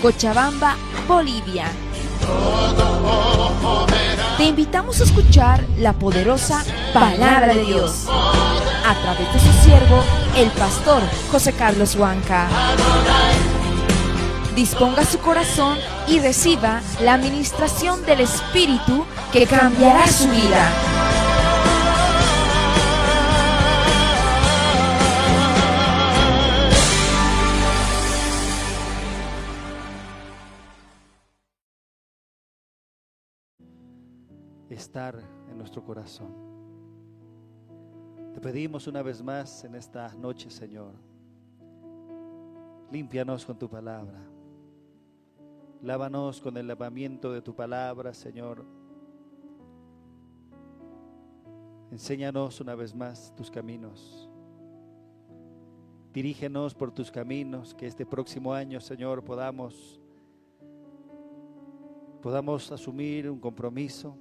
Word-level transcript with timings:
Cochabamba, 0.00 0.76
Bolivia. 1.08 1.66
Te 4.36 4.44
invitamos 4.44 5.00
a 5.00 5.04
escuchar 5.04 5.64
la 5.78 5.92
poderosa 5.92 6.64
palabra 6.94 7.54
de 7.54 7.64
Dios 7.64 8.06
a 8.08 8.94
través 9.02 9.32
de 9.32 9.40
su 9.40 9.64
siervo, 9.64 10.02
el 10.36 10.50
pastor 10.50 11.02
José 11.32 11.52
Carlos 11.52 11.96
Huanca. 11.96 12.48
Disponga 14.54 15.04
su 15.04 15.18
corazón 15.18 15.78
y 16.06 16.20
reciba 16.20 16.80
la 17.02 17.14
administración 17.14 18.04
del 18.06 18.20
Espíritu 18.20 19.04
que 19.32 19.46
cambiará 19.46 20.06
su 20.06 20.28
vida. 20.28 20.87
Estar 34.78 35.20
en 35.50 35.58
nuestro 35.58 35.82
corazón. 35.82 36.32
Te 38.32 38.40
pedimos 38.40 38.86
una 38.86 39.02
vez 39.02 39.20
más 39.20 39.64
en 39.64 39.74
esta 39.74 40.14
noche, 40.14 40.50
Señor, 40.50 40.92
límpianos 42.92 43.44
con 43.44 43.58
tu 43.58 43.68
palabra. 43.68 44.20
Lávanos 45.82 46.40
con 46.40 46.56
el 46.56 46.68
lavamiento 46.68 47.32
de 47.32 47.42
tu 47.42 47.54
palabra, 47.54 48.14
Señor. 48.14 48.64
Enséñanos 51.90 52.60
una 52.60 52.76
vez 52.76 52.94
más 52.94 53.34
tus 53.36 53.50
caminos. 53.50 54.30
Dirígenos 56.12 56.74
por 56.74 56.92
tus 56.92 57.10
caminos, 57.10 57.74
que 57.74 57.86
este 57.86 58.06
próximo 58.06 58.54
año, 58.54 58.80
Señor, 58.80 59.24
podamos 59.24 60.00
podamos 62.22 62.70
asumir 62.72 63.30
un 63.30 63.38
compromiso 63.38 64.16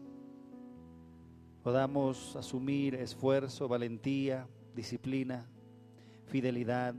podamos 1.68 2.34
asumir 2.38 2.96
esfuerzo, 2.96 3.68
valentía, 3.68 4.48
disciplina, 4.74 5.46
fidelidad. 6.28 6.96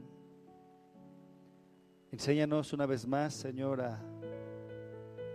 Enséñanos 2.12 2.74
una 2.74 2.84
vez 2.84 3.06
más, 3.06 3.32
Señor, 3.32 3.80
a, 3.80 3.98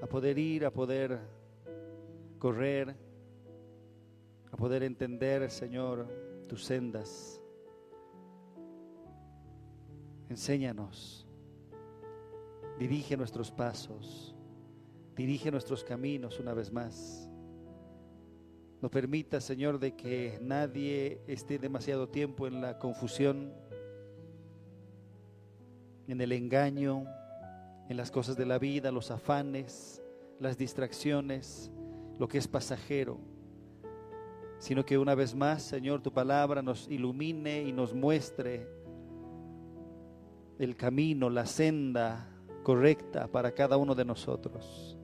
poder 0.08 0.38
ir, 0.38 0.68
a 0.68 0.70
poder 0.70 1.18
correr, 2.38 2.96
a 4.52 4.56
poder 4.56 4.84
entender, 4.84 5.50
Señor, 5.50 6.08
tus 6.48 6.64
sendas. 6.64 7.42
Enséñanos, 10.30 11.26
dirige 12.78 13.18
nuestros 13.18 13.50
pasos, 13.50 14.36
dirige 15.16 15.50
nuestros 15.50 15.84
caminos 15.84 16.40
una 16.40 16.54
vez 16.54 16.72
más. 16.72 17.23
No 18.84 18.92
permita, 18.92 19.40
Señor, 19.40 19.80
de 19.80 19.96
que 19.96 20.38
nadie 20.42 21.22
esté 21.26 21.58
demasiado 21.58 22.10
tiempo 22.10 22.48
en 22.48 22.60
la 22.60 22.80
confusión, 22.80 23.54
en 26.06 26.20
el 26.20 26.34
engaño, 26.34 27.06
en 27.88 27.96
las 27.96 28.12
cosas 28.12 28.36
de 28.36 28.46
la 28.46 28.60
vida, 28.60 28.92
los 28.92 29.10
afanes, 29.10 30.04
las 30.38 30.58
distracciones, 30.58 31.72
lo 32.20 32.28
que 32.28 32.38
es 32.38 32.50
pasajero, 32.50 33.20
sino 34.60 34.86
que 34.86 34.98
una 34.98 35.16
vez 35.16 35.34
más, 35.34 35.64
Señor, 35.64 36.02
tu 36.02 36.12
palabra 36.12 36.62
nos 36.62 36.90
ilumine 36.90 37.64
y 37.64 37.72
nos 37.72 37.94
muestre 37.94 38.68
el 40.60 40.76
camino, 40.76 41.30
la 41.30 41.46
senda 41.46 42.28
correcta 42.64 43.30
para 43.30 43.54
cada 43.54 43.78
uno 43.78 43.96
de 43.96 44.04
nosotros. 44.04 45.00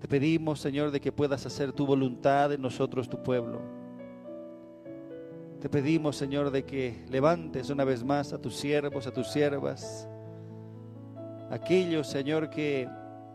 Te 0.00 0.06
pedimos, 0.06 0.60
Señor, 0.60 0.90
de 0.90 1.00
que 1.00 1.10
puedas 1.10 1.44
hacer 1.44 1.72
tu 1.72 1.84
voluntad 1.84 2.52
en 2.52 2.62
nosotros, 2.62 3.08
tu 3.08 3.22
pueblo. 3.22 3.60
Te 5.60 5.68
pedimos, 5.68 6.16
Señor, 6.16 6.52
de 6.52 6.64
que 6.64 7.04
levantes 7.10 7.68
una 7.68 7.82
vez 7.84 8.04
más 8.04 8.32
a 8.32 8.38
tus 8.38 8.54
siervos, 8.54 9.08
a 9.08 9.12
tus 9.12 9.28
siervas, 9.28 10.08
aquellos, 11.50 12.06
Señor, 12.06 12.48
que 12.48 12.88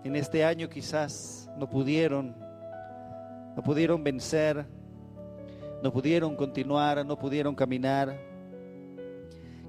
en 0.06 0.16
este 0.16 0.46
año 0.46 0.70
quizás 0.70 1.50
no 1.58 1.70
pudieron, 1.70 2.34
no 3.56 3.62
pudieron 3.62 4.02
vencer, 4.04 4.66
no 5.82 5.92
pudieron 5.92 6.38
continuar, 6.38 7.06
no 7.06 7.18
pudieron 7.18 7.56
caminar. 7.56 8.18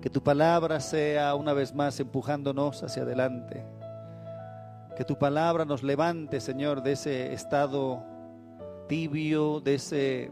Que 0.01 0.09
tu 0.09 0.23
palabra 0.23 0.79
sea 0.79 1.35
una 1.35 1.53
vez 1.55 1.75
más 1.75 1.99
empujándonos 1.99 2.85
hacia 2.85 3.03
adelante. 3.03 3.65
Que 4.97 5.05
tu 5.05 5.19
palabra 5.19 5.65
nos 5.65 5.83
levante, 5.83 6.41
Señor, 6.41 6.83
de 6.83 6.93
ese 6.93 7.33
estado 7.33 8.03
tibio, 8.89 9.61
de 9.61 9.75
ese, 9.75 10.31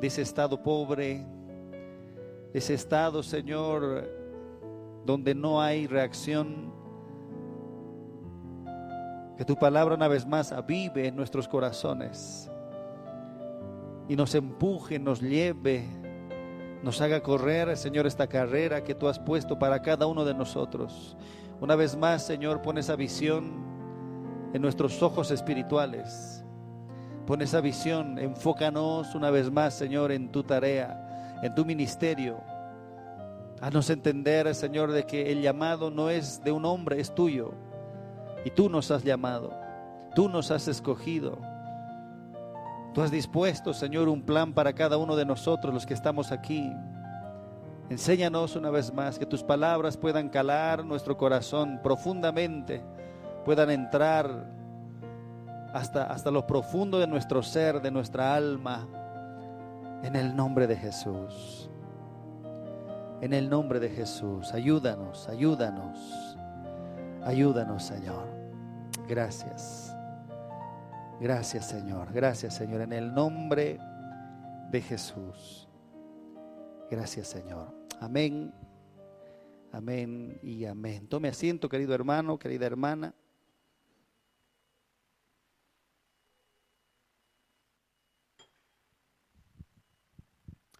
de 0.00 0.06
ese 0.06 0.22
estado 0.22 0.62
pobre, 0.62 1.24
de 2.52 2.58
ese 2.58 2.74
estado, 2.74 3.22
Señor, 3.22 4.06
donde 5.06 5.34
no 5.34 5.62
hay 5.62 5.86
reacción. 5.86 6.74
Que 9.38 9.44
tu 9.46 9.56
palabra 9.56 9.94
una 9.94 10.08
vez 10.08 10.26
más 10.26 10.52
avive 10.52 11.06
en 11.06 11.16
nuestros 11.16 11.48
corazones 11.48 12.50
y 14.10 14.16
nos 14.16 14.34
empuje, 14.34 14.98
nos 14.98 15.22
lleve, 15.22 15.86
nos 16.82 17.00
haga 17.00 17.22
correr, 17.22 17.74
Señor, 17.76 18.06
esta 18.06 18.26
carrera 18.26 18.84
que 18.84 18.94
tú 18.94 19.08
has 19.08 19.18
puesto 19.18 19.58
para 19.58 19.80
cada 19.80 20.06
uno 20.06 20.24
de 20.26 20.34
nosotros. 20.34 21.16
Una 21.60 21.76
vez 21.76 21.96
más, 21.96 22.26
Señor, 22.26 22.60
pon 22.60 22.76
esa 22.76 22.96
visión 22.96 23.69
en 24.52 24.62
nuestros 24.62 25.02
ojos 25.02 25.30
espirituales. 25.30 26.44
Pon 27.26 27.42
esa 27.42 27.60
visión, 27.60 28.18
enfócanos 28.18 29.14
una 29.14 29.30
vez 29.30 29.50
más, 29.50 29.74
Señor, 29.74 30.10
en 30.10 30.32
tu 30.32 30.42
tarea, 30.42 31.38
en 31.42 31.54
tu 31.54 31.64
ministerio. 31.64 32.40
Haznos 33.60 33.90
entender, 33.90 34.52
Señor, 34.54 34.90
de 34.90 35.04
que 35.04 35.30
el 35.30 35.42
llamado 35.42 35.90
no 35.90 36.10
es 36.10 36.42
de 36.42 36.50
un 36.50 36.64
hombre, 36.64 37.00
es 37.00 37.14
tuyo. 37.14 37.52
Y 38.44 38.50
tú 38.50 38.68
nos 38.68 38.90
has 38.90 39.04
llamado, 39.04 39.52
tú 40.14 40.28
nos 40.28 40.50
has 40.50 40.66
escogido. 40.66 41.38
Tú 42.94 43.02
has 43.02 43.12
dispuesto, 43.12 43.72
Señor, 43.72 44.08
un 44.08 44.22
plan 44.22 44.52
para 44.52 44.72
cada 44.72 44.96
uno 44.96 45.14
de 45.14 45.24
nosotros, 45.24 45.72
los 45.72 45.86
que 45.86 45.94
estamos 45.94 46.32
aquí. 46.32 46.72
Enséñanos 47.88 48.56
una 48.56 48.70
vez 48.70 48.92
más 48.92 49.18
que 49.18 49.26
tus 49.26 49.44
palabras 49.44 49.96
puedan 49.96 50.28
calar 50.28 50.84
nuestro 50.84 51.16
corazón 51.16 51.78
profundamente 51.82 52.82
puedan 53.44 53.70
entrar 53.70 54.46
hasta, 55.72 56.04
hasta 56.04 56.30
lo 56.30 56.46
profundo 56.46 56.98
de 56.98 57.06
nuestro 57.06 57.42
ser, 57.42 57.80
de 57.80 57.90
nuestra 57.90 58.34
alma, 58.34 58.86
en 60.02 60.16
el 60.16 60.34
nombre 60.34 60.66
de 60.66 60.76
Jesús. 60.76 61.70
En 63.20 63.34
el 63.34 63.50
nombre 63.50 63.80
de 63.80 63.90
Jesús, 63.90 64.52
ayúdanos, 64.54 65.28
ayúdanos, 65.28 66.38
ayúdanos 67.22 67.82
Señor. 67.82 68.26
Gracias. 69.06 69.94
Gracias 71.20 71.66
Señor, 71.66 72.10
gracias 72.14 72.54
Señor, 72.54 72.80
en 72.80 72.94
el 72.94 73.12
nombre 73.12 73.78
de 74.70 74.80
Jesús. 74.80 75.68
Gracias 76.90 77.28
Señor. 77.28 77.74
Amén, 78.00 78.54
amén 79.70 80.40
y 80.42 80.64
amén. 80.64 81.06
Tome 81.06 81.28
asiento, 81.28 81.68
querido 81.68 81.94
hermano, 81.94 82.38
querida 82.38 82.64
hermana. 82.64 83.14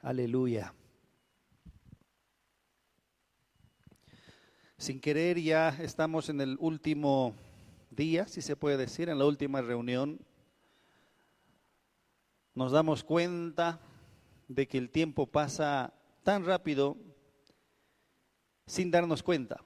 Aleluya. 0.02 0.72
Sin 4.78 4.98
querer 4.98 5.38
ya 5.38 5.68
estamos 5.68 6.30
en 6.30 6.40
el 6.40 6.56
último 6.58 7.34
día, 7.90 8.26
si 8.26 8.40
se 8.40 8.56
puede 8.56 8.78
decir, 8.78 9.10
en 9.10 9.18
la 9.18 9.26
última 9.26 9.60
reunión. 9.60 10.18
Nos 12.54 12.72
damos 12.72 13.04
cuenta 13.04 13.78
de 14.48 14.66
que 14.66 14.78
el 14.78 14.88
tiempo 14.88 15.26
pasa 15.26 15.92
tan 16.22 16.46
rápido 16.46 16.96
sin 18.66 18.90
darnos 18.90 19.22
cuenta. 19.22 19.62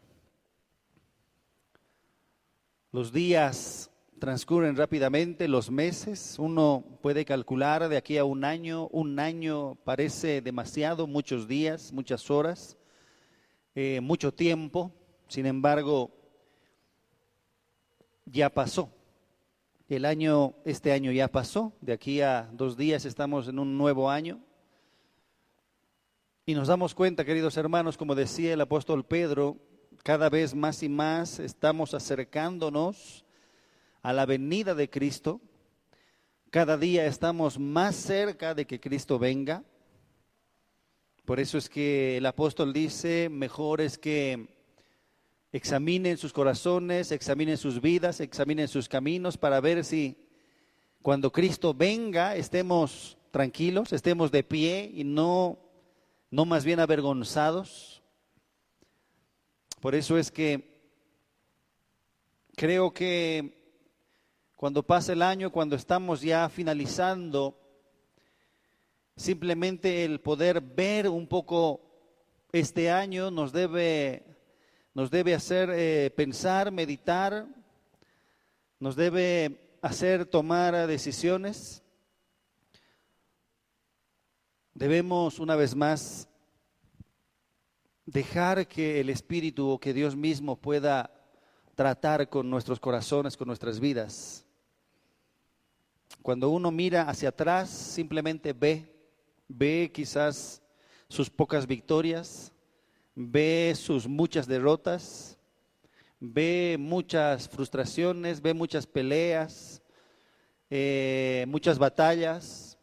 Los 2.90 3.12
días 3.12 3.88
transcurren 4.24 4.74
rápidamente 4.74 5.48
los 5.48 5.70
meses, 5.70 6.36
uno 6.38 6.82
puede 7.02 7.26
calcular 7.26 7.90
de 7.90 7.98
aquí 7.98 8.16
a 8.16 8.24
un 8.24 8.42
año, 8.42 8.86
un 8.86 9.18
año 9.18 9.74
parece 9.84 10.40
demasiado, 10.40 11.06
muchos 11.06 11.46
días, 11.46 11.92
muchas 11.92 12.30
horas, 12.30 12.78
eh, 13.74 14.00
mucho 14.00 14.32
tiempo, 14.32 14.90
sin 15.28 15.44
embargo, 15.44 16.10
ya 18.24 18.48
pasó. 18.48 18.90
El 19.90 20.06
año, 20.06 20.54
este 20.64 20.92
año 20.92 21.12
ya 21.12 21.28
pasó, 21.28 21.74
de 21.82 21.92
aquí 21.92 22.22
a 22.22 22.48
dos 22.50 22.78
días 22.78 23.04
estamos 23.04 23.46
en 23.46 23.58
un 23.58 23.76
nuevo 23.76 24.08
año. 24.08 24.40
Y 26.46 26.54
nos 26.54 26.68
damos 26.68 26.94
cuenta, 26.94 27.26
queridos 27.26 27.58
hermanos, 27.58 27.98
como 27.98 28.14
decía 28.14 28.54
el 28.54 28.62
apóstol 28.62 29.04
Pedro, 29.04 29.58
Cada 30.02 30.30
vez 30.30 30.54
más 30.54 30.82
y 30.82 30.88
más 30.88 31.38
estamos 31.38 31.94
acercándonos 31.94 33.23
a 34.04 34.12
la 34.12 34.26
venida 34.26 34.74
de 34.74 34.90
Cristo. 34.90 35.40
Cada 36.50 36.76
día 36.76 37.06
estamos 37.06 37.58
más 37.58 37.96
cerca 37.96 38.54
de 38.54 38.66
que 38.66 38.78
Cristo 38.78 39.18
venga. 39.18 39.64
Por 41.24 41.40
eso 41.40 41.56
es 41.56 41.70
que 41.70 42.18
el 42.18 42.26
apóstol 42.26 42.74
dice, 42.74 43.30
mejor 43.30 43.80
es 43.80 43.96
que 43.96 44.46
examinen 45.52 46.18
sus 46.18 46.34
corazones, 46.34 47.12
examinen 47.12 47.56
sus 47.56 47.80
vidas, 47.80 48.20
examinen 48.20 48.68
sus 48.68 48.90
caminos 48.90 49.38
para 49.38 49.58
ver 49.62 49.82
si 49.86 50.18
cuando 51.00 51.32
Cristo 51.32 51.72
venga 51.72 52.36
estemos 52.36 53.16
tranquilos, 53.30 53.94
estemos 53.94 54.30
de 54.30 54.44
pie 54.44 54.90
y 54.92 55.04
no, 55.04 55.58
no 56.30 56.44
más 56.44 56.66
bien 56.66 56.78
avergonzados. 56.78 58.02
Por 59.80 59.94
eso 59.94 60.18
es 60.18 60.30
que 60.30 60.92
creo 62.54 62.92
que 62.92 63.63
cuando 64.64 64.82
pasa 64.82 65.12
el 65.12 65.20
año, 65.20 65.52
cuando 65.52 65.76
estamos 65.76 66.22
ya 66.22 66.48
finalizando, 66.48 67.54
simplemente 69.14 70.06
el 70.06 70.22
poder 70.22 70.62
ver 70.62 71.06
un 71.06 71.26
poco 71.26 71.82
este 72.50 72.90
año 72.90 73.30
nos 73.30 73.52
debe 73.52 74.24
nos 74.94 75.10
debe 75.10 75.34
hacer 75.34 75.68
eh, 75.70 76.10
pensar, 76.16 76.72
meditar, 76.72 77.46
nos 78.80 78.96
debe 78.96 79.76
hacer 79.82 80.24
tomar 80.24 80.86
decisiones. 80.86 81.82
Debemos 84.72 85.40
una 85.40 85.56
vez 85.56 85.74
más 85.76 86.26
dejar 88.06 88.66
que 88.66 88.98
el 88.98 89.10
Espíritu 89.10 89.68
o 89.68 89.78
que 89.78 89.92
Dios 89.92 90.16
mismo 90.16 90.56
pueda 90.56 91.10
tratar 91.74 92.30
con 92.30 92.48
nuestros 92.48 92.80
corazones, 92.80 93.36
con 93.36 93.46
nuestras 93.46 93.78
vidas. 93.78 94.44
Cuando 96.24 96.48
uno 96.48 96.70
mira 96.70 97.02
hacia 97.02 97.28
atrás, 97.28 97.68
simplemente 97.68 98.54
ve, 98.54 98.90
ve 99.46 99.90
quizás 99.92 100.62
sus 101.06 101.28
pocas 101.28 101.66
victorias, 101.66 102.50
ve 103.14 103.74
sus 103.76 104.08
muchas 104.08 104.46
derrotas, 104.46 105.36
ve 106.18 106.76
muchas 106.80 107.46
frustraciones, 107.46 108.40
ve 108.40 108.54
muchas 108.54 108.86
peleas, 108.86 109.82
eh, 110.70 111.44
muchas 111.46 111.78
batallas. 111.78 112.78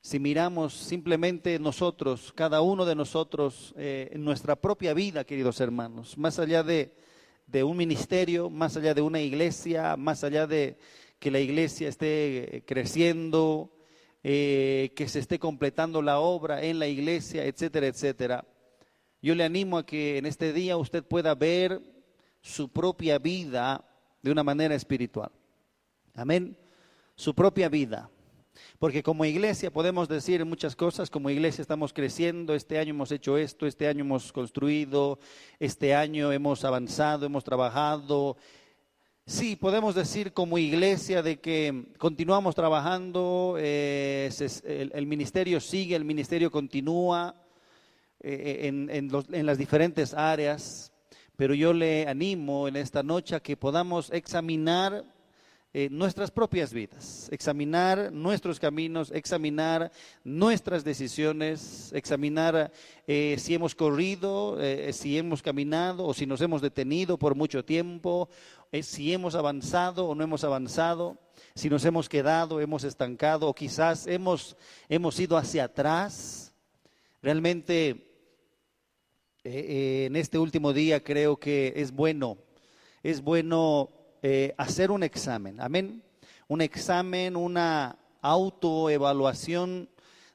Si 0.00 0.18
miramos 0.18 0.74
simplemente 0.74 1.60
nosotros, 1.60 2.32
cada 2.34 2.62
uno 2.62 2.84
de 2.84 2.96
nosotros, 2.96 3.72
eh, 3.76 4.08
en 4.10 4.24
nuestra 4.24 4.56
propia 4.56 4.92
vida, 4.92 5.22
queridos 5.22 5.60
hermanos, 5.60 6.18
más 6.18 6.40
allá 6.40 6.64
de, 6.64 6.96
un 7.62 7.76
ministerio, 7.76 8.50
más 8.50 8.76
allá 8.76 8.92
de 8.92 9.02
una 9.02 9.20
iglesia, 9.20 9.96
más 9.96 10.24
allá 10.24 10.48
de 10.48 10.76
que 11.18 11.30
la 11.30 11.40
iglesia 11.40 11.88
esté 11.88 12.62
creciendo, 12.66 13.74
eh, 14.22 14.92
que 14.96 15.08
se 15.08 15.18
esté 15.18 15.38
completando 15.38 16.00
la 16.00 16.18
obra 16.18 16.62
en 16.62 16.78
la 16.78 16.86
iglesia, 16.86 17.44
etcétera, 17.44 17.86
etcétera. 17.86 18.44
Yo 19.20 19.34
le 19.34 19.44
animo 19.44 19.78
a 19.78 19.86
que 19.86 20.18
en 20.18 20.26
este 20.26 20.52
día 20.52 20.76
usted 20.76 21.04
pueda 21.04 21.34
ver 21.34 21.80
su 22.40 22.68
propia 22.68 23.18
vida 23.18 23.84
de 24.22 24.30
una 24.30 24.42
manera 24.42 24.74
espiritual. 24.74 25.30
Amén. 26.14 26.56
Su 27.16 27.34
propia 27.34 27.68
vida. 27.68 28.10
Porque 28.78 29.02
como 29.02 29.24
iglesia 29.24 29.72
podemos 29.72 30.08
decir 30.08 30.44
muchas 30.44 30.76
cosas, 30.76 31.10
como 31.10 31.30
iglesia 31.30 31.62
estamos 31.62 31.92
creciendo, 31.92 32.54
este 32.54 32.78
año 32.78 32.90
hemos 32.90 33.10
hecho 33.12 33.36
esto, 33.36 33.66
este 33.66 33.88
año 33.88 34.04
hemos 34.04 34.32
construido, 34.32 35.18
este 35.58 35.94
año 35.94 36.32
hemos 36.32 36.64
avanzado, 36.64 37.26
hemos 37.26 37.44
trabajado. 37.44 38.36
Sí, 39.26 39.56
podemos 39.56 39.94
decir 39.94 40.32
como 40.32 40.58
iglesia 40.58 41.22
de 41.22 41.40
que 41.40 41.86
continuamos 41.98 42.54
trabajando, 42.54 43.56
eh, 43.58 44.30
el 44.64 45.06
ministerio 45.06 45.60
sigue, 45.60 45.96
el 45.96 46.04
ministerio 46.04 46.50
continúa, 46.50 47.34
eh, 48.26 48.68
en, 48.68 49.46
las 49.46 49.58
diferentes 49.58 50.14
áreas, 50.14 50.90
pero 51.36 51.52
yo 51.52 51.74
le 51.74 52.08
animo 52.08 52.66
en 52.66 52.76
esta 52.76 53.02
noche 53.02 53.34
a 53.34 53.40
que 53.40 53.54
podamos 53.54 54.10
examinar 54.12 55.04
eh, 55.74 55.88
nuestras 55.90 56.30
propias 56.30 56.72
vidas, 56.72 57.28
examinar 57.30 58.10
nuestros 58.10 58.58
caminos, 58.58 59.10
examinar 59.10 59.92
nuestras 60.22 60.84
decisiones, 60.84 61.92
examinar 61.92 62.72
eh, 63.06 63.36
si 63.38 63.54
hemos 63.54 63.74
corrido, 63.74 64.56
si 64.92 65.18
hemos 65.18 65.42
caminado 65.42 66.06
o 66.06 66.14
si 66.14 66.24
nos 66.24 66.40
hemos 66.40 66.62
detenido 66.62 67.18
por 67.18 67.34
mucho 67.34 67.62
tiempo, 67.62 68.30
si 68.82 69.12
hemos 69.12 69.34
avanzado 69.34 70.06
o 70.06 70.14
no 70.14 70.24
hemos 70.24 70.42
avanzado, 70.44 71.18
si 71.54 71.70
nos 71.70 71.84
hemos 71.84 72.08
quedado, 72.08 72.60
hemos 72.60 72.84
estancado 72.84 73.48
o 73.48 73.54
quizás 73.54 74.06
hemos, 74.06 74.56
hemos 74.88 75.18
ido 75.20 75.36
hacia 75.36 75.64
atrás. 75.64 76.52
Realmente 77.22 77.90
eh, 79.44 79.50
eh, 79.52 80.04
en 80.06 80.16
este 80.16 80.38
último 80.38 80.72
día 80.72 81.04
creo 81.04 81.36
que 81.36 81.74
es 81.76 81.92
bueno, 81.92 82.38
es 83.02 83.22
bueno 83.22 83.90
eh, 84.22 84.54
hacer 84.56 84.90
un 84.90 85.02
examen, 85.02 85.60
amén. 85.60 86.02
Un 86.48 86.60
examen, 86.60 87.36
una 87.36 87.98
autoevaluación, 88.22 89.88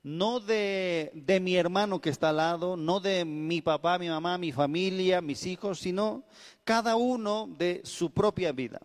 no 0.03 0.39
de, 0.39 1.11
de 1.13 1.39
mi 1.39 1.55
hermano 1.55 1.99
que 1.99 2.09
está 2.09 2.29
al 2.29 2.37
lado, 2.37 2.77
no 2.77 2.99
de 2.99 3.25
mi 3.25 3.61
papá, 3.61 3.99
mi 3.99 4.07
mamá, 4.07 4.37
mi 4.37 4.51
familia, 4.51 5.21
mis 5.21 5.45
hijos, 5.45 5.79
sino 5.79 6.23
cada 6.63 6.95
uno 6.95 7.49
de 7.57 7.81
su 7.83 8.11
propia 8.11 8.51
vida. 8.51 8.81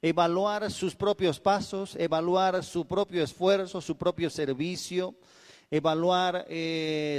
Evaluar 0.00 0.68
sus 0.70 0.96
propios 0.96 1.38
pasos, 1.38 1.94
evaluar 1.94 2.64
su 2.64 2.86
propio 2.86 3.22
esfuerzo, 3.22 3.80
su 3.80 3.96
propio 3.96 4.30
servicio, 4.30 5.14
evaluar 5.70 6.44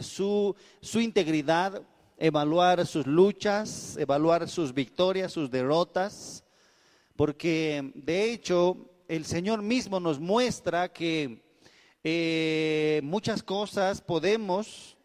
su, 0.01 0.53
su, 0.81 0.99
integridad, 0.99 1.81
evaluar 2.17 2.85
sus 2.85 3.07
luchas, 3.07 3.95
evaluar 3.97 4.49
sus 4.49 4.73
victorias, 4.73 5.31
sus 5.31 5.49
derrotas, 5.49 6.43
porque 7.15 7.91
de 7.95 8.31
hecho 8.31 8.89
el 9.07 9.25
Señor 9.25 9.61
mismo 9.61 9.99
nos 9.99 10.19
muestra 10.19 10.91
que 10.91 11.42
eh, 12.03 13.01
muchas 13.03 13.43
cosas. 13.43 14.01
Podemos 14.01 14.97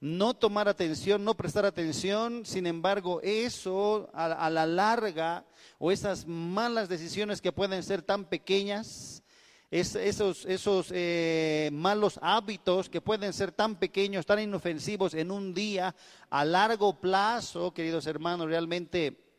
no 0.00 0.34
tomar 0.34 0.68
atención, 0.68 1.24
no 1.24 1.36
prestar 1.36 1.64
atención, 1.64 2.44
sin 2.44 2.66
embargo 2.66 3.20
eso 3.22 4.10
a 4.12 4.50
la 4.50 4.66
larga 4.66 5.44
o 5.78 5.92
esas 5.92 6.26
malas 6.26 6.88
decisiones 6.88 7.40
que 7.40 7.52
pueden 7.52 7.84
ser 7.84 8.02
tan 8.02 8.24
pequeñas, 8.24 9.22
esos, 9.70 10.44
esos 10.44 10.88
eh, 10.90 11.70
malos 11.72 12.18
hábitos 12.20 12.90
que 12.90 13.00
pueden 13.00 13.32
ser 13.32 13.52
tan 13.52 13.76
pequeños, 13.76 14.26
tan 14.26 14.40
inofensivos 14.40 15.14
en 15.14 15.30
un 15.30 15.54
día, 15.54 15.94
a 16.28 16.44
largo 16.44 17.00
plazo, 17.00 17.72
queridos 17.72 18.06
hermanos, 18.06 18.48
realmente 18.48 19.31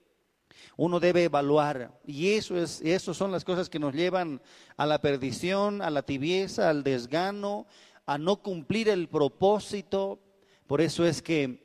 uno 0.77 0.99
debe 0.99 1.25
evaluar. 1.25 1.99
Y 2.05 2.33
eso 2.33 2.57
es, 2.57 2.81
eso 2.81 3.13
son 3.13 3.31
las 3.31 3.43
cosas 3.43 3.69
que 3.69 3.79
nos 3.79 3.93
llevan 3.93 4.41
a 4.77 4.85
la 4.85 5.01
perdición, 5.01 5.81
a 5.81 5.89
la 5.89 6.03
tibieza, 6.03 6.69
al 6.69 6.83
desgano, 6.83 7.67
a 8.05 8.17
no 8.17 8.37
cumplir 8.37 8.89
el 8.89 9.07
propósito. 9.07 10.19
Por 10.67 10.81
eso 10.81 11.05
es 11.05 11.21
que 11.21 11.63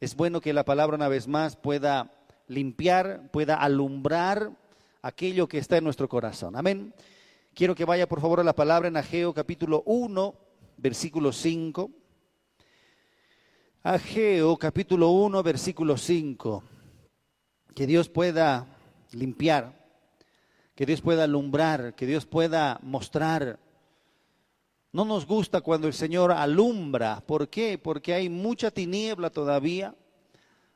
es 0.00 0.14
bueno 0.14 0.40
que 0.40 0.52
la 0.52 0.64
palabra 0.64 0.96
una 0.96 1.08
vez 1.08 1.28
más 1.28 1.56
pueda 1.56 2.12
limpiar, 2.48 3.30
pueda 3.30 3.56
alumbrar 3.56 4.52
aquello 5.02 5.48
que 5.48 5.58
está 5.58 5.76
en 5.76 5.84
nuestro 5.84 6.08
corazón. 6.08 6.56
Amén. 6.56 6.94
Quiero 7.54 7.74
que 7.74 7.84
vaya 7.84 8.08
por 8.08 8.20
favor 8.20 8.40
a 8.40 8.44
la 8.44 8.54
palabra 8.54 8.88
en 8.88 8.96
Ageo 8.96 9.34
capítulo 9.34 9.82
1, 9.86 10.34
versículo 10.76 11.32
5. 11.32 11.90
Ageo 13.82 14.56
capítulo 14.56 15.10
1, 15.10 15.42
versículo 15.42 15.96
5. 15.96 16.64
Que 17.74 17.86
Dios 17.86 18.08
pueda 18.08 18.66
limpiar, 19.12 19.74
que 20.74 20.86
Dios 20.86 21.00
pueda 21.00 21.24
alumbrar, 21.24 21.94
que 21.94 22.06
Dios 22.06 22.26
pueda 22.26 22.78
mostrar. 22.82 23.58
No 24.92 25.04
nos 25.04 25.26
gusta 25.26 25.60
cuando 25.60 25.86
el 25.86 25.94
Señor 25.94 26.32
alumbra. 26.32 27.22
¿Por 27.26 27.48
qué? 27.48 27.78
Porque 27.78 28.14
hay 28.14 28.28
mucha 28.28 28.70
tiniebla 28.70 29.30
todavía, 29.30 29.94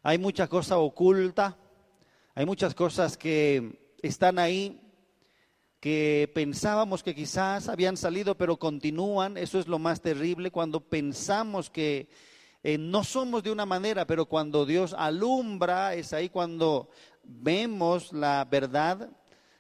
hay 0.03 0.19
mucha 0.19 0.47
cosa 0.47 0.79
oculta, 0.79 1.57
hay 2.35 2.47
muchas 2.47 2.75
cosas 2.75 3.17
que 3.17 3.93
están 4.03 4.39
ahí 4.39 4.81
que 5.85 6.31
pensábamos 6.35 7.03
que 7.03 7.15
quizás 7.15 7.69
habían 7.69 7.99
salido, 7.99 8.37
pero 8.37 8.57
continúan. 8.57 9.37
Eso 9.37 9.59
es 9.59 9.69
lo 9.69 9.79
más 9.79 10.01
terrible 10.01 10.51
cuando 10.51 10.81
pensamos 10.81 11.69
que 11.69 12.09
eh, 12.67 12.79
no 12.79 13.05
somos 13.05 13.43
de 13.43 13.51
una 13.51 13.67
manera, 13.67 14.07
pero 14.07 14.25
cuando 14.25 14.65
Dios 14.65 14.95
alumbra, 14.97 15.95
es 15.95 16.15
ahí 16.15 16.31
cuando 16.31 16.89
vemos 17.23 18.11
la 18.15 18.43
verdad. 18.51 19.11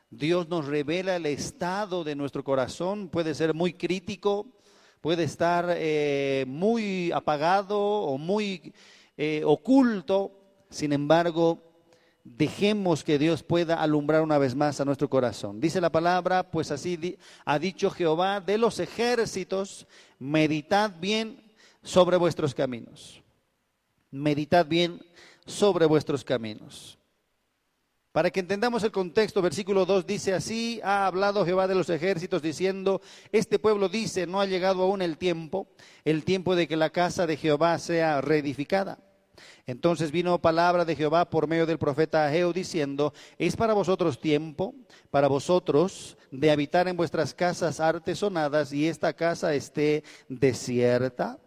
Dios 0.09 0.49
nos 0.49 0.65
revela 0.65 1.17
el 1.17 1.27
estado 1.27 2.03
de 2.03 2.17
nuestro 2.17 2.43
corazón, 2.43 3.11
puede 3.11 3.35
ser 3.35 3.53
muy 3.53 3.75
crítico, 3.75 4.47
puede 5.03 5.25
estar 5.25 5.67
eh, 5.77 6.47
muy 6.49 7.13
apagado 7.13 7.79
o 7.79 8.17
muy 8.17 8.73
eh, 9.19 9.43
oculto. 9.45 10.41
Sin 10.71 10.95
embargo, 10.95 11.63
dejemos 12.25 13.05
que 13.05 13.19
Dios 13.19 13.43
pueda 13.43 13.83
alumbrar 13.83 14.23
una 14.23 14.39
vez 14.39 14.55
más 14.55 14.81
a 14.81 14.87
nuestro 14.87 15.11
corazón. 15.11 15.61
Dice 15.61 15.79
la 15.79 15.93
palabra, 15.93 16.51
pues 16.51 16.71
así 16.71 17.19
ha 17.45 17.59
dicho 17.59 17.91
Jehová 17.91 18.41
de 18.41 18.57
los 18.57 18.79
ejércitos, 18.79 19.87
meditad 20.19 20.91
bien 20.99 21.45
sobre 21.85 22.17
vuestros 22.17 22.53
caminos. 22.53 23.23
Meditad 24.11 24.67
bien 24.67 25.01
sobre 25.47 25.87
vuestros 25.87 26.25
caminos. 26.25 26.99
Para 28.11 28.31
que 28.31 28.41
entendamos 28.41 28.85
el 28.85 28.93
contexto, 28.93 29.43
versículo 29.43 29.85
2 29.85 30.07
dice, 30.07 30.35
así 30.35 30.81
ha 30.85 31.07
hablado 31.07 31.45
Jehová 31.45 31.67
de 31.67 31.75
los 31.75 31.91
ejércitos 31.91 32.43
diciendo, 32.43 33.01
este 33.33 33.59
pueblo 33.59 33.89
dice, 33.89 34.27
no 34.27 34.41
ha 34.41 34.47
llegado 34.47 34.85
aún 34.85 35.03
el 35.03 35.19
tiempo, 35.19 35.67
el 36.05 36.25
tiempo 36.25 36.55
de 36.55 36.69
que 36.69 36.77
la 36.77 36.91
casa 36.91 37.27
de 37.27 37.37
Jehová 37.37 37.77
sea 37.79 38.21
reedificada. 38.21 39.01
Entonces 39.67 40.13
vino 40.13 40.41
palabra 40.41 40.85
de 40.85 40.95
Jehová 40.95 41.29
por 41.29 41.49
medio 41.49 41.67
del 41.67 41.79
profeta 41.79 42.25
Ageo 42.25 42.53
diciendo, 42.53 43.13
es 43.37 43.57
para 43.57 43.75
vosotros 43.75 44.21
tiempo, 44.21 44.77
para 45.11 45.27
vosotros, 45.27 46.17
de 46.31 46.53
habitar 46.53 46.87
en 46.87 46.97
vuestras 46.97 47.35
casas 47.35 47.81
artesonadas 47.81 48.73
y 48.73 48.87
esta 48.87 49.13
casa 49.15 49.55
esté 49.55 50.05
desierta. 50.29 51.41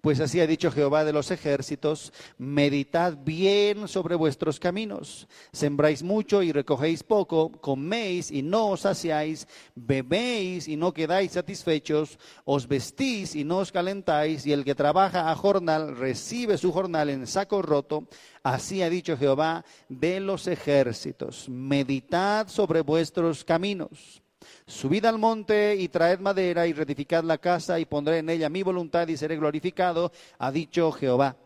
Pues 0.00 0.20
así 0.20 0.40
ha 0.40 0.46
dicho 0.46 0.70
Jehová 0.70 1.04
de 1.04 1.12
los 1.12 1.30
ejércitos, 1.30 2.12
meditad 2.38 3.16
bien 3.24 3.88
sobre 3.88 4.14
vuestros 4.14 4.58
caminos, 4.58 5.28
sembráis 5.52 6.02
mucho 6.02 6.42
y 6.42 6.52
recogéis 6.52 7.02
poco, 7.02 7.52
coméis 7.52 8.30
y 8.30 8.42
no 8.42 8.68
os 8.68 8.80
saciáis, 8.80 9.46
bebéis 9.74 10.68
y 10.68 10.76
no 10.76 10.92
quedáis 10.92 11.32
satisfechos, 11.32 12.18
os 12.44 12.68
vestís 12.68 13.34
y 13.34 13.44
no 13.44 13.58
os 13.58 13.72
calentáis, 13.72 14.46
y 14.46 14.52
el 14.52 14.64
que 14.64 14.74
trabaja 14.74 15.30
a 15.30 15.36
jornal 15.36 15.96
recibe 15.96 16.58
su 16.58 16.72
jornal 16.72 17.10
en 17.10 17.26
saco 17.26 17.62
roto. 17.62 18.08
Así 18.42 18.82
ha 18.82 18.90
dicho 18.90 19.16
Jehová 19.16 19.64
de 19.88 20.20
los 20.20 20.46
ejércitos, 20.46 21.48
meditad 21.48 22.48
sobre 22.48 22.80
vuestros 22.80 23.44
caminos. 23.44 24.21
Subid 24.66 25.04
al 25.04 25.18
monte 25.18 25.76
y 25.76 25.88
traed 25.88 26.20
madera 26.20 26.66
y 26.66 26.72
retificad 26.72 27.24
la 27.24 27.38
casa 27.38 27.78
y 27.78 27.84
pondré 27.84 28.18
en 28.18 28.30
ella 28.30 28.48
mi 28.48 28.62
voluntad 28.62 29.08
y 29.08 29.16
seré 29.16 29.36
glorificado, 29.36 30.12
ha 30.38 30.50
dicho 30.50 30.92
Jehová. 30.92 31.36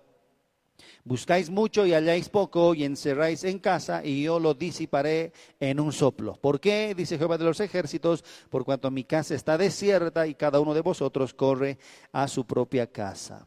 Buscáis 1.04 1.50
mucho 1.50 1.86
y 1.86 1.94
halláis 1.94 2.28
poco 2.28 2.74
y 2.74 2.82
encerráis 2.82 3.44
en 3.44 3.60
casa 3.60 4.04
y 4.04 4.24
yo 4.24 4.40
lo 4.40 4.54
disiparé 4.54 5.32
en 5.60 5.78
un 5.78 5.92
soplo. 5.92 6.34
¿Por 6.34 6.58
qué? 6.58 6.94
Dice 6.96 7.16
Jehová 7.16 7.38
de 7.38 7.44
los 7.44 7.60
ejércitos, 7.60 8.24
por 8.50 8.64
cuanto 8.64 8.90
mi 8.90 9.04
casa 9.04 9.36
está 9.36 9.56
desierta 9.56 10.26
y 10.26 10.34
cada 10.34 10.58
uno 10.58 10.74
de 10.74 10.80
vosotros 10.80 11.32
corre 11.32 11.78
a 12.10 12.26
su 12.26 12.44
propia 12.44 12.90
casa. 12.90 13.46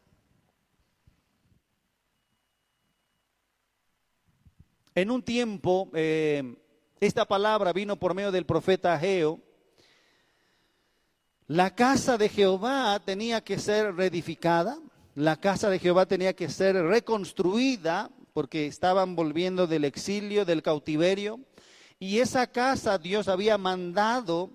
En 4.96 5.12
un 5.12 5.22
tiempo, 5.22 5.90
eh, 5.94 6.56
esta 7.00 7.26
palabra 7.26 7.74
vino 7.74 7.98
por 7.98 8.14
medio 8.14 8.32
del 8.32 8.46
profeta 8.46 8.94
Ageo, 8.94 9.40
la 11.48 11.74
casa 11.74 12.18
de 12.18 12.30
Jehová 12.30 13.02
tenía 13.04 13.44
que 13.44 13.58
ser 13.58 13.96
reedificada, 13.96 14.78
la 15.16 15.38
casa 15.38 15.70
de 15.70 15.80
Jehová 15.80 16.06
tenía 16.06 16.34
que 16.34 16.50
ser 16.50 16.76
reconstruida 16.76 18.12
porque 18.34 18.68
estaban 18.68 19.16
volviendo 19.16 19.66
del 19.66 19.86
exilio, 19.86 20.46
del 20.46 20.62
cautiverio, 20.62 21.40
y 21.98 22.20
esa 22.20 22.48
casa 22.48 22.98
Dios 22.98 23.28
había 23.28 23.58
mandado 23.58 24.52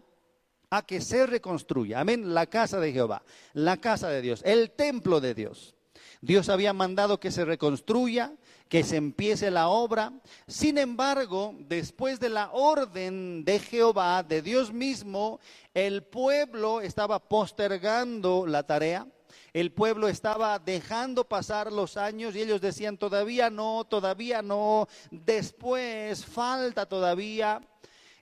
a 0.70 0.86
que 0.86 1.00
se 1.00 1.26
reconstruya. 1.26 2.00
Amén, 2.00 2.32
la 2.34 2.46
casa 2.46 2.80
de 2.80 2.92
Jehová, 2.92 3.22
la 3.52 3.76
casa 3.78 4.08
de 4.08 4.22
Dios, 4.22 4.42
el 4.44 4.70
templo 4.70 5.20
de 5.20 5.34
Dios. 5.34 5.74
Dios 6.20 6.48
había 6.48 6.72
mandado 6.72 7.20
que 7.20 7.30
se 7.30 7.44
reconstruya, 7.44 8.32
que 8.68 8.82
se 8.82 8.96
empiece 8.96 9.50
la 9.50 9.68
obra. 9.68 10.12
Sin 10.46 10.78
embargo, 10.78 11.54
después 11.60 12.18
de 12.20 12.28
la 12.28 12.50
orden 12.52 13.44
de 13.44 13.58
Jehová, 13.58 14.22
de 14.22 14.42
Dios 14.42 14.72
mismo, 14.72 15.40
el 15.74 16.02
pueblo 16.02 16.80
estaba 16.80 17.18
postergando 17.18 18.46
la 18.46 18.64
tarea. 18.64 19.06
El 19.52 19.70
pueblo 19.70 20.08
estaba 20.08 20.58
dejando 20.58 21.28
pasar 21.28 21.72
los 21.72 21.96
años 21.96 22.34
y 22.34 22.42
ellos 22.42 22.60
decían, 22.60 22.98
todavía 22.98 23.50
no, 23.50 23.84
todavía 23.84 24.42
no, 24.42 24.88
después 25.10 26.24
falta 26.24 26.86
todavía. 26.86 27.60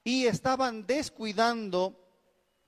Y 0.04 0.26
estaban 0.26 0.86
descuidando, 0.86 1.96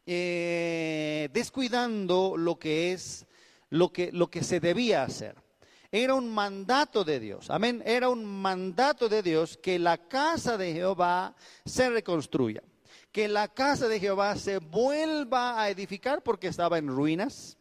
eh, 0.06 1.28
descuidando 1.32 2.36
lo 2.38 2.58
que 2.58 2.92
es, 2.92 3.26
lo 3.68 3.92
que, 3.92 4.10
lo 4.12 4.30
que 4.30 4.42
se 4.42 4.60
debía 4.60 5.02
hacer. 5.02 5.43
Era 5.96 6.16
un 6.16 6.28
mandato 6.28 7.04
de 7.04 7.20
Dios. 7.20 7.50
Amén. 7.50 7.80
Era 7.86 8.08
un 8.08 8.24
mandato 8.24 9.08
de 9.08 9.22
Dios 9.22 9.56
que 9.56 9.78
la 9.78 9.96
casa 9.96 10.58
de 10.58 10.72
Jehová 10.72 11.36
se 11.64 11.88
reconstruya. 11.88 12.64
Que 13.12 13.28
la 13.28 13.46
casa 13.46 13.86
de 13.86 14.00
Jehová 14.00 14.34
se 14.34 14.58
vuelva 14.58 15.62
a 15.62 15.70
edificar 15.70 16.24
porque 16.24 16.48
estaba 16.48 16.78
en 16.78 16.88
ruinas 16.88 17.58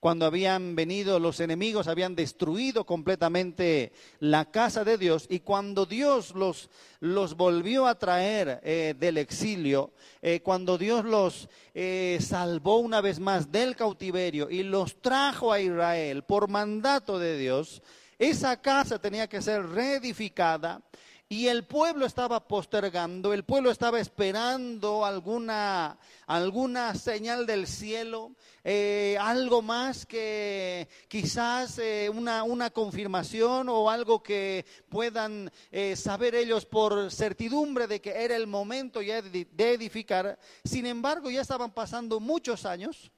cuando 0.00 0.26
habían 0.26 0.76
venido 0.76 1.18
los 1.18 1.40
enemigos, 1.40 1.88
habían 1.88 2.14
destruido 2.14 2.84
completamente 2.84 3.92
la 4.20 4.50
casa 4.50 4.84
de 4.84 4.98
Dios 4.98 5.26
y 5.28 5.40
cuando 5.40 5.86
Dios 5.86 6.34
los, 6.34 6.70
los 7.00 7.36
volvió 7.36 7.86
a 7.86 7.98
traer 7.98 8.60
eh, 8.62 8.94
del 8.98 9.18
exilio, 9.18 9.92
eh, 10.22 10.40
cuando 10.40 10.78
Dios 10.78 11.04
los 11.04 11.48
eh, 11.74 12.18
salvó 12.20 12.78
una 12.78 13.00
vez 13.00 13.20
más 13.20 13.50
del 13.50 13.74
cautiverio 13.74 14.50
y 14.50 14.62
los 14.62 15.00
trajo 15.00 15.52
a 15.52 15.60
Israel 15.60 16.22
por 16.24 16.48
mandato 16.48 17.18
de 17.18 17.38
Dios, 17.38 17.82
esa 18.18 18.60
casa 18.60 18.98
tenía 18.98 19.28
que 19.28 19.42
ser 19.42 19.66
reedificada 19.66 20.82
y 21.28 21.48
el 21.48 21.64
pueblo 21.64 22.06
estaba 22.06 22.46
postergando, 22.46 23.32
el 23.32 23.44
pueblo 23.44 23.72
estaba 23.72 23.98
esperando 23.98 25.04
alguna, 25.04 25.98
alguna 26.26 26.94
señal 26.94 27.46
del 27.46 27.66
cielo, 27.66 28.36
eh, 28.62 29.18
algo 29.20 29.60
más 29.60 30.06
que 30.06 30.88
quizás 31.08 31.80
eh, 31.80 32.08
una, 32.14 32.44
una, 32.44 32.70
confirmación 32.70 33.68
o 33.68 33.90
algo 33.90 34.22
que 34.22 34.64
puedan 34.88 35.50
eh, 35.72 35.96
saber 35.96 36.36
ellos 36.36 36.64
por 36.64 37.10
certidumbre 37.10 37.88
de 37.88 38.00
que 38.00 38.10
era 38.10 38.36
el 38.36 38.46
momento 38.46 39.02
ya 39.02 39.20
de 39.20 39.48
edificar. 39.72 40.38
Sin 40.64 40.86
embargo, 40.86 41.28
ya 41.28 41.40
estaban 41.40 41.72
pasando 41.72 42.20
muchos 42.20 42.64
años, 42.64 43.10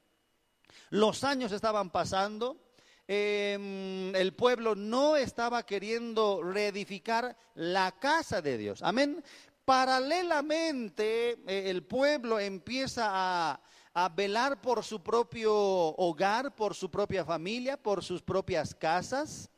los 0.88 1.24
años 1.24 1.52
estaban 1.52 1.90
pasando 1.90 2.67
Em, 3.10 4.14
el 4.14 4.34
pueblo 4.34 4.74
no 4.74 5.16
estaba 5.16 5.64
queriendo 5.64 6.42
reedificar 6.42 7.34
la 7.54 7.90
casa 7.92 8.42
de 8.42 8.58
Dios. 8.58 8.82
Amén. 8.82 9.24
Paralelamente, 9.64 11.30
eh, 11.46 11.70
el 11.70 11.84
pueblo 11.84 12.38
empieza 12.38 13.08
a, 13.08 13.60
a 13.94 14.08
velar 14.10 14.60
por 14.60 14.84
su 14.84 15.02
propio 15.02 15.54
hogar, 15.54 16.54
por 16.54 16.74
su 16.74 16.90
propia 16.90 17.24
familia, 17.24 17.78
por 17.78 18.04
sus 18.04 18.22
propias 18.22 18.74
casas. 18.74 19.48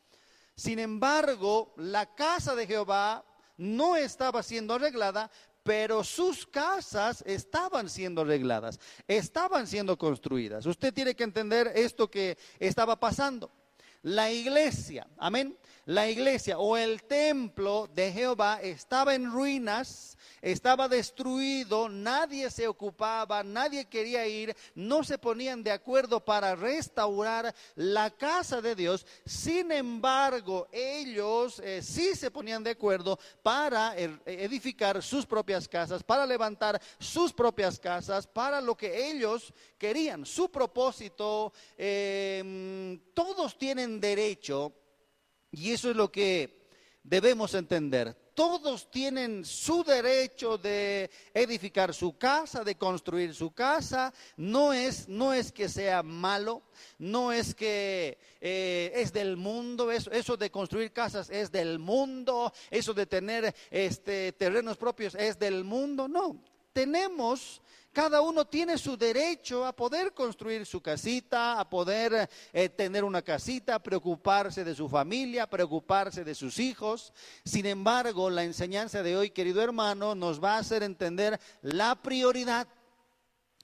Sin 0.54 0.78
embargo, 0.78 1.74
la 1.76 2.14
casa 2.14 2.54
de 2.54 2.68
Jehová 2.68 3.24
no 3.56 3.96
estaba 3.96 4.44
siendo 4.44 4.74
arreglada, 4.74 5.28
pero 5.62 6.02
sus 6.04 6.46
casas 6.46 7.22
estaban 7.26 7.88
siendo 7.88 8.22
arregladas, 8.22 8.80
estaban 9.06 9.66
siendo 9.66 9.96
construidas. 9.98 10.66
Usted 10.66 10.92
tiene 10.92 11.14
que 11.14 11.24
entender 11.24 11.72
esto 11.74 12.10
que 12.10 12.38
estaba 12.58 12.98
pasando. 12.98 13.50
La 14.02 14.32
iglesia, 14.32 15.06
amén, 15.18 15.58
la 15.84 16.08
iglesia 16.08 16.58
o 16.58 16.76
el 16.76 17.02
templo 17.02 17.86
de 17.94 18.10
Jehová 18.12 18.60
estaba 18.62 19.14
en 19.14 19.30
ruinas, 19.30 20.16
estaba 20.42 20.88
destruido, 20.88 21.88
nadie 21.88 22.50
se 22.50 22.66
ocupaba, 22.66 23.42
nadie 23.42 23.86
quería 23.86 24.26
ir, 24.26 24.56
no 24.74 25.04
se 25.04 25.18
ponían 25.18 25.62
de 25.62 25.70
acuerdo 25.70 26.24
para 26.24 26.54
restaurar 26.54 27.54
la 27.74 28.10
casa 28.10 28.60
de 28.60 28.74
Dios. 28.74 29.06
Sin 29.24 29.72
embargo, 29.72 30.68
ellos 30.72 31.60
eh, 31.64 31.82
sí 31.82 32.14
se 32.14 32.30
ponían 32.30 32.64
de 32.64 32.70
acuerdo 32.70 33.18
para 33.42 33.96
er, 33.96 34.20
edificar 34.26 35.02
sus 35.02 35.26
propias 35.26 35.68
casas, 35.68 36.02
para 36.02 36.26
levantar 36.26 36.80
sus 36.98 37.32
propias 37.32 37.78
casas, 37.78 38.26
para 38.26 38.60
lo 38.60 38.76
que 38.76 39.10
ellos 39.10 39.52
querían. 39.78 40.24
Su 40.24 40.50
propósito, 40.50 41.52
em, 41.76 42.98
todos 43.14 43.58
tienen 43.58 44.00
derecho 44.00 44.72
y 45.50 45.72
eso 45.72 45.90
es 45.90 45.96
lo 45.96 46.10
que 46.10 46.68
debemos 47.02 47.54
entender. 47.54 48.29
Todos 48.40 48.90
tienen 48.90 49.44
su 49.44 49.84
derecho 49.84 50.56
de 50.56 51.10
edificar 51.34 51.92
su 51.92 52.16
casa, 52.16 52.64
de 52.64 52.74
construir 52.74 53.34
su 53.34 53.50
casa. 53.50 54.14
No 54.38 54.72
es, 54.72 55.10
no 55.10 55.34
es 55.34 55.52
que 55.52 55.68
sea 55.68 56.02
malo, 56.02 56.62
no 56.96 57.32
es 57.32 57.54
que 57.54 58.16
eh, 58.40 58.92
es 58.94 59.12
del 59.12 59.36
mundo, 59.36 59.92
eso, 59.92 60.38
de 60.38 60.50
construir 60.50 60.90
casas 60.90 61.28
es 61.28 61.52
del 61.52 61.78
mundo, 61.78 62.50
eso 62.70 62.94
de 62.94 63.04
tener 63.04 63.54
este, 63.70 64.32
terrenos 64.32 64.78
propios 64.78 65.14
es 65.16 65.38
del 65.38 65.62
mundo. 65.62 66.08
No, 66.08 66.42
tenemos 66.72 67.60
cada 67.92 68.20
uno 68.20 68.46
tiene 68.46 68.78
su 68.78 68.96
derecho 68.96 69.66
a 69.66 69.74
poder 69.74 70.12
construir 70.12 70.64
su 70.64 70.80
casita, 70.80 71.58
a 71.58 71.68
poder 71.68 72.30
eh, 72.52 72.68
tener 72.68 73.02
una 73.02 73.22
casita, 73.22 73.82
preocuparse 73.82 74.62
de 74.62 74.74
su 74.74 74.88
familia, 74.88 75.50
preocuparse 75.50 76.22
de 76.22 76.34
sus 76.34 76.58
hijos. 76.60 77.12
Sin 77.44 77.66
embargo, 77.66 78.30
la 78.30 78.44
enseñanza 78.44 79.02
de 79.02 79.16
hoy, 79.16 79.30
querido 79.30 79.60
hermano, 79.60 80.14
nos 80.14 80.42
va 80.42 80.54
a 80.54 80.58
hacer 80.58 80.84
entender 80.84 81.40
la 81.62 81.96
prioridad. 81.96 82.68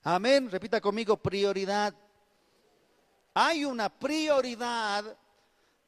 Amén. 0.03 0.51
Repita 0.51 0.81
conmigo, 0.81 1.17
prioridad. 1.17 1.95
Hay 3.33 3.65
una 3.65 3.89
prioridad 3.89 5.17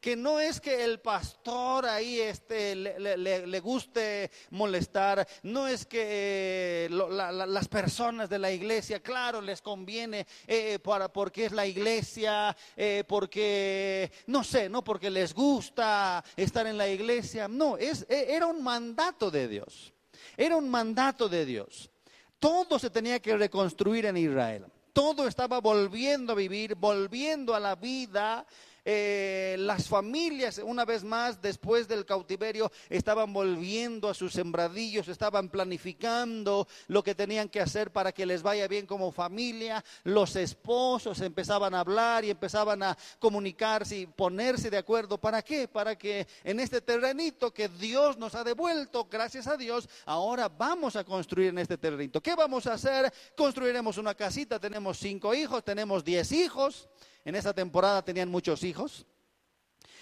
que 0.01 0.17
no 0.17 0.39
es 0.39 0.61
que 0.61 0.85
el 0.85 1.01
pastor 1.01 1.87
ahí 1.87 2.21
este, 2.21 2.75
le, 2.75 3.61
guste 3.61 4.31
molestar, 4.51 5.27
no 5.43 5.67
es 5.67 5.87
que 5.87 6.87
eh, 6.87 6.89
las 6.91 7.69
personas 7.69 8.29
de 8.29 8.39
la 8.39 8.53
iglesia, 8.53 9.01
claro, 9.01 9.41
les 9.41 9.61
conviene 9.61 10.27
eh, 10.47 10.79
para, 10.79 11.13
porque 11.13 11.47
es 11.47 11.53
la 11.53 11.67
iglesia, 11.67 12.57
eh, 12.77 13.05
porque, 13.07 14.11
no 14.27 14.45
sé, 14.45 14.69
no 14.69 14.85
porque 14.85 15.11
les 15.11 15.35
gusta 15.35 16.25
estar 16.37 16.67
en 16.67 16.79
la 16.79 16.89
iglesia, 16.89 17.49
no, 17.49 17.77
es, 17.77 18.07
e, 18.09 18.35
era 18.35 18.47
un 18.47 18.63
mandato 18.63 19.31
de 19.31 19.49
Dios, 19.49 19.93
era 20.37 20.57
un 20.57 20.69
mandato 20.69 21.29
de 21.29 21.45
Dios. 21.45 21.91
Todo 22.39 22.79
se 22.79 22.91
tenía 22.91 23.19
que 23.19 23.37
reconstruir 23.37 24.07
en 24.07 24.17
Israel. 24.17 24.67
Todo 24.93 25.27
estaba 25.27 25.61
volviendo 25.61 26.33
a 26.33 26.37
vivir, 26.37 26.77
volviendo 26.77 27.55
a 27.55 27.61
la 27.61 27.75
vida, 27.75 28.47
eh, 28.91 29.57
las 29.59 29.87
familias, 29.87 30.63
una 30.65 30.87
vez 30.87 31.05
más, 31.05 31.43
después 31.43 31.89
del 31.89 32.07
cautiverio, 32.07 32.73
estaban 32.89 33.35
volviendo 33.35 34.09
a 34.09 34.15
sus 34.15 34.33
sembradillos, 34.33 35.09
estaban 35.09 35.51
planificando 35.51 36.67
lo 36.87 37.03
que 37.03 37.15
tenían 37.15 37.51
que 37.51 37.61
hacer 37.61 37.91
para 37.93 38.13
que 38.13 38.25
les 38.25 38.41
vaya 38.41 38.67
bien 38.67 38.87
como 38.87 39.13
familia. 39.13 39.85
Los 40.05 40.37
esposos 40.37 41.21
empezaban 41.21 41.75
a 41.75 41.81
hablar 41.81 42.25
y 42.25 42.31
empezaban 42.31 42.83
a 42.83 42.97
comunicarse 43.19 43.99
y 43.99 44.07
ponerse 44.07 44.71
de 44.71 44.79
acuerdo. 44.79 45.19
¿Para 45.19 45.43
qué? 45.43 45.69
Para 45.69 45.95
que 45.99 46.27
en 46.43 46.59
este 46.59 46.81
terrenito 46.81 47.53
que 47.53 47.69
Dios 47.69 48.17
nos 48.17 48.35
ha 48.35 48.43
devuelto, 48.43 49.07
gracias 49.11 49.49
a 49.49 49.59
Dios, 49.59 49.87
ahora 50.07 50.49
vamos 50.49 50.97
a 50.97 51.05
construir 51.05 51.49
en 51.51 51.59
este 51.59 51.77
terrenito. 51.77 52.23
¿Qué 52.23 52.35
vamos 52.35 52.67
a 52.67 52.73
hacer? 52.73 53.13
Construiremos 53.37 53.99
una 53.99 54.15
casita, 54.15 54.59
tenemos 54.59 54.97
cinco 54.97 55.35
hijos, 55.35 55.63
tenemos 55.63 56.03
diez 56.03 56.33
hijos 56.33 56.89
en 57.29 57.37
esa 57.37 57.53
temporada 57.53 58.01
tenían 58.03 58.31
muchos 58.31 58.65
hijos. 58.65 59.05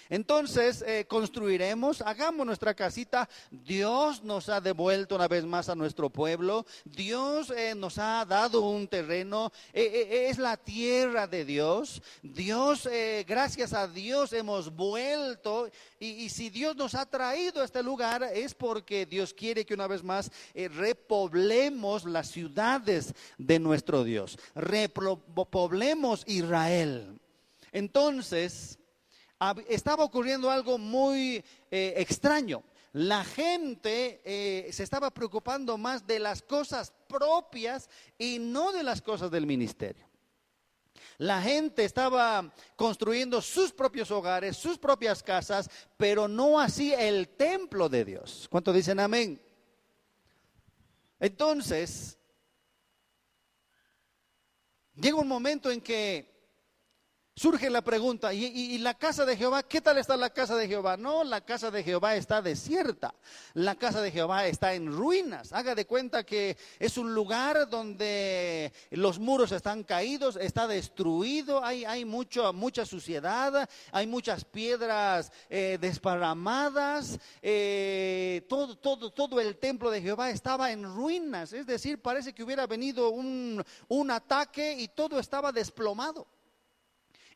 Entonces 0.09 0.83
eh, 0.85 1.05
construiremos, 1.07 2.01
hagamos 2.01 2.45
nuestra 2.45 2.73
casita. 2.73 3.27
Dios 3.51 4.23
nos 4.23 4.49
ha 4.49 4.61
devuelto 4.61 5.15
una 5.15 5.27
vez 5.27 5.45
más 5.45 5.69
a 5.69 5.75
nuestro 5.75 6.09
pueblo. 6.09 6.65
Dios 6.85 7.51
eh, 7.55 7.73
nos 7.75 7.97
ha 7.97 8.25
dado 8.25 8.61
un 8.61 8.87
terreno. 8.87 9.51
Eh, 9.73 10.27
es 10.29 10.37
la 10.37 10.57
tierra 10.57 11.27
de 11.27 11.45
Dios. 11.45 12.01
Dios, 12.21 12.87
gracias 13.27 13.73
a 13.73 13.87
Dios 13.87 14.33
hemos 14.33 14.73
vuelto. 14.73 15.69
Y, 15.99 16.07
y, 16.07 16.29
si 16.29 16.49
Dios 16.49 16.75
nos 16.75 16.95
ha 16.95 17.05
traído 17.05 17.61
a 17.61 17.65
este 17.65 17.81
lugar 17.81 18.23
es 18.33 18.53
porque 18.53 19.05
Dios 19.05 19.33
quiere 19.33 19.65
que 19.65 19.73
una 19.73 19.87
vez 19.87 20.03
más 20.03 20.31
repoblemos 20.53 22.05
las 22.05 22.29
ciudades 22.29 23.13
de 23.37 23.59
nuestro 23.59 24.03
Dios. 24.03 24.37
Repoblemos 24.55 26.23
Israel. 26.27 27.19
Entonces, 27.71 28.79
estaba 29.67 30.03
ocurriendo 30.03 30.49
algo 30.49 30.77
muy 30.77 31.43
eh, 31.71 31.93
extraño. 31.97 32.63
La 32.93 33.23
gente 33.23 34.21
eh, 34.25 34.71
se 34.71 34.83
estaba 34.83 35.11
preocupando 35.11 35.77
más 35.77 36.07
de 36.07 36.19
las 36.19 36.41
cosas 36.41 36.91
propias 37.07 37.89
y 38.17 38.39
no 38.39 38.71
de 38.71 38.83
las 38.83 39.01
cosas 39.01 39.29
del 39.29 39.45
ministerio. 39.45 40.07
La 41.19 41.41
gente 41.41 41.83
estaba 41.83 42.53
construyendo 42.75 43.41
sus 43.41 43.71
propios 43.71 44.11
hogares, 44.11 44.55
sus 44.57 44.77
propias 44.77 45.23
casas, 45.23 45.69
pero 45.95 46.27
no 46.27 46.59
así 46.59 46.93
el 46.93 47.29
templo 47.29 47.89
de 47.89 48.05
Dios. 48.05 48.47
¿Cuánto 48.49 48.71
dicen 48.71 48.99
amén? 48.99 49.41
Entonces, 51.19 52.17
llega 54.95 55.17
un 55.17 55.27
momento 55.27 55.71
en 55.71 55.81
que 55.81 56.36
surge 57.37 57.69
la 57.69 57.83
pregunta, 57.83 58.33
¿y, 58.33 58.79
la 58.79 58.95
casa 58.95 59.23
de 59.23 59.37
Jehová? 59.37 59.61
¿Qué 59.61 59.79
tal 59.79 59.99
está 59.99 60.17
la 60.17 60.31
casa 60.31 60.55
de 60.55 60.67
Jehová? 60.67 60.97
No, 60.97 61.23
la 61.23 61.41
casa 61.41 61.69
de 61.69 61.83
Jehová 61.83 62.15
está 62.15 62.41
desierta. 62.41 63.13
La 63.53 63.75
casa 63.75 64.01
de 64.01 64.09
Jehová 64.09 64.47
está 64.47 64.73
en 64.73 64.91
ruinas. 64.91 65.53
Haga 65.53 65.75
de 65.75 65.85
cuenta 65.85 66.25
que 66.25 66.57
es 66.79 66.97
un 66.97 67.13
lugar 67.13 67.69
donde 67.69 68.73
los 68.89 69.19
muros 69.19 69.51
están 69.51 69.83
caídos, 69.83 70.35
está 70.35 70.65
destruido, 70.67 71.63
hay, 71.63 72.05
mucha 72.05 72.85
suciedad, 72.87 73.69
hay 73.91 74.07
muchas 74.07 74.43
piedras 74.43 75.31
eh, 75.47 75.77
desparramadas. 75.79 77.19
Eh, 77.43 78.47
todo, 78.49 78.75
todo, 78.79 79.11
todo 79.11 79.39
el 79.39 79.57
templo 79.57 79.91
de 79.91 80.01
Jehová 80.01 80.31
estaba 80.31 80.71
en 80.71 80.83
ruinas. 80.83 81.53
Es 81.53 81.67
decir, 81.67 82.01
parece 82.01 82.33
que 82.33 82.43
hubiera 82.43 82.65
venido 82.65 83.11
un 83.11 83.63
ataque 84.09 84.73
y 84.73 84.87
todo 84.87 85.19
estaba 85.19 85.51
desplomado 85.51 86.25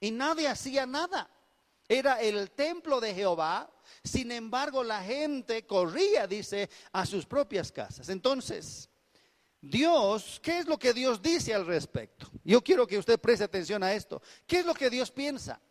y 0.01 0.11
nadie 0.11 0.49
hacía 0.49 0.85
nada. 0.85 1.29
Era 1.87 2.21
el 2.21 2.51
templo 2.51 2.99
de 2.99 3.13
Jehová, 3.13 3.71
sin 4.03 4.31
embargo 4.31 4.83
la 4.83 5.01
gente 5.03 5.65
corría, 5.65 6.27
dice, 6.27 6.69
a 6.91 7.05
sus 7.05 7.25
propias 7.25 7.71
casas. 7.71 8.09
Entonces, 8.09 8.89
Dios, 9.61 10.39
¿qué 10.41 10.59
es 10.59 10.65
lo 10.65 10.79
que 10.79 10.93
Dios 10.93 11.21
dice 11.21 11.53
al 11.53 11.65
respecto? 11.65 12.29
Yo 12.43 12.63
quiero 12.63 12.87
que 12.87 12.97
usted 12.97 13.19
preste 13.19 13.43
atención 13.43 13.83
a 13.83 13.93
esto. 13.93 14.21
¿Qué 14.47 14.59
es 14.59 14.65
lo 14.65 14.73
que 14.73 14.89
Dios 14.89 15.11
piensa? 15.11 15.61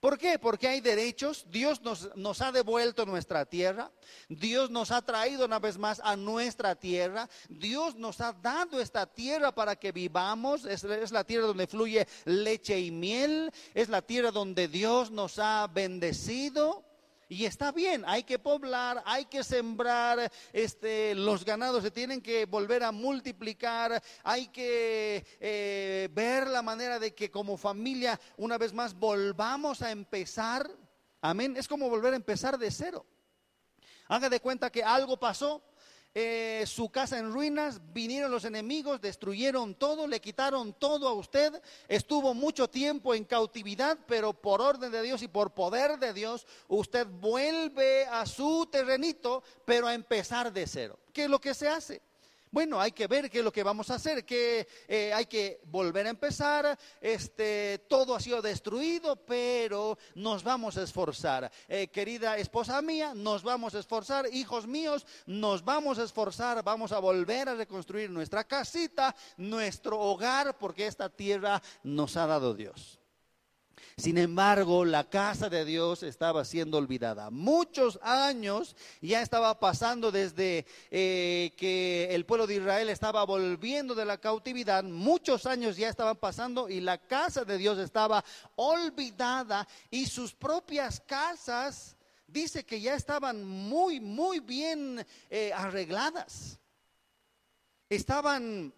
¿Por 0.00 0.16
qué? 0.16 0.38
Porque 0.38 0.68
hay 0.68 0.80
derechos. 0.80 1.44
Dios 1.50 1.82
nos, 1.82 2.14
nos, 2.14 2.40
ha 2.40 2.52
devuelto 2.52 3.04
nuestra 3.04 3.44
tierra. 3.44 3.90
Dios 4.28 4.70
nos 4.70 4.92
ha 4.92 5.02
traído 5.02 5.44
una 5.44 5.58
vez 5.58 5.76
más 5.76 6.00
a 6.04 6.14
nuestra 6.14 6.76
tierra. 6.76 7.28
Dios 7.48 7.96
nos 7.96 8.20
ha 8.20 8.32
dado 8.32 8.80
esta 8.80 9.06
tierra 9.06 9.52
para 9.52 9.74
que 9.74 9.90
vivamos. 9.90 10.64
Es, 10.64 10.84
es 10.84 11.10
la 11.10 11.24
tierra 11.24 11.46
donde 11.46 11.66
fluye 11.66 12.06
leche 12.24 12.78
y 12.78 12.92
miel. 12.92 13.50
Es 13.74 13.88
la 13.88 14.02
tierra 14.02 14.30
donde 14.30 14.68
Dios 14.68 15.10
nos 15.10 15.40
ha 15.40 15.66
bendecido. 15.66 16.87
Y 17.30 17.44
está 17.44 17.72
bien, 17.72 18.04
hay 18.06 18.22
que 18.22 18.38
poblar, 18.38 19.02
hay 19.04 19.26
que 19.26 19.44
sembrar, 19.44 20.32
este, 20.50 21.14
los 21.14 21.44
ganados 21.44 21.82
se 21.82 21.90
tienen 21.90 22.22
que 22.22 22.46
volver 22.46 22.82
a 22.82 22.90
multiplicar, 22.90 24.02
hay 24.22 24.48
que 24.48 25.26
eh, 25.38 26.08
ver 26.12 26.46
la 26.46 26.62
manera 26.62 26.98
de 26.98 27.14
que 27.14 27.30
como 27.30 27.58
familia 27.58 28.18
una 28.38 28.56
vez 28.56 28.72
más 28.72 28.94
volvamos 28.94 29.82
a 29.82 29.90
empezar. 29.90 30.70
Amén, 31.20 31.54
es 31.58 31.68
como 31.68 31.90
volver 31.90 32.14
a 32.14 32.16
empezar 32.16 32.56
de 32.56 32.70
cero. 32.70 33.04
Haga 34.06 34.30
de 34.30 34.40
cuenta 34.40 34.70
que 34.70 34.82
algo 34.82 35.18
pasó, 35.18 35.62
eh, 36.14 36.64
su 36.66 36.90
casa 36.90 37.18
en 37.18 37.32
ruinas, 37.32 37.80
vinieron 37.92 38.30
los 38.30 38.44
enemigos, 38.44 39.00
destruyeron 39.00 39.74
todo, 39.74 40.06
le 40.06 40.20
quitaron 40.20 40.72
todo 40.72 41.08
a 41.08 41.12
usted, 41.12 41.62
estuvo 41.86 42.34
mucho 42.34 42.68
tiempo 42.68 43.14
en 43.14 43.24
cautividad, 43.24 43.98
pero 44.06 44.32
por 44.32 44.60
orden 44.60 44.90
de 44.90 45.02
Dios 45.02 45.22
y 45.22 45.28
por 45.28 45.52
poder 45.52 45.98
de 45.98 46.12
Dios, 46.12 46.46
usted 46.66 47.06
vuelve 47.06 48.06
a 48.06 48.26
su 48.26 48.66
terrenito, 48.70 49.42
pero 49.64 49.86
a 49.86 49.94
empezar 49.94 50.52
de 50.52 50.66
cero. 50.66 50.98
¿Qué 51.12 51.24
es 51.24 51.30
lo 51.30 51.40
que 51.40 51.54
se 51.54 51.68
hace? 51.68 52.00
Bueno, 52.50 52.80
hay 52.80 52.92
que 52.92 53.06
ver 53.06 53.30
qué 53.30 53.38
es 53.38 53.44
lo 53.44 53.52
que 53.52 53.62
vamos 53.62 53.90
a 53.90 53.96
hacer, 53.96 54.24
que 54.24 54.66
eh, 54.86 55.12
hay 55.12 55.26
que 55.26 55.60
volver 55.64 56.06
a 56.06 56.10
empezar, 56.10 56.78
este, 57.00 57.84
todo 57.88 58.14
ha 58.14 58.20
sido 58.20 58.40
destruido, 58.40 59.16
pero 59.16 59.98
nos 60.14 60.42
vamos 60.42 60.76
a 60.76 60.82
esforzar. 60.82 61.50
Eh, 61.68 61.88
querida 61.88 62.36
esposa 62.38 62.80
mía, 62.82 63.12
nos 63.14 63.42
vamos 63.42 63.74
a 63.74 63.78
esforzar, 63.80 64.26
hijos 64.32 64.66
míos, 64.66 65.06
nos 65.26 65.64
vamos 65.64 65.98
a 65.98 66.04
esforzar, 66.04 66.62
vamos 66.62 66.92
a 66.92 66.98
volver 66.98 67.48
a 67.48 67.54
reconstruir 67.54 68.10
nuestra 68.10 68.44
casita, 68.44 69.14
nuestro 69.36 69.98
hogar, 69.98 70.56
porque 70.58 70.86
esta 70.86 71.08
tierra 71.08 71.62
nos 71.82 72.16
ha 72.16 72.26
dado 72.26 72.54
Dios. 72.54 72.97
Sin 73.98 74.16
embargo, 74.16 74.84
la 74.84 75.10
casa 75.10 75.48
de 75.50 75.64
Dios 75.64 76.04
estaba 76.04 76.44
siendo 76.44 76.78
olvidada. 76.78 77.30
Muchos 77.30 77.98
años 78.00 78.76
ya 79.00 79.22
estaba 79.22 79.58
pasando 79.58 80.12
desde 80.12 80.66
eh, 80.92 81.52
que 81.56 82.14
el 82.14 82.24
pueblo 82.24 82.46
de 82.46 82.54
Israel 82.54 82.90
estaba 82.90 83.24
volviendo 83.24 83.96
de 83.96 84.04
la 84.04 84.18
cautividad. 84.18 84.84
Muchos 84.84 85.46
años 85.46 85.76
ya 85.76 85.88
estaban 85.88 86.16
pasando 86.16 86.68
y 86.68 86.78
la 86.78 86.98
casa 86.98 87.44
de 87.44 87.58
Dios 87.58 87.76
estaba 87.78 88.24
olvidada 88.54 89.66
y 89.90 90.06
sus 90.06 90.32
propias 90.32 91.00
casas 91.00 91.96
dice 92.28 92.64
que 92.64 92.80
ya 92.80 92.94
estaban 92.94 93.42
muy, 93.42 93.98
muy 93.98 94.38
bien 94.38 95.04
eh, 95.28 95.50
arregladas. 95.52 96.60
Estaban 97.88 98.72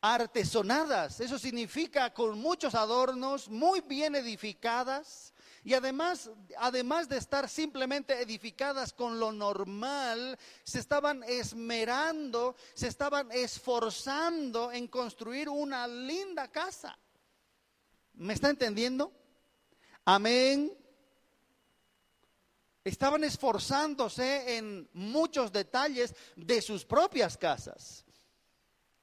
artesonadas. 0.00 1.20
Eso 1.20 1.38
significa 1.38 2.12
con 2.12 2.38
muchos 2.38 2.74
adornos, 2.74 3.48
muy 3.48 3.80
bien 3.80 4.14
edificadas. 4.14 5.34
Y 5.62 5.74
además, 5.74 6.30
además 6.58 7.08
de 7.08 7.18
estar 7.18 7.48
simplemente 7.48 8.20
edificadas 8.22 8.94
con 8.94 9.20
lo 9.20 9.30
normal, 9.30 10.38
se 10.64 10.78
estaban 10.78 11.22
esmerando, 11.24 12.56
se 12.74 12.88
estaban 12.88 13.30
esforzando 13.30 14.72
en 14.72 14.88
construir 14.88 15.50
una 15.50 15.86
linda 15.86 16.48
casa. 16.48 16.98
¿Me 18.14 18.32
está 18.32 18.48
entendiendo? 18.48 19.12
Amén. 20.06 20.72
Estaban 22.82 23.22
esforzándose 23.24 24.56
en 24.56 24.88
muchos 24.94 25.52
detalles 25.52 26.14
de 26.36 26.62
sus 26.62 26.86
propias 26.86 27.36
casas. 27.36 28.06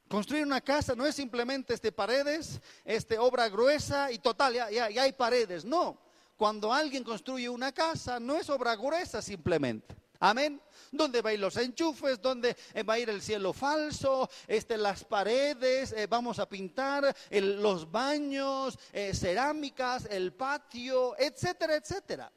Construir 0.08 0.44
una 0.46 0.62
casa 0.62 0.96
no 0.96 1.06
es 1.06 1.16
simplemente 1.16 1.74
este 1.74 1.92
paredes, 1.92 2.62
este 2.86 3.18
obra 3.18 3.50
gruesa 3.50 4.10
y 4.10 4.20
total, 4.20 4.54
ya, 4.54 4.90
ya, 4.90 5.02
hay 5.02 5.12
paredes. 5.12 5.66
No, 5.66 5.98
cuando 6.38 6.72
alguien 6.72 7.04
construye 7.04 7.50
una 7.50 7.74
casa 7.74 8.18
no 8.20 8.38
es 8.38 8.50
obra 8.50 8.76
gruesa 8.78 9.22
simplemente. 9.22 9.96
Amén. 10.20 10.62
¿Dónde 10.92 11.22
va 11.22 11.32
a 11.32 11.34
ir 11.34 11.40
los 11.40 11.58
enchufes? 11.58 12.22
¿Dónde 12.22 12.56
eh, 12.74 12.84
va 12.84 12.94
a 12.94 13.00
ir 13.00 13.10
el 13.10 13.22
cielo 13.22 13.54
falso? 13.54 14.30
Este, 14.48 14.78
las 14.78 15.04
paredes, 15.04 15.92
eh, 15.92 16.08
vamos 16.08 16.40
a 16.40 16.48
pintar 16.48 17.16
los 17.30 17.92
baños, 17.92 18.80
eh, 18.94 19.14
cerámicas, 19.14 20.08
el 20.10 20.34
patio, 20.34 21.16
etcétera, 21.20 21.76
etcétera. 21.76 22.32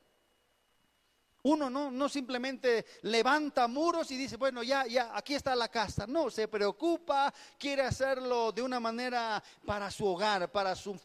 Uno 1.43 1.71
no, 1.71 2.09
simplemente 2.09 2.85
levanta 3.03 3.67
muros 3.67 4.11
y 4.11 4.17
dice, 4.17 4.37
bueno, 4.37 4.63
ya, 4.63 4.87
ya, 4.87 5.17
aquí 5.17 5.35
está 5.35 5.55
la 5.55 5.69
casa. 5.69 6.07
No, 6.07 6.31
se 6.31 6.49
preocupa, 6.49 7.33
quiere 7.59 7.83
hacerlo 7.83 8.53
de 8.53 8.63
una 8.63 8.81
manera 8.81 9.43
para 9.65 9.91
su 9.91 10.07
hogar, 10.07 10.51
para 10.51 10.75
su 10.75 10.99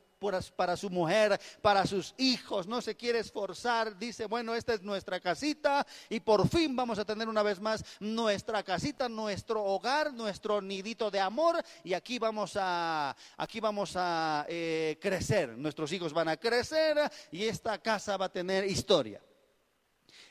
para 0.55 0.75
su 0.75 0.89
mujer, 0.89 1.39
para 1.61 1.85
sus 1.85 2.15
hijos, 2.17 2.67
no 2.67 2.81
se 2.81 2.95
quiere 2.95 3.19
esforzar, 3.19 3.97
dice, 3.97 4.25
bueno, 4.25 4.55
esta 4.55 4.73
es 4.73 4.81
nuestra 4.81 5.19
casita 5.19 5.85
y 6.09 6.19
por 6.19 6.47
fin 6.47 6.75
vamos 6.75 6.97
a 6.97 7.05
tener 7.05 7.29
una 7.29 7.43
vez 7.43 7.59
más 7.59 7.83
nuestra 7.99 8.63
casita, 8.63 9.07
nuestro 9.07 9.63
hogar, 9.63 10.13
nuestro 10.13 10.61
nidito 10.61 11.11
de 11.11 11.19
amor 11.19 11.61
y 11.83 11.93
aquí 11.93 12.17
vamos 12.17 12.53
a, 12.59 13.15
aquí 13.37 13.59
vamos 13.59 13.93
a 13.95 14.45
eh, 14.49 14.97
crecer, 14.99 15.57
nuestros 15.57 15.91
hijos 15.91 16.13
van 16.13 16.29
a 16.29 16.37
crecer 16.37 16.97
y 17.31 17.43
esta 17.43 17.77
casa 17.77 18.17
va 18.17 18.25
a 18.25 18.31
tener 18.31 18.65
historia. 18.65 19.21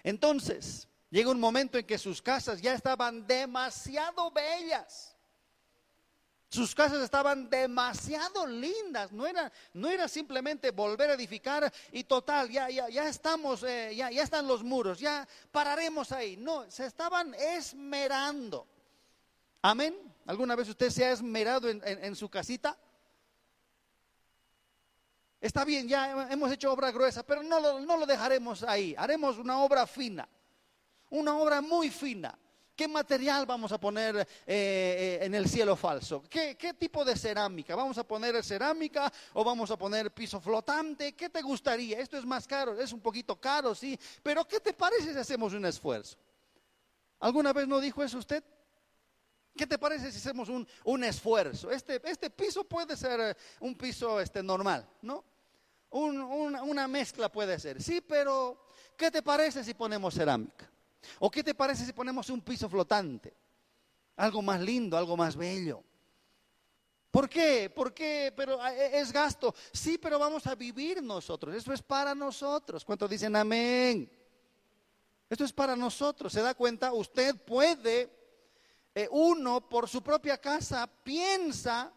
Entonces, 0.05 0.87
llega 1.11 1.31
un 1.31 1.41
momento 1.41 1.79
en 1.79 1.87
que 1.87 1.99
sus 1.99 2.23
casas 2.23 2.61
ya 2.61 2.75
estaban 2.75 3.27
demasiado 3.27 4.31
bellas. 4.31 5.17
Sus 6.51 6.73
casas 6.73 7.03
estaban 7.03 7.51
demasiado 7.51 8.47
lindas, 8.47 9.11
no 9.11 9.27
era, 9.27 9.51
no 9.73 9.89
era 9.89 10.07
simplemente 10.07 10.71
volver 10.71 11.11
a 11.11 11.15
edificar 11.15 11.73
y 11.91 12.05
total, 12.05 12.49
ya, 12.49 12.71
ya, 12.71 12.89
ya 12.89 13.09
estamos, 13.09 13.65
eh, 13.65 13.93
ya, 13.97 14.09
están 14.11 14.47
los 14.47 14.63
muros, 14.63 15.01
ya 15.01 15.27
pararemos 15.51 16.13
ahí. 16.13 16.37
No, 16.37 16.71
se 16.71 16.87
estaban 16.87 17.35
esmerando. 17.35 18.69
Amén. 19.63 19.97
¿Alguna 20.27 20.55
vez 20.55 20.69
usted 20.69 20.91
se 20.91 21.05
ha 21.05 21.13
esmerado 21.13 21.69
en 21.69 22.15
su 22.15 22.29
casita? 22.29 22.79
Está 25.45 25.63
bien, 25.63 25.87
ya 25.87 26.27
hemos 26.31 26.51
hecho 26.51 26.73
obra 26.73 26.91
gruesa, 26.91 27.23
pero 27.23 27.43
no 27.43 27.61
lo, 27.61 27.79
no 27.79 27.99
lo 27.99 28.07
dejaremos 28.07 28.63
ahí. 28.63 28.95
Haremos 28.97 29.37
una 29.37 29.59
obra 29.59 29.87
fina, 29.87 30.27
una 31.11 31.37
obra 31.37 31.61
muy 31.61 31.91
fina. 31.91 32.35
¿Qué 32.75 32.89
material 32.89 33.45
vamos 33.45 33.71
a 33.71 33.79
poner 33.79 34.17
eh, 34.17 34.25
eh, 34.47 35.19
en 35.21 35.35
el 35.35 35.47
cielo 35.47 35.77
falso? 35.77 36.23
¿Qué, 36.31 36.57
¿Qué, 36.57 36.73
tipo 36.73 37.05
de 37.05 37.15
cerámica? 37.15 37.77
¿Vamos 37.77 37.99
a 37.99 38.05
poner 38.05 38.43
cerámica 38.43 39.13
o 39.35 39.45
vamos 39.45 39.71
a 39.71 39.77
poner 39.77 40.11
piso 40.13 40.41
flotante? 40.41 41.13
¿Qué 41.13 41.29
te 41.29 41.43
gustaría? 41.43 41.99
Esto 41.99 42.17
es 42.17 42.25
más 42.25 42.47
caro, 42.47 42.81
es 42.81 42.91
un 42.95 43.03
poquito 43.03 43.39
caro, 43.39 43.75
sí, 43.75 44.01
pero 44.23 44.49
¿qué 44.49 44.61
te 44.61 44.73
parece 44.73 45.13
si 45.13 45.19
hacemos 45.19 45.53
un 45.53 45.67
esfuerzo? 45.67 46.17
¿Alguna 47.21 47.53
vez 47.53 47.69
no 47.69 47.81
dijo 47.81 48.03
eso 48.03 48.17
usted? 48.17 48.43
¿Qué 49.55 49.67
te 49.67 49.77
parece 49.77 50.11
si 50.11 50.17
hacemos 50.17 50.49
un, 50.49 50.67
un 50.85 51.05
esfuerzo? 51.05 51.71
Este, 51.71 52.01
este 52.03 52.31
piso 52.31 52.65
puede 52.65 52.97
ser 52.97 53.21
eh, 53.21 53.35
un 53.61 53.75
piso 53.75 54.19
este, 54.19 54.43
normal, 54.43 54.89
¿no? 55.03 55.34
Una 56.01 56.89
mezcla 56.89 57.31
puede 57.31 57.59
ser. 57.59 57.83
Sí, 57.83 58.01
pero 58.01 58.67
¿qué 58.97 59.11
te 59.11 59.23
parece 59.23 59.63
si 59.63 59.75
ponemos 59.75 60.15
cerámica? 60.15 60.71
¿O 61.19 61.31
qué 61.31 61.43
te 61.43 61.55
parece 61.55 61.85
si 61.85 61.93
ponemos 61.93 62.31
un 62.31 62.41
piso 62.41 62.69
flotante? 62.69 63.35
Algo 64.17 64.43
más 64.43 64.61
lindo, 64.61 64.97
algo 64.97 65.17
más 65.17 65.37
bello. 65.37 65.83
¿Por 67.11 67.29
qué? 67.29 67.71
¿Por 67.71 67.95
qué? 67.95 68.33
Pero 68.37 68.61
ah, 68.61 68.75
e, 68.75 68.99
es 68.99 69.13
gasto. 69.13 69.55
Sí, 69.73 69.99
pero 69.99 70.19
vamos 70.19 70.47
a 70.49 70.57
vivir 70.57 71.01
nosotros. 71.03 71.55
Eso 71.55 71.73
es 71.73 71.81
para 71.81 72.13
nosotros. 72.13 72.85
¿Cuántos 72.85 73.09
dicen 73.09 73.37
amén? 73.37 74.11
Esto 75.31 75.45
es 75.45 75.53
para 75.53 75.77
nosotros. 75.77 76.33
¿Se 76.33 76.43
da 76.43 76.55
cuenta? 76.55 76.93
Usted 76.93 77.37
puede, 77.37 78.11
eh, 78.95 79.09
uno 79.13 79.69
por 79.69 79.89
su 79.89 80.03
propia 80.03 80.39
casa 80.39 80.89
piensa 81.05 81.93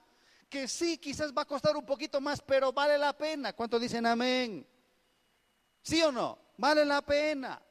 que 0.50 0.68
sí, 0.68 0.98
quizás 0.98 1.34
va 1.34 1.42
a 1.42 1.46
costar 1.46 1.76
un 1.76 1.86
poquito 1.86 2.22
más, 2.22 2.42
pero 2.42 2.72
vale 2.72 2.98
la 2.98 3.16
pena. 3.16 3.54
¿Cuántos 3.54 3.82
dicen 3.82 4.06
amén? 4.06 4.66
¿Sí 5.82 6.02
o 6.02 6.12
no? 6.12 6.38
Vale 6.58 6.86
la 6.86 7.02
pena. 7.02 7.62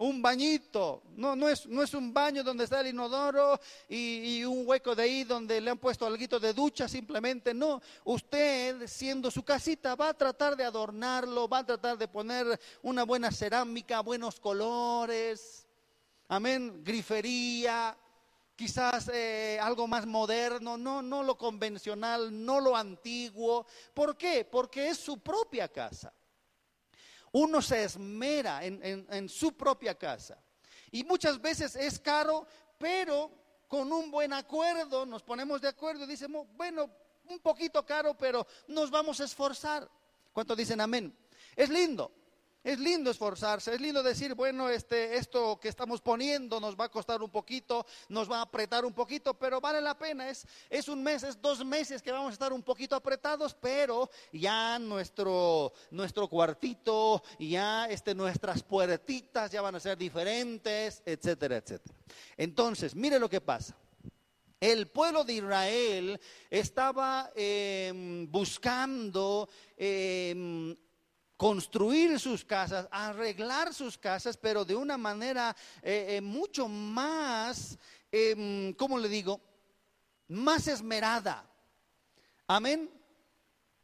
Un 0.00 0.22
bañito, 0.22 1.02
no, 1.16 1.34
no, 1.34 1.48
es, 1.48 1.66
no 1.66 1.82
es 1.82 1.92
un 1.92 2.14
baño 2.14 2.44
donde 2.44 2.62
está 2.62 2.80
el 2.80 2.86
inodoro 2.86 3.60
y, 3.88 4.44
un 4.44 4.62
hueco 4.64 4.94
de 4.94 5.02
ahí 5.02 5.24
donde 5.24 5.60
le 5.60 5.72
han 5.72 5.78
puesto 5.78 6.06
algo 6.06 6.38
de 6.38 6.52
ducha, 6.52 6.86
simplemente 6.86 7.52
no. 7.52 7.82
Usted, 8.04 8.86
siendo 8.86 9.28
su 9.28 9.42
casita, 9.42 9.96
va 9.96 10.10
a 10.10 10.14
tratar 10.14 10.56
de 10.56 10.62
adornarlo, 10.62 11.48
va 11.48 11.58
a 11.58 11.66
tratar 11.66 11.98
de 11.98 12.06
poner 12.06 12.60
una 12.82 13.02
buena 13.02 13.32
cerámica, 13.32 13.98
buenos 14.00 14.38
colores, 14.38 15.66
amén, 16.28 16.84
grifería, 16.84 17.98
quizás 18.58 19.08
eh, 19.14 19.56
algo 19.62 19.86
más 19.86 20.04
moderno, 20.04 20.76
no, 20.76 21.00
no 21.00 21.22
lo 21.22 21.38
convencional, 21.38 22.44
no 22.44 22.58
lo 22.58 22.76
antiguo. 22.76 23.64
¿Por 23.94 24.16
qué? 24.16 24.44
Porque 24.44 24.88
es 24.88 24.98
su 24.98 25.20
propia 25.20 25.68
casa. 25.68 26.12
Uno 27.30 27.62
se 27.62 27.84
esmera 27.84 28.64
en, 28.64 29.28
su 29.28 29.56
propia 29.56 29.96
casa. 29.96 30.42
Y 30.90 31.04
muchas 31.04 31.40
veces 31.40 31.76
es 31.76 32.00
caro, 32.00 32.48
pero 32.76 33.30
con 33.68 33.92
un 33.92 34.10
buen 34.10 34.32
acuerdo 34.32 35.06
nos 35.06 35.22
ponemos 35.22 35.60
de 35.60 35.68
acuerdo 35.68 36.02
y 36.02 36.08
decimos, 36.08 36.48
bueno, 36.56 36.90
un 37.28 37.38
poquito 37.38 37.86
caro, 37.86 38.16
pero 38.16 38.44
nos 38.66 38.90
vamos 38.90 39.20
a 39.20 39.24
esforzar. 39.24 39.88
¿Cuántos 40.32 40.56
dicen 40.56 40.80
amén? 40.80 41.16
Es 41.54 41.68
lindo. 41.68 42.10
Es 42.68 42.78
lindo 42.78 43.10
esforzarse, 43.10 43.74
es 43.74 43.80
lindo 43.80 44.02
decir, 44.02 44.34
bueno, 44.34 44.68
este, 44.68 45.16
esto 45.16 45.58
que 45.58 45.68
estamos 45.68 46.02
poniendo 46.02 46.60
nos 46.60 46.76
va 46.76 46.84
a 46.84 46.90
costar 46.90 47.22
un 47.22 47.30
poquito, 47.30 47.86
nos 48.10 48.30
va 48.30 48.40
a 48.40 48.42
apretar 48.42 48.84
un 48.84 48.92
poquito, 48.92 49.32
pero 49.32 49.58
vale 49.58 49.80
la 49.80 49.96
pena. 49.96 50.28
Es, 50.28 50.46
es 50.68 50.86
un 50.86 51.02
mes, 51.02 51.22
es 51.22 51.40
dos 51.40 51.64
meses 51.64 52.02
que 52.02 52.12
vamos 52.12 52.28
a 52.28 52.32
estar 52.34 52.52
un 52.52 52.62
poquito 52.62 52.94
apretados, 52.94 53.54
pero 53.58 54.10
ya 54.34 54.78
nuestro, 54.78 55.72
nuestro 55.92 56.28
cuartito, 56.28 57.22
ya 57.38 57.86
este, 57.86 58.14
nuestras 58.14 58.62
puertitas 58.62 59.50
ya 59.50 59.62
van 59.62 59.76
a 59.76 59.80
ser 59.80 59.96
diferentes, 59.96 61.02
etcétera, 61.06 61.56
etcétera. 61.56 61.94
Entonces, 62.36 62.94
mire 62.94 63.18
lo 63.18 63.30
que 63.30 63.40
pasa. 63.40 63.74
El 64.60 64.88
pueblo 64.88 65.24
de 65.24 65.32
Israel 65.32 66.20
estaba 66.50 67.30
em, 67.34 68.30
buscando 68.30 69.48
em, 69.76 70.76
construir 71.38 72.18
sus 72.18 72.44
casas, 72.44 72.88
arreglar 72.90 73.72
sus 73.72 73.96
casas, 73.96 74.36
pero 74.36 74.64
de 74.64 74.74
una 74.74 74.98
manera 74.98 75.56
eh, 75.82 76.16
eh, 76.16 76.20
mucho 76.20 76.66
más, 76.66 77.78
eh, 78.10 78.74
¿cómo 78.76 78.98
le 78.98 79.08
digo? 79.08 79.40
Más 80.26 80.66
esmerada. 80.66 81.48
Amén. 82.48 82.90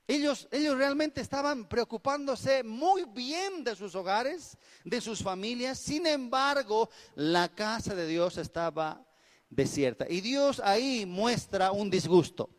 Ellos, 0.09 0.49
ellos 0.51 0.77
realmente 0.77 1.21
estaban 1.21 1.67
preocupándose 1.67 2.65
muy 2.65 3.05
bien 3.05 3.63
de 3.63 3.77
sus 3.77 3.95
hogares, 3.95 4.59
de 4.85 5.01
sus 5.01 5.23
familias. 5.23 5.79
Sin 5.79 6.09
embargo, 6.09 6.91
la 7.15 7.49
casa 7.55 7.95
de 7.95 8.09
Dios 8.09 8.37
estaba 8.37 9.07
desierta. 9.49 10.07
Y 10.11 10.21
Dios 10.21 10.61
ahí 10.63 11.07
muestra 11.07 11.71
un 11.71 11.89
disgusto. 11.89 12.51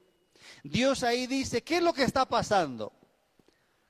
Dios 0.64 1.04
ahí 1.04 1.28
dice, 1.28 1.62
¿qué 1.62 1.78
es 1.78 1.84
lo 1.84 1.94
que 1.94 2.04
está 2.04 2.26
pasando? 2.26 2.94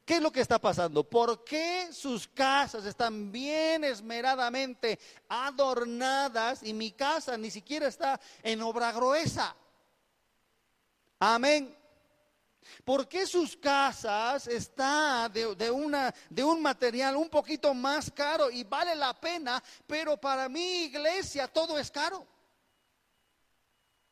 ¿Qué 0.05 0.17
es 0.17 0.21
lo 0.21 0.31
que 0.31 0.41
está 0.41 0.59
pasando? 0.59 1.03
¿Por 1.03 1.43
qué 1.43 1.91
sus 1.91 2.27
casas 2.27 2.85
están 2.85 3.31
bien 3.31 3.83
esmeradamente 3.83 4.99
adornadas 5.27 6.61
y 6.61 6.73
mi 6.73 6.91
casa 6.91 7.35
ni 7.37 7.49
siquiera 7.49 7.87
está 7.87 8.21
en 8.43 8.61
obra 8.61 8.91
gruesa? 8.91 9.55
Amén. 11.17 11.75
¿Por 12.83 13.07
qué 13.07 13.25
sus 13.25 13.57
casas 13.57 14.45
están 14.47 15.33
de, 15.33 15.71
una, 15.71 16.13
de 16.29 16.43
un 16.43 16.61
material 16.61 17.15
un 17.15 17.29
poquito 17.29 17.73
más 17.73 18.11
caro 18.11 18.51
y 18.51 18.63
vale 18.63 18.95
la 18.95 19.19
pena, 19.19 19.63
pero 19.87 20.17
para 20.17 20.47
mi 20.47 20.83
iglesia 20.83 21.47
todo 21.47 21.79
es 21.79 21.89
caro? 21.89 22.27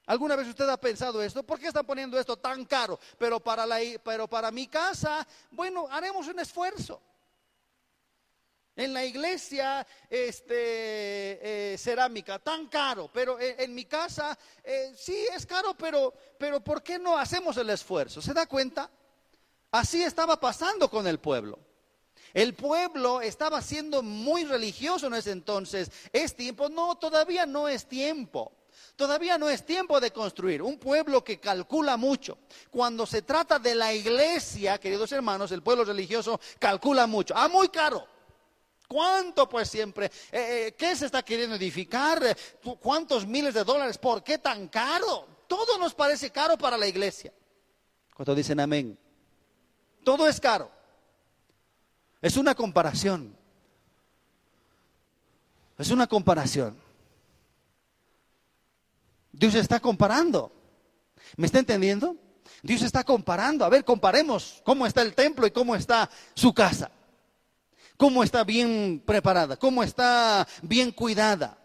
¿Alguna 0.05 0.35
vez 0.35 0.47
usted 0.47 0.67
ha 0.67 0.77
pensado 0.77 1.21
esto? 1.21 1.43
¿Por 1.43 1.59
qué 1.59 1.67
están 1.67 1.85
poniendo 1.85 2.19
esto 2.19 2.37
tan 2.37 2.65
caro? 2.65 2.99
Pero 3.17 3.39
para, 3.39 3.65
la, 3.65 3.79
pero 4.03 4.27
para 4.27 4.51
mi 4.51 4.67
casa, 4.67 5.25
bueno, 5.51 5.87
haremos 5.89 6.27
un 6.27 6.39
esfuerzo. 6.39 7.01
En 8.75 8.91
la 8.91 9.05
iglesia, 9.05 9.85
este, 10.09 11.73
eh, 11.73 11.77
cerámica, 11.77 12.39
tan 12.39 12.67
caro, 12.67 13.09
pero 13.13 13.37
en, 13.39 13.73
mi 13.73 13.85
casa, 13.85 14.37
eh, 14.63 14.93
sí 14.97 15.27
es 15.31 15.45
caro, 15.45 15.75
pero, 15.75 16.11
pero 16.39 16.59
¿por 16.59 16.81
qué 16.81 16.97
no 16.97 17.15
hacemos 17.15 17.55
el 17.57 17.69
esfuerzo? 17.69 18.19
¿Se 18.19 18.33
da 18.33 18.47
cuenta? 18.47 18.89
Así 19.71 20.03
estaba 20.03 20.39
pasando 20.39 20.89
con 20.89 21.05
el 21.05 21.19
pueblo. 21.19 21.59
El 22.33 22.55
pueblo 22.55 23.21
estaba 23.21 23.61
siendo 23.61 24.01
muy 24.01 24.43
religioso 24.43 25.05
en 25.05 25.13
ese 25.13 25.31
entonces. 25.31 25.91
¿Es 26.11 26.35
tiempo? 26.35 26.67
No, 26.67 26.95
todavía 26.95 27.45
no 27.45 27.67
es 27.67 27.87
tiempo. 27.87 28.51
Todavía 28.95 29.37
no 29.37 29.49
es 29.49 29.65
tiempo 29.65 29.99
de 29.99 30.11
construir. 30.11 30.61
Un 30.61 30.77
pueblo 30.77 31.23
que 31.23 31.39
calcula 31.39 31.97
mucho. 31.97 32.37
Cuando 32.69 33.05
se 33.05 33.23
trata 33.23 33.57
de 33.57 33.73
la 33.73 33.91
iglesia, 33.91 34.77
queridos 34.77 35.11
hermanos, 35.11 35.51
el 35.51 35.63
pueblo 35.63 35.83
religioso 35.83 36.39
calcula 36.59 37.07
mucho. 37.07 37.33
Ah, 37.35 37.47
muy 37.47 37.69
caro. 37.69 38.05
¿Cuánto 38.87 39.49
pues 39.49 39.69
siempre? 39.69 40.05
Eh, 40.31 40.67
eh, 40.67 40.75
¿Qué 40.77 40.95
se 40.95 41.07
está 41.07 41.23
queriendo 41.23 41.55
edificar? 41.55 42.21
¿Cuántos 42.79 43.25
miles 43.25 43.55
de 43.55 43.63
dólares? 43.63 43.97
¿Por 43.97 44.23
qué 44.23 44.37
tan 44.37 44.67
caro? 44.67 45.27
Todo 45.47 45.79
nos 45.79 45.95
parece 45.95 46.29
caro 46.29 46.57
para 46.57 46.77
la 46.77 46.87
iglesia. 46.87 47.33
Cuando 48.13 48.35
dicen 48.35 48.59
amén? 48.59 48.97
Todo 50.03 50.27
es 50.27 50.39
caro. 50.39 50.69
Es 52.21 52.37
una 52.37 52.53
comparación. 52.53 53.35
Es 55.79 55.89
una 55.89 56.05
comparación. 56.05 56.82
Dios 59.33 59.55
está 59.55 59.79
comparando. 59.79 60.51
¿Me 61.35 61.47
está 61.47 61.59
entendiendo? 61.59 62.15
Dios 62.61 62.81
está 62.81 63.03
comparando. 63.03 63.65
A 63.65 63.69
ver, 63.69 63.83
comparemos 63.83 64.61
cómo 64.63 64.85
está 64.85 65.01
el 65.01 65.13
templo 65.13 65.45
y 65.45 65.51
cómo 65.51 65.75
está 65.75 66.09
su 66.35 66.53
casa. 66.53 66.91
Cómo 67.97 68.23
está 68.23 68.43
bien 68.43 69.01
preparada, 69.05 69.57
cómo 69.57 69.83
está 69.83 70.47
bien 70.61 70.91
cuidada. 70.91 71.57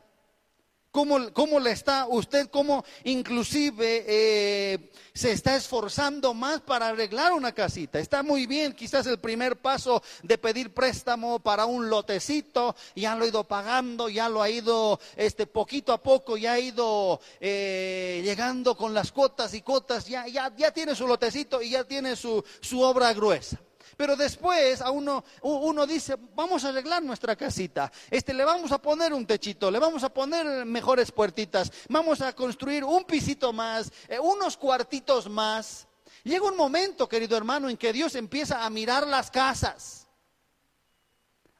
¿Cómo, 0.98 1.60
le 1.60 1.70
está 1.70 2.08
usted, 2.08 2.48
cómo 2.50 2.84
inclusive 3.04 4.04
eh, 4.08 4.90
se 5.14 5.30
está 5.30 5.54
esforzando 5.54 6.34
más 6.34 6.60
para 6.60 6.88
arreglar 6.88 7.34
una 7.34 7.52
casita? 7.52 8.00
Está 8.00 8.24
muy 8.24 8.46
bien, 8.46 8.72
quizás 8.72 9.06
el 9.06 9.20
primer 9.20 9.58
paso 9.58 10.02
de 10.24 10.38
pedir 10.38 10.74
préstamo 10.74 11.38
para 11.38 11.66
un 11.66 11.88
lotecito, 11.88 12.74
ya 12.96 13.14
lo 13.14 13.22
ha 13.22 13.28
ido 13.28 13.44
pagando, 13.44 14.08
ya 14.08 14.28
lo 14.28 14.42
ha 14.42 14.50
ido 14.50 14.98
este, 15.14 15.46
poquito 15.46 15.92
a 15.92 16.02
poco, 16.02 16.36
ya 16.36 16.54
ha 16.54 16.58
ido 16.58 17.20
eh, 17.38 18.20
llegando 18.24 18.76
con 18.76 18.92
las 18.92 19.12
cuotas 19.12 19.54
y 19.54 19.62
cuotas, 19.62 20.06
ya, 20.08 20.26
ya, 20.26 20.52
ya 20.56 20.72
tiene 20.72 20.96
su 20.96 21.06
lotecito 21.06 21.62
y 21.62 21.70
ya 21.70 21.84
tiene 21.84 22.16
su, 22.16 22.44
su 22.60 22.80
obra 22.80 23.12
gruesa. 23.12 23.60
Pero 23.98 24.14
después 24.14 24.80
a 24.80 24.92
uno, 24.92 25.24
uno 25.42 25.84
dice, 25.84 26.16
vamos 26.36 26.64
a 26.64 26.68
arreglar 26.68 27.02
nuestra 27.02 27.34
casita, 27.34 27.90
este, 28.08 28.32
le 28.32 28.44
vamos 28.44 28.70
a 28.70 28.80
poner 28.80 29.12
un 29.12 29.26
techito, 29.26 29.72
le 29.72 29.80
vamos 29.80 30.04
a 30.04 30.08
poner 30.08 30.64
mejores 30.64 31.10
puertitas, 31.10 31.72
vamos 31.88 32.20
a 32.20 32.32
construir 32.32 32.84
un 32.84 33.02
pisito 33.02 33.52
más, 33.52 33.90
eh, 34.06 34.20
unos 34.20 34.56
cuartitos 34.56 35.28
más. 35.28 35.88
Llega 36.22 36.46
un 36.46 36.56
momento, 36.56 37.08
querido 37.08 37.36
hermano, 37.36 37.68
en 37.68 37.76
que 37.76 37.92
Dios 37.92 38.14
empieza 38.14 38.64
a 38.64 38.70
mirar 38.70 39.04
las 39.04 39.32
casas. 39.32 40.06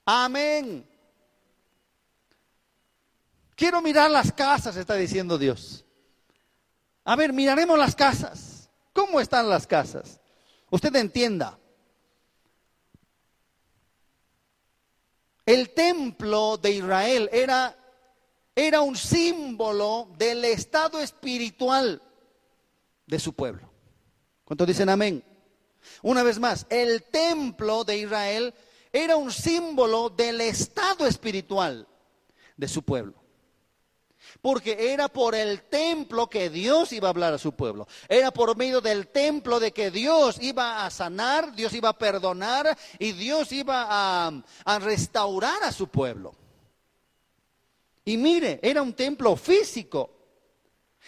Amén. 0.05 0.89
Quiero 3.57 3.83
mirar 3.83 4.13
las 4.13 4.31
casas, 4.31 4.77
está 4.77 4.95
diciendo 4.95 5.39
Dios. 5.39 5.85
A 7.05 7.17
ver, 7.17 7.33
miraremos 7.33 7.77
las 7.77 7.97
casas. 7.97 8.71
¿Cómo 8.93 9.19
están 9.19 9.49
las 9.49 9.67
casas? 9.67 10.21
Usted 10.71 10.95
entienda. 10.95 11.59
El 15.49 15.71
templo 15.71 16.59
de 16.59 16.73
Israel 16.73 17.31
era, 17.33 17.75
era 18.55 18.83
un 18.83 18.95
símbolo 18.95 20.11
del 20.19 20.45
estado 20.45 21.01
espiritual 21.01 22.03
de 23.07 23.19
su 23.19 23.33
pueblo. 23.33 23.73
¿Cuántos 24.45 24.67
dicen 24.67 24.91
amén? 24.91 25.25
Una 26.03 26.23
vez 26.23 26.39
más, 26.39 26.67
el 26.69 27.03
templo 27.05 27.83
de 27.85 27.97
Israel 27.97 28.53
era 28.93 29.17
un 29.17 29.33
símbolo 29.33 30.11
del 30.11 30.43
estado 30.43 31.07
espiritual 31.07 31.89
de 32.55 32.69
su 32.69 32.83
pueblo. 32.83 33.18
Porque 34.41 34.93
era 34.93 35.09
por 35.09 35.35
el 35.35 35.63
templo 35.63 36.29
que 36.29 36.51
Dios 36.51 36.93
iba 36.93 37.09
a 37.09 37.11
hablar 37.11 37.35
a 37.35 37.39
su 37.39 37.53
pueblo. 37.53 37.87
Era 38.09 38.31
por 38.31 38.57
medio 38.57 38.81
del 38.81 39.09
templo 39.09 39.61
de 39.61 39.73
que 39.73 39.91
Dios 39.91 40.39
iba 40.41 40.85
a 40.85 40.91
sanar, 40.91 41.55
Dios 41.55 41.73
iba 41.73 41.91
a 41.91 41.99
perdonar 41.99 42.77
y 42.99 43.13
Dios 43.13 43.53
iba 43.53 43.87
a, 43.89 44.79
restaurar 44.81 45.63
a 45.63 45.73
su 45.73 45.89
pueblo. 45.89 46.35
Y 48.05 48.17
mire, 48.17 48.61
era 48.63 48.83
un 48.83 48.95
templo 48.95 49.37
físico. 49.37 50.15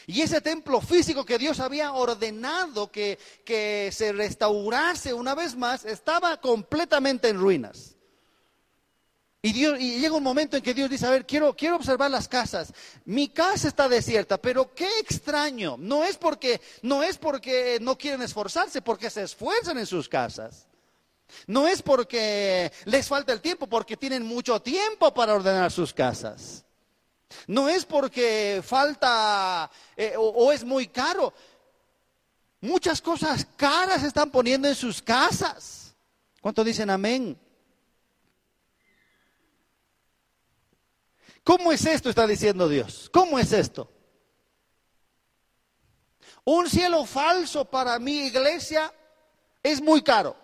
Y 0.06 0.22
ese 0.22 0.40
templo 0.40 0.80
físico 0.80 1.24
que 1.24 1.38
Dios 1.38 1.60
había 1.60 1.92
ordenado 1.92 2.90
que, 2.90 3.18
que 3.44 3.90
se 3.92 4.12
restaurase 4.12 5.12
una 5.12 5.34
vez 5.34 5.56
más 5.56 5.84
estaba 5.84 6.40
completamente 6.40 7.28
en 7.28 7.38
ruinas. 7.38 7.96
Y, 9.42 9.52
Dios, 9.52 9.80
y 9.80 9.98
llega 9.98 10.14
un 10.14 10.22
momento 10.22 10.58
en 10.58 10.62
que 10.62 10.74
Dios 10.74 10.90
dice, 10.90 11.06
a 11.06 11.10
ver, 11.10 11.24
quiero, 11.24 11.56
quiero 11.56 11.76
observar 11.76 12.10
las 12.10 12.28
casas. 12.28 12.74
Mi 13.06 13.28
casa 13.28 13.68
está 13.68 13.88
desierta, 13.88 14.36
pero 14.36 14.74
qué 14.74 14.86
extraño. 14.98 15.76
No 15.78 16.04
es 16.04 16.18
porque 16.18 16.60
no 16.82 17.02
es 17.02 17.16
porque 17.16 17.78
no 17.80 17.96
quieren 17.96 18.20
esforzarse, 18.20 18.82
porque 18.82 19.08
se 19.08 19.22
esfuerzan 19.22 19.78
en 19.78 19.86
sus 19.86 20.10
casas. 20.10 20.66
No 21.46 21.66
es 21.66 21.80
porque 21.80 22.70
les 22.84 23.08
falta 23.08 23.32
el 23.32 23.40
tiempo, 23.40 23.66
porque 23.66 23.96
tienen 23.96 24.24
mucho 24.24 24.60
tiempo 24.60 25.14
para 25.14 25.34
ordenar 25.34 25.70
sus 25.70 25.94
casas. 25.94 26.64
No 27.46 27.68
es 27.68 27.86
porque 27.86 28.60
falta 28.62 29.70
eh, 29.96 30.14
o, 30.18 30.28
o 30.28 30.52
es 30.52 30.64
muy 30.64 30.88
caro. 30.88 31.32
Muchas 32.60 33.00
cosas 33.00 33.46
caras 33.56 34.02
están 34.02 34.30
poniendo 34.30 34.68
en 34.68 34.74
sus 34.74 35.00
casas. 35.00 35.94
¿Cuánto 36.42 36.62
dicen 36.62 36.90
amén? 36.90 37.38
¿Cómo 41.44 41.72
es 41.72 41.84
esto? 41.84 42.08
Está 42.10 42.26
diciendo 42.26 42.68
Dios. 42.68 43.10
¿Cómo 43.12 43.38
es 43.38 43.52
esto? 43.52 43.90
Un 46.44 46.68
cielo 46.68 47.04
falso 47.04 47.64
para 47.64 47.98
mi 47.98 48.26
iglesia 48.26 48.92
es 49.62 49.80
muy 49.80 50.02
caro. 50.02 50.36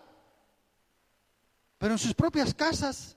Pero 1.79 1.95
en 1.95 1.99
sus 1.99 2.15
propias 2.15 2.55
casas, 2.55 3.17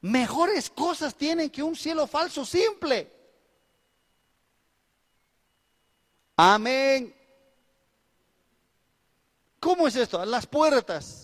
mejores 0.00 0.70
cosas 0.70 1.14
tienen 1.14 1.50
que 1.50 1.62
un 1.62 1.76
cielo 1.76 2.06
falso 2.06 2.44
simple. 2.44 3.10
Amén. 6.36 7.14
¿Cómo 9.60 9.86
es 9.86 9.96
esto? 9.96 10.24
Las 10.24 10.46
puertas. 10.46 11.21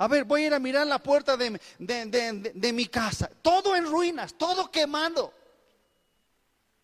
A 0.00 0.08
ver, 0.08 0.24
voy 0.24 0.44
a 0.44 0.46
ir 0.46 0.54
a 0.54 0.58
mirar 0.58 0.86
la 0.86 0.98
puerta 0.98 1.36
de, 1.36 1.60
mi 2.72 2.86
casa. 2.86 3.30
Todo 3.42 3.76
en 3.76 3.84
ruinas, 3.84 4.32
todo 4.32 4.70
quemado. 4.70 5.34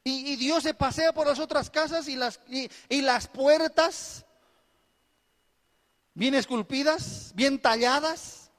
Y, 0.04 0.36
Dios 0.36 0.64
se 0.64 0.74
pasea 0.74 1.14
por 1.14 1.26
las 1.26 1.38
otras 1.38 1.70
casas 1.70 2.08
y 2.08 2.16
las, 2.16 2.38
y 2.46 3.00
las 3.00 3.26
puertas 3.26 4.26
bien 6.12 6.34
esculpidas, 6.34 7.32
bien 7.34 7.58
talladas, 7.58 8.50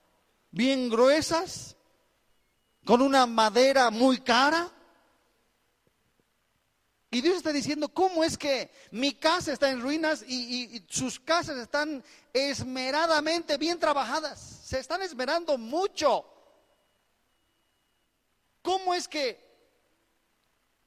bien 0.49 0.89
gruesas, 0.89 1.75
con 2.83 3.03
una 3.03 3.27
madera 3.27 3.91
muy 3.91 4.17
cara. 4.17 4.71
Y 7.17 7.21
Dios 7.21 7.37
está 7.37 7.51
diciendo, 7.51 7.89
¿cómo 7.89 8.23
es 8.23 8.37
que 8.37 8.69
mi 8.91 9.11
casa 9.15 9.51
está 9.51 9.71
en 9.71 9.81
ruinas 9.81 10.23
y, 10.27 10.85
sus 10.87 11.19
casas 11.19 11.57
están 11.57 12.03
esmeradamente 12.31 13.57
bien 13.57 13.79
trabajadas? 13.79 14.39
Se 14.39 14.77
están 14.77 15.01
esmerando 15.01 15.57
mucho. 15.57 16.23
¿Cómo 18.61 18.93
es 18.93 19.07
que 19.07 19.43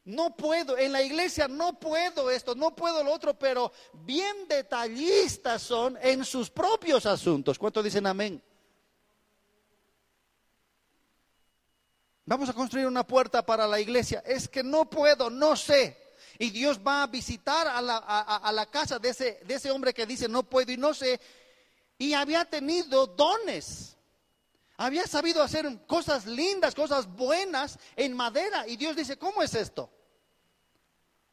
no 0.05 0.37
puedo, 0.37 0.79
en 0.79 0.93
la 0.93 1.03
iglesia 1.03 1.49
no 1.49 1.81
puedo 1.81 2.31
esto, 2.31 2.55
no 2.55 2.77
puedo 2.77 3.03
lo 3.03 3.13
otro, 3.13 3.37
pero 3.37 3.73
bien 3.93 4.47
detallistas 4.47 5.61
son 5.63 5.99
en 6.01 6.25
sus 6.25 6.49
propios 6.49 7.07
asuntos? 7.07 7.59
¿Cuánto 7.59 7.83
dicen 7.83 8.07
amén? 8.07 8.41
Vamos 12.25 12.49
a 12.49 12.53
construir 12.53 12.87
una 12.87 13.05
puerta 13.05 13.45
para 13.45 13.67
la 13.67 13.81
iglesia. 13.81 14.23
Es 14.25 14.49
que 14.49 14.63
no 14.63 14.89
puedo, 14.89 15.29
no 15.29 15.57
sé. 15.57 16.00
Y 16.41 16.49
Dios 16.49 16.81
va 16.81 17.03
a 17.03 17.07
visitar 17.07 17.69
a 17.69 17.83
la, 17.83 18.67
casa 18.71 18.99
de 18.99 19.11
ese, 19.11 19.41
de 19.45 19.55
ese 19.57 19.71
hombre 19.71 19.93
que 19.93 20.07
dice, 20.07 20.27
no 20.27 20.43
puedo 20.43 20.73
y 20.73 20.79
no 20.79 20.95
sé. 20.95 21.21
Y 21.99 22.15
había 22.15 22.47
tenido 22.47 23.07
dones. 23.09 23.99
Había 24.79 25.07
sabido 25.07 25.43
hacer 25.43 25.85
cosas 25.87 26.25
lindas, 26.25 26.75
cosas 26.75 27.07
buenas 27.07 27.79
en 27.95 28.17
madera. 28.17 28.67
Y 28.67 28.79
Dios 28.79 28.97
dice, 28.97 29.19
¿cómo 29.19 29.43
es 29.43 29.55
esto? 29.55 29.91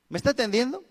¿Me 0.10 0.18
está 0.18 0.32
entendiendo? 0.32 0.84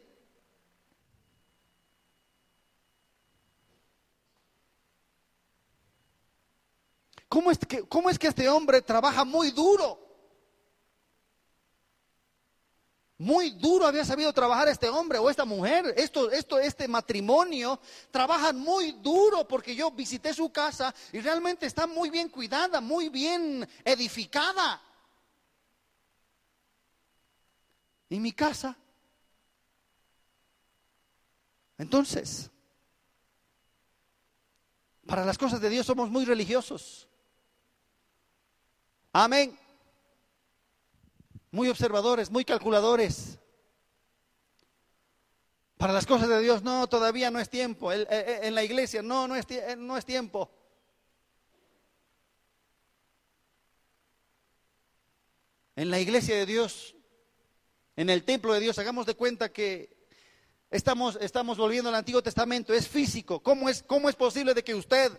¿Cómo 7.29 7.51
es, 7.51 7.59
que, 7.59 7.83
¿Cómo 7.87 8.09
es 8.09 8.19
que 8.19 8.29
este 8.29 8.49
hombre 8.49 8.81
trabaja 8.81 9.27
muy 9.27 9.51
duro? 9.51 10.06
Muy 13.19 13.51
duro 13.51 13.87
había 13.87 14.05
sabido 14.05 14.31
trabajar 14.33 14.69
este 14.69 14.91
hombre 14.91 15.19
o 15.19 15.31
esta 15.31 15.47
mujer. 15.47 15.95
Esto, 15.97 16.31
esto, 16.31 16.59
este 16.59 16.87
matrimonio 16.87 17.81
trabajan 18.11 18.59
muy 18.59 18.93
duro 18.93 19.49
porque 19.49 19.75
yo 19.75 19.91
visité 19.91 20.35
su 20.35 20.51
casa 20.53 20.95
y 21.13 21.21
realmente 21.21 21.65
está 21.65 21.87
muy 21.87 22.11
bien 22.11 22.29
cuidada, 22.29 22.81
muy 22.81 23.09
bien 23.09 23.67
edificada. 23.85 24.83
¿Y 28.11 28.21
mi 28.21 28.33
casa? 28.33 28.77
Entonces, 31.79 32.51
para 35.07 35.25
las 35.25 35.39
cosas 35.39 35.61
de 35.61 35.71
Dios 35.71 35.87
somos 35.87 36.11
muy 36.11 36.27
religiosos. 36.27 37.09
Amén. 39.13 39.59
Muy 41.51 41.69
observadores, 41.69 42.31
muy 42.31 42.45
calculadores. 42.45 43.39
Para 45.77 45.93
las 45.93 46.07
cosas 46.07 46.29
de 46.29 46.41
Dios, 46.41 46.63
no, 46.63 46.87
todavía 46.87 47.31
no 47.31 47.39
es 47.39 47.51
tiempo. 47.51 47.93
Eh, 47.93 48.07
eh, 48.11 48.41
en 48.43 48.55
la 48.55 48.65
iglesia, 48.65 49.03
no, 49.03 49.29
no 49.29 49.37
es, 49.37 49.45
eh, 49.51 49.77
no 49.77 49.97
es 49.97 50.05
tiempo. 50.05 50.51
En 55.77 55.91
la 55.91 56.01
iglesia 56.01 56.37
de 56.37 56.47
Dios, 56.47 56.97
en 57.97 58.09
el 58.09 58.25
templo 58.25 58.55
de 58.55 58.61
Dios, 58.61 58.79
hagamos 58.79 59.07
de 59.07 59.15
cuenta 59.15 59.53
que 59.53 59.97
Estamos, 60.69 61.17
estamos 61.21 61.59
volviendo 61.59 61.89
al 61.89 61.95
Antiguo 61.95 62.23
Testamento, 62.23 62.75
es 62.75 62.89
físico. 62.89 63.41
¿Cómo 63.41 63.69
es, 63.69 63.85
¿Cómo 63.85 64.09
es 64.09 64.17
posible 64.17 64.53
de 64.53 64.65
que 64.65 64.75
usted, 64.75 65.13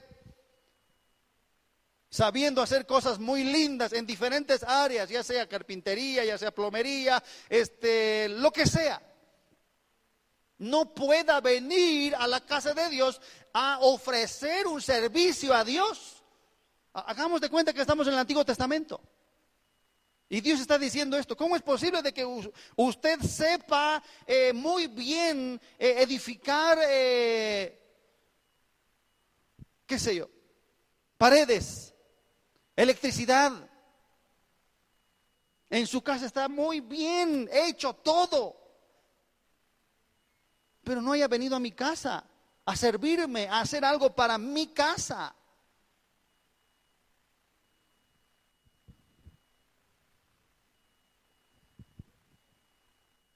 sabiendo 2.09 2.61
hacer 2.61 2.85
cosas 2.85 3.19
muy 3.19 3.43
lindas 3.43 3.93
en 3.93 4.05
diferentes 4.05 4.63
áreas, 4.63 5.09
ya 5.09 5.23
sea 5.23 5.47
carpintería, 5.47 6.23
ya 6.25 6.37
sea 6.37 6.51
plomería, 6.51 7.23
este, 7.49 8.29
lo 8.29 8.51
que 8.51 8.65
sea, 8.65 9.01
no 10.59 10.93
pueda 10.93 11.39
venir 11.41 12.15
a 12.15 12.27
la 12.27 12.41
casa 12.41 12.73
de 12.73 12.89
Dios 12.89 13.21
a 13.53 13.79
ofrecer 13.81 14.67
un 14.67 14.81
servicio 14.81 15.53
a 15.53 15.63
Dios? 15.63 16.23
Hagamos 16.93 17.41
de 17.41 17.49
cuenta 17.49 17.73
que 17.73 17.81
estamos 17.81 18.07
en 18.07 18.13
el 18.13 18.19
Antiguo 18.19 18.43
Testamento. 18.43 18.99
Y 20.29 20.41
Dios 20.41 20.59
está 20.59 20.77
diciendo 20.77 21.17
esto. 21.17 21.37
¿Cómo 21.37 21.55
es 21.55 21.61
posible 21.61 22.01
de 22.01 22.13
que 22.13 22.25
usted 22.75 23.19
sepa 23.21 24.03
eh, 24.25 24.51
muy 24.51 24.87
bien 24.87 25.59
eh, 25.79 25.95
edificar, 25.99 26.77
eh, 26.81 27.79
qué 29.85 29.97
sé 29.97 30.15
yo, 30.15 30.29
paredes, 31.17 31.93
electricidad? 32.77 33.51
En 35.69 35.85
su 35.85 36.01
casa 36.01 36.25
está 36.25 36.47
muy 36.47 36.79
bien 36.79 37.49
hecho 37.51 37.93
todo. 37.93 38.55
Pero 40.83 41.01
no 41.01 41.11
haya 41.11 41.27
venido 41.27 41.57
a 41.57 41.59
mi 41.59 41.73
casa 41.73 42.23
a 42.67 42.75
servirme, 42.75 43.47
a 43.47 43.61
hacer 43.61 43.83
algo 43.83 44.13
para 44.13 44.37
mi 44.37 44.67
casa. 44.67 45.33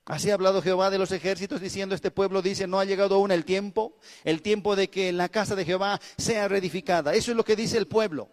Así 0.03 0.29
ha 0.29 0.33
hablado 0.33 0.61
Jehová 0.61 0.89
de 0.89 0.97
los 0.97 1.13
ejércitos 1.13 1.61
diciendo, 1.61 1.95
este 1.95 2.11
pueblo 2.11 2.41
dice, 2.41 2.67
no 2.67 2.79
ha 2.79 2.85
llegado 2.85 3.15
aún 3.15 3.31
el 3.31 3.45
tiempo, 3.45 3.95
el 4.25 4.41
tiempo 4.41 4.75
de 4.75 4.89
que 4.89 5.13
la 5.13 5.29
casa 5.29 5.55
de 5.55 5.63
Jehová 5.63 6.01
sea 6.17 6.49
reedificada. 6.49 7.13
Eso 7.13 7.31
es 7.31 7.37
lo 7.37 7.45
que 7.45 7.55
dice 7.55 7.77
el 7.77 7.87
pueblo. 7.87 8.29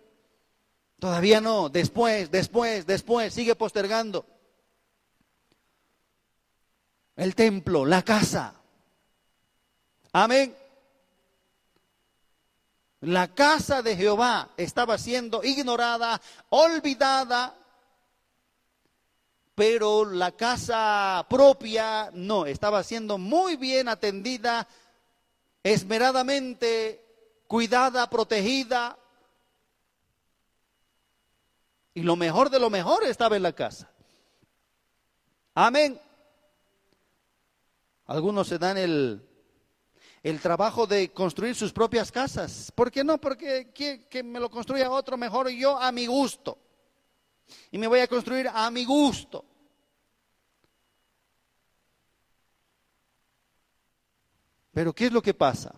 Todavía 0.98 1.40
no, 1.40 1.68
después, 1.68 2.30
después, 2.30 2.87
después, 2.87 3.32
sigue 3.32 3.54
postergando. 3.54 4.26
El 7.14 7.34
templo, 7.34 7.84
la 7.84 8.02
casa. 8.02 8.54
Amén. 10.12 10.56
La 13.00 13.32
casa 13.32 13.80
de 13.80 13.94
Jehová 13.94 14.50
estaba 14.56 14.98
siendo 14.98 15.44
ignorada, 15.44 16.20
olvidada, 16.48 17.54
pero 19.54 20.04
la 20.04 20.32
casa 20.32 21.24
propia 21.28 22.11
no, 22.12 22.46
estaba 22.46 22.82
siendo 22.82 23.18
muy 23.18 23.54
bien 23.54 23.88
atendida, 23.88 24.66
esmeradamente 25.62 27.04
cuidada, 27.46 28.11
protegida. 28.11 28.98
Y 31.98 32.02
lo 32.02 32.14
mejor 32.14 32.48
de 32.48 32.61
lo 32.61 32.70
mejor 32.70 33.02
estaba 33.02 33.37
en 33.37 33.42
la 33.42 33.52
casa. 33.52 33.90
Amén. 35.52 36.00
Algunos 38.06 38.46
se 38.46 38.56
dan 38.56 38.78
el, 38.78 39.28
el 40.22 40.40
trabajo 40.40 40.87
de 40.87 41.12
construir 41.12 41.56
sus 41.56 41.72
propias 41.72 42.12
casas. 42.12 42.70
¿Por 42.72 42.92
qué 42.92 43.02
no? 43.02 43.20
Porque 43.20 43.72
que, 43.72 44.22
me 44.22 44.38
lo 44.38 44.48
construya 44.48 44.92
otro 44.92 45.16
mejor 45.16 45.48
yo 45.48 45.76
a 45.76 45.90
mi 45.90 46.06
gusto. 46.06 46.56
Y 47.72 47.78
me 47.78 47.88
voy 47.88 47.98
a 47.98 48.06
construir 48.06 48.46
a 48.46 48.70
mi 48.70 48.84
gusto. 48.84 49.44
Pero 54.72 54.92
¿qué 54.92 55.06
es 55.06 55.12
lo 55.12 55.20
que 55.20 55.34
pasa? 55.34 55.74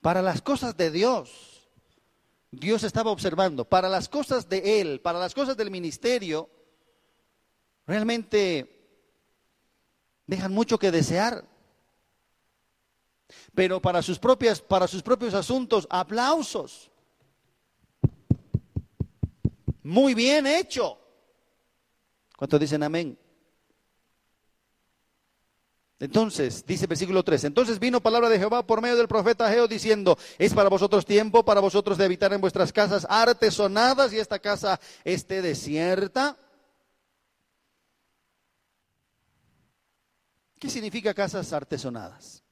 Para 0.00 0.22
las 0.22 0.40
cosas 0.40 0.74
de 0.74 0.90
Dios, 0.90 1.49
Dios 2.50 2.82
estaba 2.82 3.10
observando. 3.10 3.64
Para 3.64 3.88
las 3.88 4.08
cosas 4.08 4.48
de 4.48 4.80
Él, 4.80 5.00
para 5.00 5.18
las 5.18 5.34
cosas 5.34 5.56
del 5.56 5.70
ministerio, 5.70 6.48
realmente 7.86 8.80
dejan 10.26 10.52
mucho 10.52 10.78
que 10.78 10.90
desear. 10.90 11.44
Pero 13.54 13.80
para 13.80 14.02
sus 14.02 14.18
propias, 14.18 14.60
para 14.60 14.88
sus 14.88 15.02
propios 15.02 15.34
asuntos, 15.34 15.86
aplausos. 15.90 16.90
Muy 19.82 20.14
bien 20.14 20.46
hecho. 20.46 20.98
¿Cuántos 22.36 22.60
dicen 22.60 22.82
amén? 22.82 23.18
Entonces, 26.00 26.64
dice 26.64 26.86
versículo 26.86 27.22
3, 27.22 27.44
entonces 27.44 27.78
vino 27.78 28.00
palabra 28.00 28.30
de 28.30 28.38
Jehová 28.38 28.66
por 28.66 28.80
medio 28.80 28.96
del 28.96 29.06
profeta 29.06 29.50
Geo 29.50 29.68
diciendo, 29.68 30.16
es 30.38 30.54
para 30.54 30.70
vosotros 30.70 31.04
tiempo, 31.04 31.44
para 31.44 31.60
vosotros 31.60 31.98
de 31.98 32.06
habitar 32.06 32.32
en 32.32 32.40
vuestras 32.40 32.72
casas 32.72 33.06
artesonadas 33.08 34.10
y 34.14 34.18
esta 34.18 34.38
casa 34.38 34.80
esté 35.04 35.42
desierta. 35.42 36.38
¿Qué 40.58 40.70
significa 40.70 41.12
casas 41.12 41.52
artesonadas? 41.52 42.42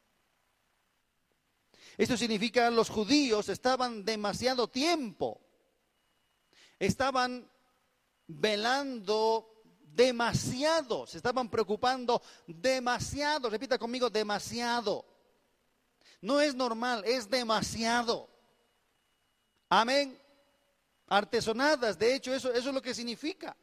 Esto 1.97 2.19
significa 2.19 2.71
los 2.71 2.91
judíos 2.91 3.49
estaban 3.49 4.05
demasiado 4.05 4.69
tiempo, 4.69 5.41
estaban 6.79 7.51
velando 8.27 9.58
demasiado, 9.99 11.09
se 11.09 11.17
estaban 11.17 11.51
preocupando 11.51 12.23
demasiado, 12.47 13.51
repita 13.51 13.77
conmigo, 13.77 14.09
demasiado. 14.09 15.05
No 16.21 16.41
es 16.41 16.55
normal, 16.55 17.03
es 17.05 17.29
demasiado. 17.29 18.31
Amén. 19.69 20.17
Artesonadas, 21.09 21.99
de 21.99 22.15
hecho, 22.15 22.33
eso, 22.33 22.53
eso 22.53 22.69
es 22.69 22.75
lo 22.75 22.81
que 22.81 22.95
significa. 22.95 23.57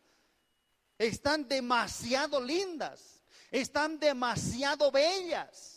Están 0.97 1.47
demasiado 1.47 2.41
lindas, 2.41 3.21
están 3.49 3.97
demasiado 3.97 4.91
bellas. 4.91 5.74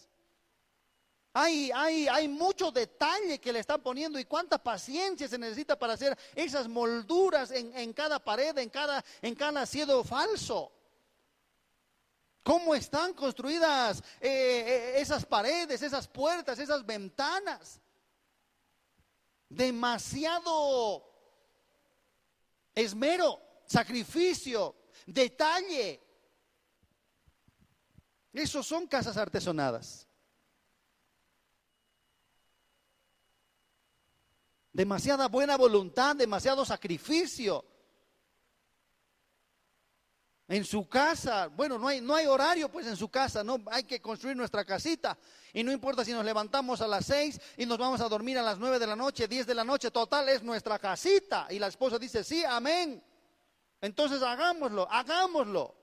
Hay, 1.34 1.70
hay, 1.74 2.08
hay 2.08 2.26
mucho 2.26 2.70
detalle 2.70 3.38
que 3.38 3.52
le 3.52 3.60
están 3.60 3.82
poniendo 3.82 4.18
y 4.18 4.24
cuánta 4.24 4.62
paciencia 4.62 5.28
se 5.28 5.38
necesita 5.38 5.78
para 5.78 5.92
hacer 5.92 6.16
esas 6.34 6.66
molduras 6.68 7.50
en, 7.50 7.92
cada 7.92 8.18
pared, 8.18 8.56
en 8.58 8.70
cada, 8.70 9.04
en 9.20 9.34
cada 9.34 9.66
falso. 10.04 10.72
¿Cómo 12.42 12.74
están 12.74 13.12
construidas 13.12 14.02
eh, 14.20 14.30
eh, 14.30 14.92
esas 14.96 15.26
paredes, 15.26 15.82
esas 15.82 16.08
puertas, 16.08 16.58
esas 16.58 16.84
ventanas? 16.84 17.78
Demasiado 19.50 21.04
esmero, 22.74 23.38
sacrificio, 23.66 24.74
detalle. 25.06 26.00
Esos 28.32 28.66
son 28.66 28.86
casas 28.86 29.18
artesonadas. 29.18 30.07
Demasiada 34.78 35.26
buena 35.26 35.56
voluntad, 35.56 36.14
demasiado 36.14 36.64
sacrificio. 36.64 37.64
En 40.46 40.64
su 40.64 40.88
casa, 40.88 41.48
bueno, 41.48 41.80
no 41.80 41.88
hay, 41.88 42.00
no 42.00 42.14
hay 42.14 42.26
horario 42.26 42.70
pues 42.70 42.86
en 42.86 42.96
su 42.96 43.08
casa, 43.08 43.42
no 43.42 43.58
hay 43.72 43.82
que 43.82 44.00
construir 44.00 44.36
nuestra 44.36 44.64
casita. 44.64 45.18
Y 45.52 45.64
no 45.64 45.72
importa 45.72 46.04
si 46.04 46.12
nos 46.12 46.24
levantamos 46.24 46.80
a 46.80 46.86
las 46.86 47.06
seis 47.06 47.40
y 47.56 47.66
nos 47.66 47.76
vamos 47.76 48.00
a 48.00 48.08
dormir 48.08 48.38
a 48.38 48.42
las 48.42 48.60
nueve 48.60 48.78
de 48.78 48.86
la 48.86 48.94
noche, 48.94 49.26
diez 49.26 49.48
de 49.48 49.54
la 49.56 49.64
noche, 49.64 49.90
total 49.90 50.28
es 50.28 50.44
nuestra 50.44 50.78
casita. 50.78 51.48
Y 51.50 51.58
la 51.58 51.66
esposa 51.66 51.98
dice, 51.98 52.22
sí, 52.22 52.44
amén. 52.44 53.02
Entonces 53.80 54.22
hagámoslo, 54.22 54.88
hagámoslo. 54.88 55.74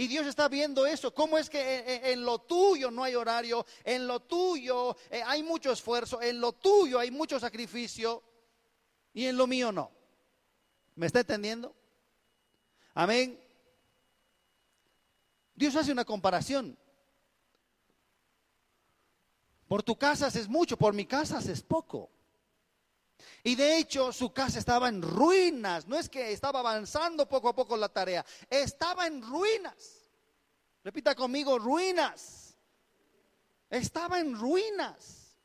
Y 0.00 0.08
Dios 0.08 0.26
está 0.26 0.48
viendo 0.48 0.86
eso. 0.86 1.12
¿Cómo 1.12 1.36
es 1.36 1.50
que 1.50 2.10
en, 2.10 2.24
lo 2.24 2.38
tuyo 2.38 2.90
no 2.90 3.04
hay 3.04 3.14
horario? 3.14 3.66
En 3.84 4.06
lo 4.06 4.20
tuyo 4.20 4.96
eh, 5.10 5.22
hay 5.26 5.42
mucho 5.42 5.70
esfuerzo, 5.72 6.22
en 6.22 6.40
lo 6.40 6.54
tuyo 6.54 6.98
hay 6.98 7.10
mucho 7.10 7.38
sacrificio 7.38 8.22
y 9.12 9.26
en 9.26 9.36
lo 9.36 9.46
mío 9.46 9.70
no. 9.70 9.90
¿Me 10.94 11.04
está 11.04 11.20
entendiendo? 11.20 11.76
Amén. 12.94 13.38
Dios 15.54 15.76
hace 15.76 15.92
una 15.92 16.06
comparación. 16.06 16.78
Por 19.68 19.82
tu 19.82 19.96
casa 19.96 20.28
es 20.28 20.48
mucho, 20.48 20.78
por 20.78 20.94
mi 20.94 21.04
casa 21.04 21.40
es 21.40 21.60
poco. 21.60 22.08
Y 23.42 23.54
de 23.54 23.78
hecho 23.78 24.12
su 24.12 24.32
casa 24.32 24.58
estaba 24.58 24.88
en 24.88 25.02
ruinas. 25.02 25.86
No 25.86 25.98
es 25.98 26.08
que 26.08 26.32
estaba 26.32 26.60
avanzando 26.60 27.28
poco 27.28 27.48
a 27.48 27.54
poco 27.54 27.76
la 27.76 27.88
tarea, 27.88 28.24
estaba 28.48 29.06
en 29.06 29.22
ruinas. 29.22 30.10
Repita 30.82 31.14
conmigo, 31.14 31.58
ruinas. 31.58 32.56
Estaba 33.68 34.18
en 34.18 34.34
ruinas. 34.34 35.36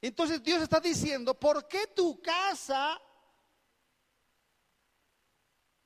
Entonces 0.00 0.42
Dios 0.42 0.62
está 0.62 0.80
diciendo, 0.80 1.34
¿por 1.34 1.66
qué 1.66 1.86
tu 1.88 2.20
casa 2.20 3.00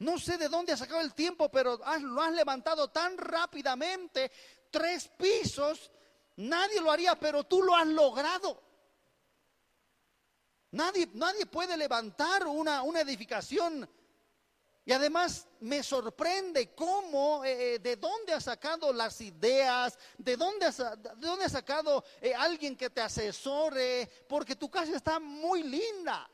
no 0.01 0.19
sé 0.19 0.39
de 0.39 0.49
dónde 0.49 0.73
ha 0.73 0.77
sacado 0.77 1.01
el 1.01 1.13
tiempo, 1.15 1.51
pero 1.51 1.81
lo 2.03 2.23
has 2.23 2.33
levantado 2.33 2.89
tan 2.89 3.19
rápidamente, 3.19 4.31
tres 4.71 5.09
pisos, 5.09 5.91
nadie 6.37 6.81
lo 6.81 6.93
haría, 6.93 7.19
pero 7.19 7.45
tú 7.45 7.63
lo 7.63 7.75
has 7.75 7.87
logrado. 7.87 8.63
Nadie, 10.71 11.09
nadie 11.15 11.47
puede 11.47 11.77
levantar 11.77 12.47
una, 12.47 12.83
una 12.83 13.01
edificación. 13.01 13.89
Y 14.85 14.93
además 14.93 15.47
me 15.61 15.83
sorprende 15.83 16.75
cómo, 16.75 17.45
eh, 17.45 17.75
eh, 17.75 17.79
de 17.79 17.97
dónde 17.97 18.33
ha 18.33 18.41
sacado 18.41 18.91
las 18.91 19.21
ideas, 19.21 19.99
de 20.17 20.35
dónde 20.35 20.65
ha, 20.65 20.97
de 20.97 21.27
dónde 21.27 21.45
ha 21.45 21.49
sacado 21.51 22.03
eh, 22.23 22.35
alguien 22.35 22.75
que 22.75 22.89
te 22.89 23.03
asesore, 23.03 24.09
porque 24.27 24.57
tu 24.57 24.71
casa 24.71 24.97
está 24.97 25.21
muy 25.21 25.63
linda. 25.63 26.27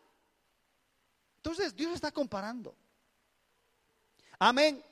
Entonces 1.36 1.74
Dios 1.74 1.94
está 1.94 2.12
comparando. 2.12 2.76
Amén. 4.38 4.84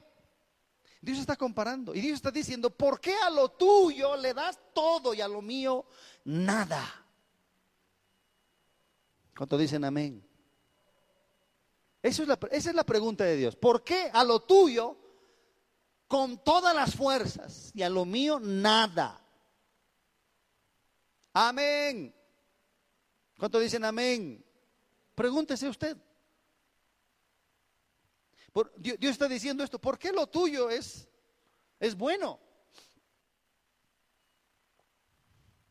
Dios 1.00 1.18
está 1.18 1.36
comparando 1.36 1.94
y 1.94 2.00
Dios 2.00 2.16
está 2.16 2.30
diciendo, 2.30 2.70
¿por 2.70 3.00
qué 3.00 3.14
a 3.14 3.30
lo 3.30 3.48
tuyo 3.50 4.16
le 4.16 4.34
das 4.34 4.58
todo 4.72 5.14
y 5.14 5.20
a 5.20 5.28
lo 5.28 5.40
mío 5.40 5.84
nada? 6.24 7.01
¿Cuánto 9.36 9.56
dicen 9.56 9.84
amén? 9.84 10.26
Eso 12.02 12.22
es 12.22 12.28
la, 12.28 12.38
esa 12.50 12.70
es 12.70 12.76
la 12.76 12.84
pregunta 12.84 13.24
de 13.24 13.36
Dios. 13.36 13.56
¿Por 13.56 13.84
qué 13.84 14.10
a 14.12 14.24
lo 14.24 14.40
tuyo 14.40 14.96
con 16.08 16.42
todas 16.42 16.74
las 16.74 16.94
fuerzas 16.94 17.70
y 17.74 17.82
a 17.82 17.88
lo 17.88 18.04
mío 18.04 18.40
nada? 18.40 19.24
Amén. 21.32 22.14
¿Cuánto 23.38 23.58
dicen 23.58 23.84
amén? 23.84 24.44
Pregúntese 25.14 25.68
usted. 25.68 25.96
Dios, 28.76 28.98
está 29.00 29.28
diciendo 29.28 29.64
esto, 29.64 29.78
¿por 29.80 29.98
qué 29.98 30.12
lo 30.12 30.26
tuyo 30.26 30.68
es, 30.68 31.08
es 31.80 31.96
bueno? 31.96 32.38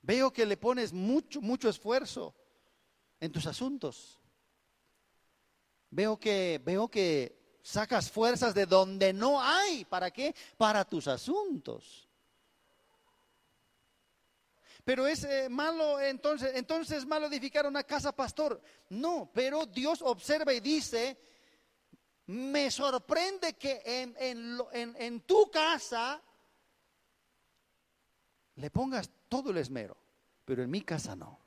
Veo 0.01 0.33
que 0.33 0.47
le 0.47 0.57
pones 0.57 0.91
mucho, 0.91 1.41
mucho 1.41 1.69
esfuerzo 1.69 2.35
en 3.21 3.31
tus 3.31 3.47
asuntos. 3.47 4.19
Veo 5.89 6.19
que, 6.19 6.59
veo 6.63 6.89
que 6.89 7.57
sacas 7.61 8.11
fuerzas 8.11 8.53
de 8.53 8.65
donde 8.65 9.13
no 9.13 9.41
hay. 9.41 9.85
¿Para 9.85 10.11
qué? 10.11 10.35
Para 10.57 10.83
tus 10.83 11.07
asuntos. 11.07 12.09
Pero 14.83 15.05
es 15.05 15.23
eh, 15.23 15.47
malo 15.47 15.99
entonces, 15.99 16.51
entonces 16.55 16.99
es 16.99 17.05
malo 17.05 17.27
edificar 17.27 17.65
una 17.65 17.83
casa 17.83 18.15
pastor. 18.15 18.61
No, 18.89 19.29
pero 19.33 19.65
Dios 19.65 20.01
observa 20.01 20.53
y 20.53 20.59
dice, 20.59 21.19
me 22.25 22.71
sorprende 22.71 23.53
que 23.53 23.81
en, 23.85 25.21
tu 25.21 25.51
casa 25.51 26.21
le 28.55 28.71
pongas 28.71 29.09
todo 29.29 29.51
el 29.51 29.57
esmero, 29.57 29.97
pero 30.45 30.63
en 30.63 30.71
mi 30.71 30.81
casa 30.81 31.15
no. 31.15 31.40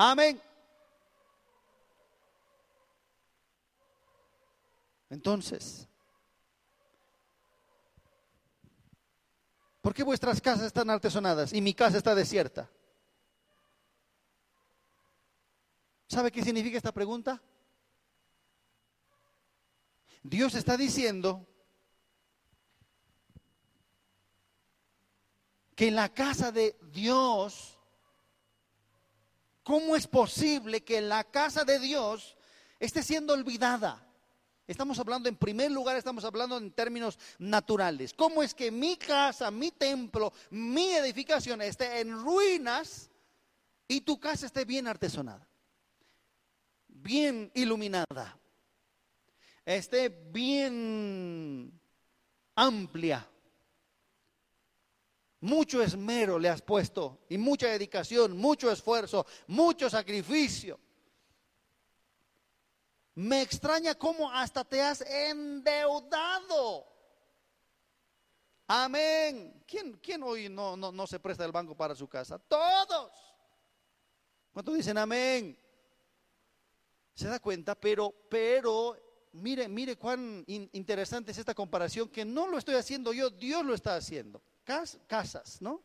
Amén. 0.00 0.40
Entonces, 5.10 5.88
¿por 9.80 9.92
qué 9.92 10.04
vuestras 10.04 10.40
casas 10.40 10.66
están 10.66 10.88
artesonadas 10.88 11.52
y 11.52 11.60
mi 11.60 11.74
casa 11.74 11.98
está 11.98 12.14
desierta? 12.14 12.70
¿Sabe 16.06 16.30
qué 16.30 16.44
significa 16.44 16.76
esta 16.76 16.92
pregunta? 16.92 17.42
Dios 20.22 20.54
está 20.54 20.76
diciendo 20.76 21.44
que 25.74 25.88
en 25.88 25.96
la 25.96 26.12
casa 26.12 26.52
de 26.52 26.76
Dios, 26.92 27.77
¿cómo 29.68 29.94
es 29.94 30.06
posible 30.06 30.82
que 30.82 31.02
la 31.02 31.24
casa 31.24 31.62
de 31.62 31.78
Dios 31.78 32.38
esté 32.80 33.02
siendo 33.02 33.34
olvidada? 33.34 34.02
Estamos 34.66 34.98
hablando 34.98 35.28
en 35.28 35.36
primer 35.36 35.70
lugar, 35.70 35.94
estamos 35.94 36.24
hablando 36.24 36.56
en 36.56 36.72
términos 36.72 37.18
naturales. 37.38 38.14
¿Cómo 38.14 38.42
es 38.42 38.54
que 38.54 38.70
mi 38.70 38.96
casa, 38.96 39.50
mi 39.50 39.70
templo, 39.70 40.32
mi 40.48 40.94
edificación 40.94 41.60
esté 41.60 42.00
en 42.00 42.12
ruinas 42.12 43.10
y 43.86 44.00
tu 44.00 44.18
casa 44.18 44.46
esté 44.46 44.64
bien 44.64 44.86
artesonada, 44.86 45.46
bien 46.88 47.52
iluminada? 47.54 48.38
esté 49.66 50.08
bien 50.08 51.78
amplia. 52.54 53.28
Mucho 55.40 55.82
esmero 55.82 56.38
le 56.38 56.48
has 56.48 56.62
puesto 56.62 57.20
y 57.28 57.38
mucha 57.38 57.68
dedicación, 57.68 58.36
mucho 58.36 58.70
esfuerzo, 58.70 59.24
mucho 59.46 59.88
sacrificio. 59.88 60.80
Me 63.14 63.42
extraña 63.42 63.94
cómo 63.94 64.30
hasta 64.30 64.64
te 64.64 64.82
has 64.82 65.00
endeudado. 65.00 66.86
Amén. 68.66 69.62
¿Quién, 69.66 69.94
quién 70.02 70.22
hoy 70.22 70.48
no, 70.48 70.76
no, 70.76 70.92
no 70.92 71.06
se 71.06 71.18
presta 71.18 71.44
el 71.44 71.52
banco 71.52 71.76
para 71.76 71.94
su 71.94 72.08
casa? 72.08 72.38
Todos. 72.38 73.12
¿Cuántos 74.52 74.74
dicen 74.74 74.98
amén? 74.98 75.58
Se 77.14 77.28
da 77.28 77.38
cuenta, 77.38 77.74
pero, 77.74 78.12
pero 78.28 78.96
mire, 79.32 79.68
mire 79.68 79.96
cuán 79.96 80.44
interesante 80.46 81.32
es 81.32 81.38
esta 81.38 81.54
comparación, 81.54 82.08
que 82.08 82.24
no 82.24 82.46
lo 82.46 82.58
estoy 82.58 82.74
haciendo 82.74 83.12
yo, 83.12 83.30
Dios 83.30 83.64
lo 83.64 83.74
está 83.74 83.96
haciendo. 83.96 84.42
casas, 85.06 85.62
¿no? 85.62 85.82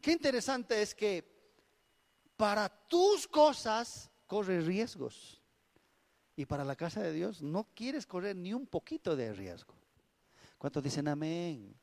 Qué 0.00 0.12
interesante 0.12 0.82
es 0.82 0.94
que 0.94 1.24
para 2.36 2.68
tus 2.68 3.26
cosas 3.28 4.10
corres 4.26 4.66
riesgos. 4.66 5.40
Y 6.34 6.46
para 6.46 6.64
la 6.64 6.74
casa 6.74 7.02
de 7.02 7.12
Dios 7.12 7.42
no 7.42 7.68
quieres 7.74 8.06
correr 8.06 8.34
ni 8.34 8.54
un 8.54 8.66
poquito 8.66 9.14
de 9.14 9.32
riesgo. 9.32 9.74
¿Cuántos 10.58 10.82
dicen 10.82 11.06
amén? 11.08 11.74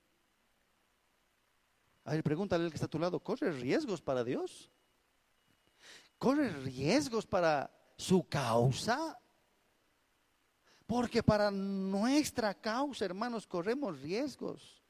A 2.04 2.14
ver, 2.14 2.24
pregúntale 2.24 2.64
al 2.66 2.72
que 2.72 2.76
está 2.76 2.88
a 2.88 2.90
tu 2.90 2.98
lado, 2.98 3.20
¿corres 3.20 3.60
riesgos 3.60 4.02
para 4.02 4.24
Dios? 4.24 4.72
¿Corres 6.18 6.54
riesgos 6.64 7.28
para 7.28 7.72
su 7.96 8.28
causa? 8.28 9.18
Porque 10.90 11.22
para 11.22 11.52
nuestra 11.52 12.52
causa, 12.56 13.06
hermanos, 13.06 13.46
corremos 13.46 14.02
riesgos. 14.02 14.82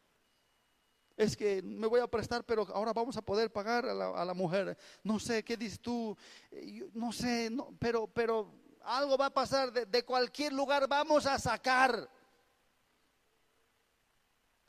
Es 1.17 1.35
que 1.35 1.61
me 1.61 1.87
voy 1.87 1.99
a 1.99 2.07
prestar, 2.07 2.45
pero 2.45 2.65
ahora 2.73 2.93
vamos 2.93 3.17
a 3.17 3.21
poder 3.21 3.51
pagar 3.51 3.85
a 3.85 4.23
la, 4.23 4.33
mujer. 4.33 4.77
No 5.03 5.19
sé, 5.19 5.43
¿qué 5.43 5.57
dices 5.57 5.81
tú? 5.81 6.15
Eh, 6.51 6.89
no 6.93 7.11
sé, 7.11 7.51
pero, 7.79 8.07
pero 8.07 8.49
algo 8.83 9.17
va 9.17 9.25
a 9.25 9.33
pasar. 9.33 9.73
De, 9.73 10.05
cualquier 10.05 10.53
lugar 10.53 10.87
vamos 10.87 11.25
a 11.25 11.37
sacar. 11.37 12.09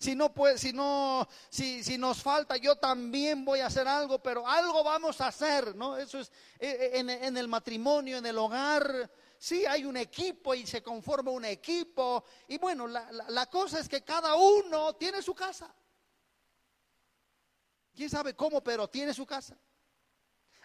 Si 0.01 0.17
no, 0.17 0.35
pues, 0.35 0.61
si 0.61 0.73
no, 0.73 1.29
si, 1.49 1.85
si, 1.85 1.97
nos 1.97 2.21
falta, 2.21 2.57
yo 2.57 2.75
también 2.75 3.45
voy 3.45 3.61
a 3.61 3.67
hacer 3.67 3.87
algo, 3.87 4.21
pero 4.21 4.49
algo 4.49 4.83
vamos 4.83 5.21
a 5.21 5.29
hacer, 5.29 5.77
¿no? 5.77 5.97
Eso 5.97 6.19
es 6.19 6.33
eh, 6.59 6.91
eh, 6.93 7.23
en 7.23 7.37
el 7.37 7.47
matrimonio, 7.47 8.19
en 8.19 8.27
el 8.27 8.37
hogar 8.37 9.09
sí 9.41 9.65
hay 9.65 9.87
un 9.87 9.97
equipo 9.97 10.55
y 10.55 10.67
se 10.67 10.83
conforma 10.83 11.31
un 11.31 11.47
equipo. 11.47 12.23
Y 12.47 12.59
bueno, 12.59 12.87
la, 12.87 13.11
la 13.11 13.47
cosa 13.47 13.81
es 13.81 13.89
que 13.89 14.05
cada 14.05 14.35
uno 14.37 14.95
tiene 14.97 15.23
su 15.23 15.35
casa. 15.35 15.75
¿Quién 17.95 18.11
sabe 18.11 18.37
cómo, 18.37 18.63
pero 18.63 18.89
tiene 18.89 19.15
su 19.15 19.27
casa? 19.27 19.59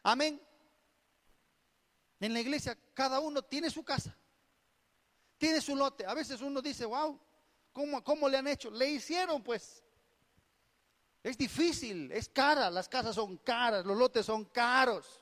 Amén. 0.03 0.39
En 2.19 2.33
la 2.33 2.39
iglesia 2.41 2.77
cada 2.93 3.19
uno 3.19 3.41
tiene 3.41 3.69
su 3.69 3.83
casa, 3.83 4.15
tiene 5.37 5.61
su 5.61 5.75
lote. 5.75 6.05
A 6.05 6.13
veces 6.13 6.41
uno 6.41 6.61
dice, 6.61 6.85
wow, 6.85 7.19
¿cómo, 7.71 8.03
cómo 8.03 8.27
le 8.29 8.37
han 8.37 8.47
hecho? 8.47 8.69
Le 8.69 8.89
hicieron 8.89 9.41
pues. 9.41 9.83
Es 11.23 11.37
difícil, 11.37 12.11
es 12.11 12.29
cara, 12.29 12.69
las 12.69 12.87
casas 12.87 13.15
son 13.15 13.37
caras, 13.37 13.83
los 13.85 13.97
lotes 13.97 14.25
son 14.25 14.45
caros. 14.45 15.21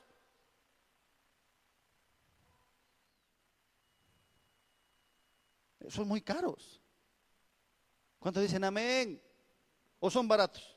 Son 5.88 6.08
muy 6.08 6.22
caros. 6.22 6.80
¿Cuántos 8.18 8.42
dicen 8.42 8.64
amén? 8.64 9.20
¿O 10.00 10.10
son 10.10 10.26
baratos? 10.26 10.74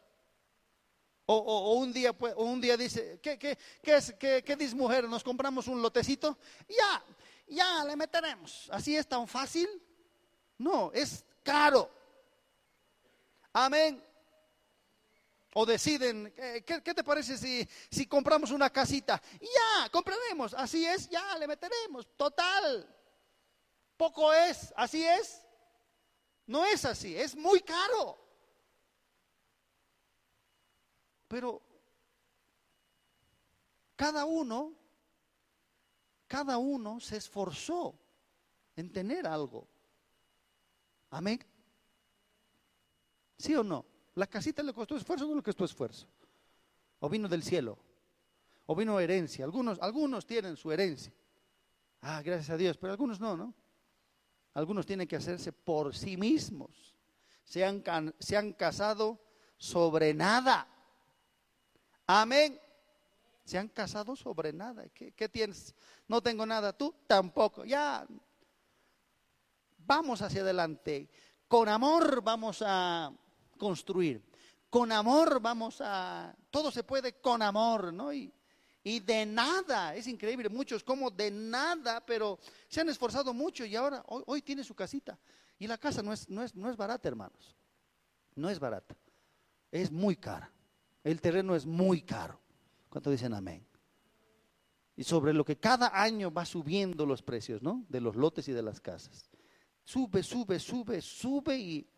O, 1.29 1.73
un 1.73 1.91
día 1.91 2.13
pues, 2.13 2.33
un 2.37 2.61
día 2.61 2.77
dice, 2.77 3.19
¿qué, 3.21 3.37
qué, 3.37 3.57
qué, 3.81 3.97
es, 3.97 4.13
qué, 4.13 4.43
qué 4.45 4.55
dice 4.55 4.75
mujer? 4.75 5.09
¿Nos 5.09 5.25
compramos 5.25 5.67
un 5.67 5.81
lotecito? 5.81 6.37
Ya, 6.69 7.03
ya 7.47 7.83
le 7.83 7.97
meteremos. 7.97 8.69
¿Así 8.71 8.95
es 8.95 9.05
tan 9.05 9.27
fácil? 9.27 9.67
No, 10.57 10.89
es 10.93 11.25
caro. 11.43 11.91
Amén. 13.51 14.01
O 15.53 15.65
deciden, 15.65 16.33
¿qué, 16.35 16.81
qué 16.83 16.93
te 16.93 17.03
parece 17.03 17.37
si, 17.37 17.67
si 17.89 18.05
compramos 18.07 18.51
una 18.51 18.69
casita? 18.69 19.21
Ya, 19.41 19.89
compraremos. 19.89 20.53
Así 20.53 20.85
es, 20.85 21.09
ya 21.09 21.37
le 21.37 21.47
meteremos. 21.47 22.07
Total. 22.15 22.96
Poco 23.97 24.31
es, 24.31 24.73
así 24.77 25.03
es. 25.03 25.43
No 26.45 26.65
es 26.65 26.85
así, 26.85 27.15
es 27.15 27.35
muy 27.35 27.59
caro. 27.61 28.17
Pero 31.27 31.61
cada 33.95 34.23
uno, 34.25 34.73
cada 36.27 36.57
uno 36.57 36.99
se 36.99 37.17
esforzó 37.17 37.99
en 38.75 38.91
tener 38.93 39.27
algo. 39.27 39.67
Amén. 41.09 41.43
¿Sí 43.37 43.55
o 43.55 43.63
no? 43.63 43.85
La 44.15 44.27
casita 44.27 44.63
le 44.63 44.73
costó 44.73 44.95
esfuerzo 44.95 45.25
o 45.25 45.29
no 45.29 45.35
le 45.35 45.43
costó 45.43 45.65
esfuerzo. 45.65 46.07
O 46.99 47.09
vino 47.09 47.27
del 47.27 47.43
cielo. 47.43 47.77
O 48.67 48.75
vino 48.75 48.99
herencia. 48.99 49.43
Algunos, 49.43 49.79
algunos 49.79 50.25
tienen 50.25 50.55
su 50.55 50.71
herencia. 50.71 51.13
Ah, 52.01 52.21
gracias 52.23 52.49
a 52.51 52.57
Dios. 52.57 52.77
Pero 52.77 52.93
algunos 52.93 53.19
no, 53.19 53.35
¿no? 53.35 53.53
Algunos 54.57 54.87
tienen 54.87 55.07
que 55.07 55.17
hacerse 55.17 55.53
por 55.53 55.95
sí 55.95 56.17
mismos. 56.17 56.95
Se 57.43 57.63
han, 57.63 57.83
se 58.17 58.35
han 58.35 58.53
casado 58.53 59.19
sobre 59.55 60.15
nada. 60.15 60.67
Amén. 62.07 62.59
Se 63.45 63.59
han 63.59 63.67
casado 63.67 64.15
sobre 64.15 64.51
nada. 64.51 64.89
¿Qué, 64.89 65.29
tienes? 65.29 65.75
No 66.07 66.23
tengo 66.23 66.43
nada. 66.43 66.73
Tú 66.73 66.95
tampoco. 67.05 67.65
Ya. 67.65 68.07
Vamos 69.77 70.23
hacia 70.23 70.41
adelante. 70.41 71.07
Con 71.47 71.69
amor 71.69 72.23
vamos 72.23 72.63
a 72.65 73.13
construir. 73.59 74.27
Con 74.71 74.91
amor 74.91 75.39
vamos 75.39 75.81
a... 75.81 76.35
Todo 76.49 76.71
se 76.71 76.83
puede 76.83 77.21
con 77.21 77.43
amor, 77.43 77.93
¿no? 77.93 78.11
Y, 78.11 78.33
y 78.87 79.01
de 79.01 79.25
nada, 79.25 79.93
es 79.95 80.07
increíble, 80.07 80.47
muchos 80.47 80.81
como 80.81 81.11
de 81.11 81.29
nada, 81.29 81.99
pero 82.05 82.39
se 82.69 82.79
han 82.79 82.87
esforzado 82.87 83.33
mucho 83.33 83.65
y 83.65 83.75
ahora 83.75 84.01
hoy, 84.07 84.23
hoy 84.27 84.41
tiene 84.41 84.63
su 84.63 84.73
casita. 84.73 85.19
Y 85.59 85.67
la 85.67 85.77
casa 85.77 86.01
no 86.01 86.13
es, 86.13 86.29
no, 86.29 86.41
es, 86.41 86.55
no 86.55 86.69
es 86.69 86.77
barata, 86.77 87.09
hermanos. 87.09 87.57
No 88.35 88.49
es 88.49 88.59
barata. 88.59 88.95
Es 89.71 89.91
muy 89.91 90.15
cara. 90.15 90.49
El 91.03 91.19
terreno 91.19 91.53
es 91.53 91.65
muy 91.65 92.01
caro. 92.01 92.39
¿Cuánto 92.87 93.11
dicen 93.11 93.33
amén? 93.33 93.67
Y 94.95 95.03
sobre 95.03 95.33
lo 95.33 95.43
que 95.43 95.57
cada 95.57 96.01
año 96.01 96.31
va 96.31 96.45
subiendo 96.45 97.05
los 97.05 97.21
precios, 97.21 97.61
¿no? 97.61 97.85
De 97.89 97.99
los 97.99 98.15
lotes 98.15 98.47
y 98.47 98.53
de 98.53 98.63
las 98.63 98.79
casas. 98.79 99.29
Sube, 99.83 100.23
sube, 100.23 100.59
sube, 100.59 101.01
sube 101.01 101.57
y 101.57 101.89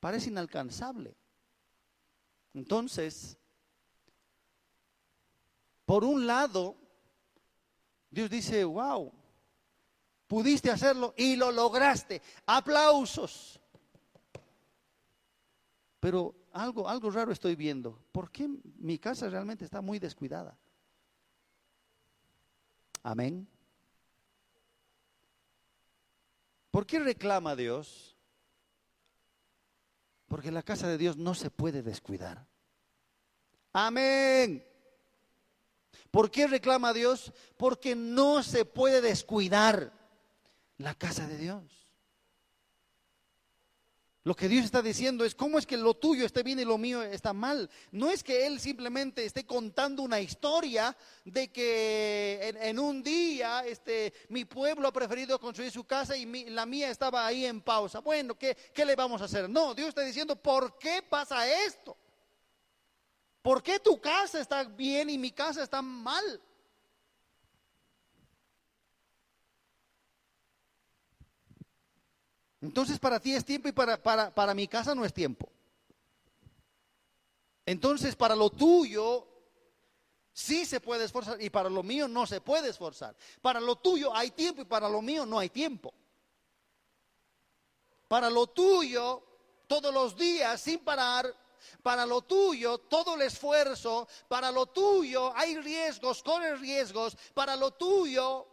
parece 0.00 0.30
inalcanzable. 0.30 1.16
Entonces, 2.54 3.38
por 5.84 6.04
un 6.04 6.26
lado, 6.26 6.76
Dios 8.10 8.30
dice, 8.30 8.64
wow, 8.64 9.12
pudiste 10.26 10.70
hacerlo 10.70 11.14
y 11.16 11.36
lo 11.36 11.52
lograste. 11.52 12.22
Aplausos. 12.46 13.60
Pero 16.00 16.34
algo, 16.52 16.88
algo 16.88 17.10
raro 17.10 17.32
estoy 17.32 17.56
viendo. 17.56 17.98
¿Por 18.12 18.30
qué 18.30 18.48
mi 18.78 18.98
casa 18.98 19.28
realmente 19.28 19.64
está 19.64 19.80
muy 19.80 19.98
descuidada? 19.98 20.56
Amén. 23.02 23.48
¿Por 26.70 26.86
qué 26.86 26.98
reclama 26.98 27.54
Dios? 27.54 28.16
Porque 30.26 30.50
la 30.50 30.62
casa 30.62 30.88
de 30.88 30.98
Dios 30.98 31.16
no 31.16 31.34
se 31.34 31.50
puede 31.50 31.82
descuidar. 31.82 32.46
Amén. 33.72 34.66
¿Por 36.10 36.30
qué 36.30 36.46
reclama 36.46 36.92
Dios? 36.92 37.32
Porque 37.56 37.94
no 37.94 38.42
se 38.42 38.64
puede 38.64 39.00
descuidar 39.00 39.92
la 40.78 40.94
casa 40.94 41.26
de 41.26 41.38
Dios. 41.38 41.84
Lo 44.26 44.34
que 44.34 44.48
Dios 44.48 44.64
está 44.64 44.80
diciendo 44.80 45.26
es 45.26 45.34
cómo 45.34 45.58
es 45.58 45.66
que 45.66 45.76
lo 45.76 45.92
tuyo 45.92 46.24
esté 46.24 46.42
bien 46.42 46.58
y 46.58 46.64
lo 46.64 46.78
mío 46.78 47.02
está 47.02 47.34
mal. 47.34 47.68
No 47.92 48.08
es 48.08 48.24
que 48.24 48.46
Él 48.46 48.58
simplemente 48.58 49.22
esté 49.22 49.44
contando 49.44 50.02
una 50.02 50.18
historia 50.18 50.96
de 51.26 51.52
que 51.52 52.54
en, 52.58 52.78
un 52.78 53.02
día 53.02 53.66
este, 53.66 54.14
mi 54.30 54.46
pueblo 54.46 54.88
ha 54.88 54.92
preferido 54.94 55.38
construir 55.38 55.70
su 55.70 55.84
casa 55.84 56.16
y 56.16 56.24
la 56.48 56.64
mía 56.64 56.90
estaba 56.90 57.26
ahí 57.26 57.44
en 57.44 57.60
pausa. 57.60 57.98
Bueno, 57.98 58.34
¿qué, 58.34 58.56
¿qué 58.72 58.86
le 58.86 58.96
vamos 58.96 59.20
a 59.20 59.26
hacer? 59.26 59.46
No, 59.50 59.74
Dios 59.74 59.90
está 59.90 60.00
diciendo, 60.00 60.36
¿por 60.36 60.78
qué 60.78 61.02
pasa 61.02 61.46
esto? 61.66 61.94
¿Por 63.44 63.62
qué 63.62 63.78
tu 63.78 64.00
casa 64.00 64.40
está 64.40 64.64
bien 64.64 65.10
y 65.10 65.18
mi 65.18 65.30
casa 65.30 65.62
está 65.62 65.82
mal? 65.82 66.40
Entonces 72.62 72.98
para 72.98 73.20
ti 73.20 73.34
es 73.34 73.44
tiempo 73.44 73.68
y 73.68 73.72
para, 73.72 74.02
para, 74.02 74.54
mi 74.54 74.66
casa 74.66 74.94
no 74.94 75.04
es 75.04 75.12
tiempo. 75.12 75.52
Entonces 77.66 78.16
para 78.16 78.34
lo 78.34 78.48
tuyo 78.48 79.28
sí 80.32 80.64
se 80.64 80.80
puede 80.80 81.04
esforzar 81.04 81.38
y 81.42 81.50
para 81.50 81.68
lo 81.68 81.82
mío 81.82 82.08
no 82.08 82.26
se 82.26 82.40
puede 82.40 82.70
esforzar. 82.70 83.14
Para 83.42 83.60
lo 83.60 83.76
tuyo 83.76 84.16
hay 84.16 84.30
tiempo 84.30 84.62
y 84.62 84.64
para 84.64 84.88
lo 84.88 85.02
mío 85.02 85.26
no 85.26 85.38
hay 85.38 85.50
tiempo. 85.50 85.92
Para 88.08 88.30
lo 88.30 88.46
tuyo 88.46 89.22
todos 89.66 89.92
los 89.92 90.16
días 90.16 90.62
sin 90.62 90.78
parar, 90.78 91.43
para 91.82 92.06
lo 92.06 92.22
tuyo 92.22 92.78
todo 92.78 93.14
el 93.14 93.22
esfuerzo, 93.22 94.08
para 94.28 94.50
lo 94.50 94.66
tuyo 94.66 95.32
hay 95.36 95.56
riesgos, 95.58 96.22
corre 96.22 96.56
riesgos, 96.56 97.16
para 97.34 97.56
lo 97.56 97.72
tuyo 97.72 98.48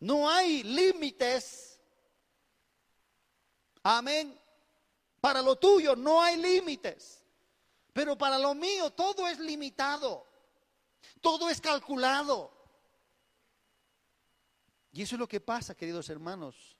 no 0.00 0.28
hay 0.28 0.62
límites. 0.62 1.80
Amén. 3.82 4.38
Para 5.20 5.42
lo 5.42 5.56
tuyo 5.56 5.96
no 5.96 6.20
hay 6.20 6.36
límites. 6.36 7.24
Pero 7.92 8.16
para 8.16 8.38
lo 8.38 8.54
mío 8.54 8.90
todo 8.90 9.26
es 9.26 9.38
limitado. 9.38 10.26
Todo 11.20 11.48
es 11.48 11.60
calculado. 11.60 12.52
Y 14.92 15.02
eso 15.02 15.16
es 15.16 15.18
lo 15.18 15.28
que 15.28 15.40
pasa, 15.40 15.74
queridos 15.74 16.08
hermanos, 16.08 16.75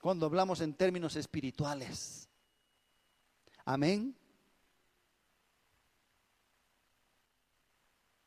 cuando 0.00 0.26
hablamos 0.26 0.60
en 0.60 0.74
términos 0.74 1.16
espirituales. 1.16 2.28
Amén. 3.64 4.16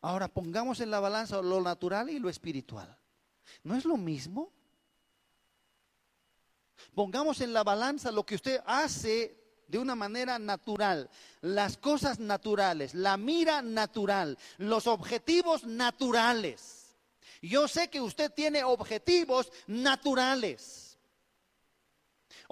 Ahora 0.01 0.27
pongamos 0.27 0.79
en 0.79 0.91
la 0.91 0.99
balanza 0.99 1.41
lo 1.41 1.61
natural 1.61 2.09
y 2.09 2.19
lo 2.19 2.29
espiritual. 2.29 2.97
¿No 3.63 3.75
es 3.75 3.85
lo 3.85 3.97
mismo? 3.97 4.51
Pongamos 6.95 7.41
en 7.41 7.53
la 7.53 7.63
balanza 7.63 8.11
lo 8.11 8.25
que 8.25 8.35
usted 8.35 8.61
hace 8.65 9.37
de 9.67 9.77
una 9.77 9.95
manera 9.95 10.37
natural, 10.37 11.09
las 11.39 11.77
cosas 11.77 12.19
naturales, 12.19 12.93
la 12.93 13.15
mira 13.15 13.61
natural, 13.61 14.37
los 14.57 14.85
objetivos 14.87 15.63
naturales. 15.63 16.97
Yo 17.41 17.67
sé 17.67 17.89
que 17.89 18.01
usted 18.01 18.31
tiene 18.31 18.63
objetivos 18.63 19.51
naturales. 19.67 20.80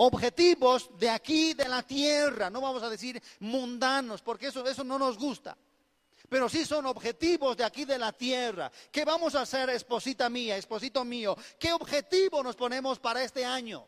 Objetivos 0.01 0.97
de 0.97 1.09
aquí, 1.09 1.53
de 1.53 1.67
la 1.67 1.83
tierra, 1.83 2.49
no 2.49 2.61
vamos 2.61 2.81
a 2.83 2.89
decir 2.89 3.21
mundanos, 3.41 4.21
porque 4.21 4.47
eso, 4.47 4.65
eso 4.65 4.81
no 4.85 4.97
nos 4.97 5.17
gusta. 5.17 5.57
pero 6.29 6.47
sí 6.47 6.63
son 6.63 6.85
objetivos 6.85 7.57
de 7.57 7.65
aquí 7.65 7.83
de 7.83 7.97
la 7.97 8.13
tierra. 8.13 8.71
¿Qué 8.91 9.03
vamos 9.03 9.35
a 9.35 9.41
hacer, 9.41 9.69
esposita 9.71 10.29
mía, 10.29 10.55
esposito 10.55 11.03
mío? 11.03 11.35
¿Qué 11.59 11.73
objetivo 11.73 12.41
nos 12.41 12.55
ponemos 12.55 12.97
para 12.97 13.21
este 13.23 13.43
año? 13.43 13.85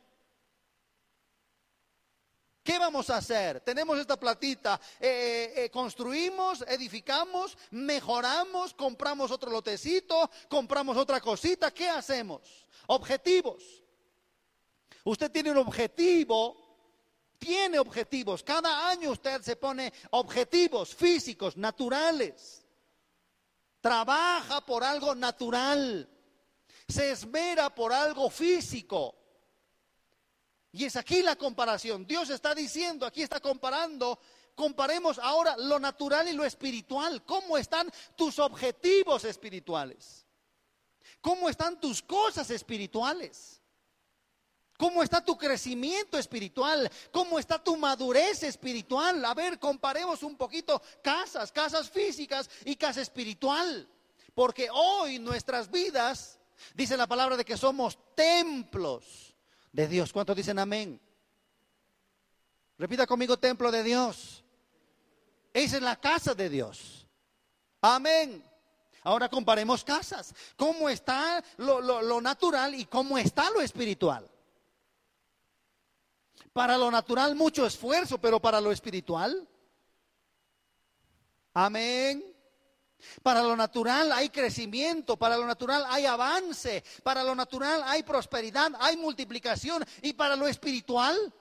¿Qué 2.62 2.78
vamos 2.78 3.10
a 3.10 3.18
hacer? 3.18 3.62
Tenemos 3.62 3.98
esta 3.98 4.20
platita, 4.20 4.82
eh, 5.00 5.54
eh, 5.56 5.70
construimos, 5.70 6.62
edificamos, 6.68 7.58
mejoramos, 7.70 8.74
compramos 8.74 9.32
otro 9.32 9.50
lotecito, 9.50 10.30
compramos 10.50 10.98
otra 10.98 11.22
cosita, 11.22 11.72
¿qué 11.72 11.88
hacemos? 11.88 12.42
Objetivos. 12.88 13.82
Usted 15.04 15.32
tiene 15.32 15.52
un 15.52 15.58
objetivo, 15.58 16.58
tiene 17.40 17.80
objetivos. 17.80 18.44
Cada 18.44 18.90
año 18.90 19.12
usted 19.12 19.42
se 19.42 19.56
pone 19.56 19.92
objetivos 20.12 20.94
físicos, 20.94 21.58
naturales. 21.58 22.66
Trabaja 23.80 24.64
por 24.66 24.84
algo 24.84 25.16
natural. 25.16 26.08
Se 26.88 27.12
esmera 27.12 27.74
por 27.74 27.92
algo 27.92 28.30
físico. 28.30 29.16
Y 30.72 30.86
es 30.86 30.96
aquí 30.96 31.22
la 31.22 31.36
comparación. 31.36 32.06
Dios 32.06 32.30
está 32.30 32.54
diciendo, 32.54 33.06
aquí 33.06 33.24
está 33.24 33.40
comparando, 33.40 34.20
comparemos 34.56 35.20
ahora 35.20 35.58
lo 35.58 35.80
natural 35.80 36.28
y 36.28 36.34
lo 36.34 36.46
espiritual. 36.46 37.24
¿Cómo 37.26 37.58
están 37.58 37.92
tus 38.16 38.40
objetivos 38.40 39.26
espirituales? 39.26 40.26
¿Cómo 41.20 41.50
están 41.50 41.80
tus 41.80 42.02
cosas 42.02 42.50
espirituales? 42.52 43.61
¿Cómo 44.82 45.04
está 45.04 45.24
tu 45.24 45.38
crecimiento 45.38 46.18
espiritual? 46.18 46.90
¿Cómo 47.12 47.38
está 47.38 47.64
tu 47.64 47.78
madurez 47.78 48.42
espiritual? 48.42 49.24
A 49.24 49.36
ver, 49.36 49.60
comparemos 49.60 50.24
un 50.24 50.36
poquito 50.36 50.82
casas, 51.04 51.52
casas 51.52 51.88
físicas 51.88 52.50
y 52.66 52.76
casa 52.76 53.00
espiritual. 53.00 53.88
Porque 54.34 54.70
hoy 54.74 55.20
nuestras 55.20 55.70
vidas, 55.70 56.40
dice 56.74 56.98
la 56.98 57.06
palabra 57.06 57.38
de 57.38 57.46
que 57.46 57.58
somos 57.58 58.00
templos 58.16 59.36
de 59.72 59.88
Dios. 59.88 60.12
¿Cuántos 60.12 60.36
dicen 60.36 60.58
amén? 60.58 61.00
Repita 62.80 63.06
conmigo, 63.06 63.38
templo 63.38 63.70
de 63.72 63.84
Dios. 63.84 64.44
Esa 65.54 65.76
es 65.76 65.84
la 65.84 65.96
casa 65.96 66.34
de 66.34 66.50
Dios. 66.50 67.06
Amén. 67.82 68.44
Ahora 69.04 69.30
comparemos 69.30 69.84
casas. 69.84 70.34
¿Cómo 70.56 70.90
está 70.90 71.44
lo, 71.58 72.20
natural 72.20 72.74
y 72.74 72.86
cómo 72.86 73.20
está 73.20 73.52
lo 73.52 73.62
espiritual? 73.62 74.31
Para 76.54 76.78
lo 76.78 76.92
natural 76.92 77.36
mucho 77.36 77.66
esfuerzo, 77.66 78.18
pero 78.20 78.40
para 78.40 78.60
lo 78.60 78.72
espiritual. 78.72 79.48
Amén. 81.54 82.26
Para 83.24 83.42
lo 83.42 83.56
natural 83.56 84.12
hay 84.12 84.30
crecimiento, 84.30 85.18
para 85.18 85.38
lo 85.38 85.46
natural 85.46 85.86
hay 85.88 86.06
avance, 86.06 86.84
para 87.04 87.24
lo 87.24 87.34
natural 87.34 87.84
hay 87.86 88.04
prosperidad, 88.04 88.72
hay 88.80 88.96
multiplicación 88.98 89.84
y 90.02 90.14
para 90.14 90.36
lo 90.36 90.48
espiritual 90.48 91.34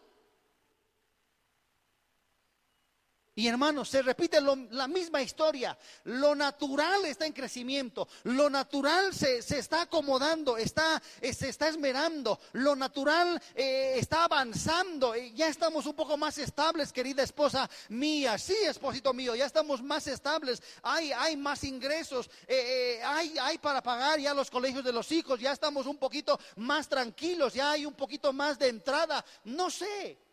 Y 3.40 3.48
hermanos, 3.48 3.88
se 3.88 4.02
repite 4.02 4.38
la 4.38 4.86
misma 4.86 5.22
historia. 5.22 5.74
Lo 6.04 6.34
natural 6.34 7.06
está 7.06 7.24
en 7.24 7.32
crecimiento, 7.32 8.06
lo 8.24 8.50
natural 8.50 9.14
se, 9.14 9.38
está 9.38 9.80
acomodando, 9.80 10.58
está, 10.58 11.02
eh, 11.22 11.32
se 11.32 11.48
está 11.48 11.68
esmerando, 11.68 12.38
lo 12.52 12.76
natural 12.76 13.40
eh, 13.54 13.94
está 13.96 14.24
avanzando. 14.24 15.16
Ya 15.16 15.48
estamos 15.48 15.86
un 15.86 15.94
poco 15.94 16.18
más 16.18 16.36
estables, 16.36 16.92
querida 16.92 17.22
esposa 17.22 17.70
mía. 17.88 18.36
Sí, 18.36 18.56
esposito 18.66 19.14
mío, 19.14 19.34
ya 19.34 19.46
estamos 19.46 19.82
más 19.82 20.06
estables. 20.06 20.62
Hay, 20.82 21.10
hay 21.10 21.34
más 21.38 21.64
ingresos, 21.64 22.28
eh, 22.46 23.00
hay, 23.02 23.38
hay 23.38 23.56
para 23.56 23.82
pagar 23.82 24.20
ya 24.20 24.34
los 24.34 24.50
colegios 24.50 24.84
de 24.84 24.92
los 24.92 25.10
hijos, 25.12 25.40
ya 25.40 25.52
estamos 25.52 25.86
un 25.86 25.96
poquito 25.96 26.38
más 26.56 26.90
tranquilos, 26.90 27.54
ya 27.54 27.70
hay 27.70 27.86
un 27.86 27.94
poquito 27.94 28.34
más 28.34 28.58
de 28.58 28.68
entrada. 28.68 29.24
No 29.44 29.70
sé. 29.70 30.29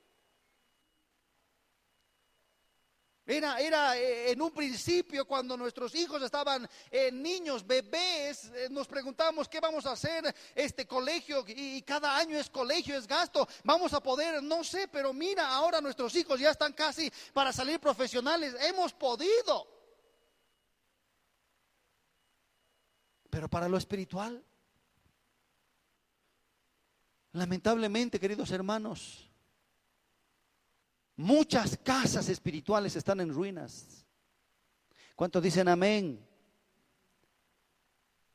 Era, 3.29 3.59
era 3.59 3.97
eh, 3.97 4.31
en 4.31 4.41
un 4.41 4.51
principio 4.51 5.25
cuando 5.25 5.57
nuestros 5.57 5.93
hijos 5.95 6.21
estaban 6.21 6.65
eh, 6.89 7.11
niños, 7.11 7.67
bebés, 7.67 8.45
eh, 8.55 8.69
nos 8.71 8.87
preguntábamos 8.87 9.49
qué 9.49 9.59
vamos 9.59 9.85
a 9.85 9.91
hacer 9.91 10.33
este 10.55 10.87
colegio 10.87 11.43
y, 11.45 11.81
cada 11.81 12.15
año 12.15 12.37
es 12.37 12.49
colegio, 12.49 12.97
es 12.97 13.05
gasto, 13.05 13.45
vamos 13.65 13.93
a 13.93 14.01
poder, 14.01 14.41
no 14.41 14.63
sé, 14.63 14.87
pero 14.87 15.11
mira, 15.11 15.49
ahora 15.49 15.81
nuestros 15.81 16.15
hijos 16.15 16.39
ya 16.39 16.51
están 16.51 16.71
casi 16.71 17.11
para 17.33 17.51
salir 17.51 17.81
profesionales, 17.81 18.55
hemos 18.61 18.93
podido. 18.93 19.67
Pero 23.29 23.49
para 23.49 23.67
lo 23.67 23.75
espiritual, 23.75 24.41
lamentablemente, 27.33 28.21
queridos 28.21 28.51
hermanos, 28.51 29.26
Muchas 31.17 31.77
casas 31.77 32.29
espirituales 32.29 32.95
están 32.95 33.19
en 33.19 33.33
ruinas. 33.33 34.05
¿Cuántos 35.15 35.41
dicen 35.41 35.67
amén? 35.67 36.23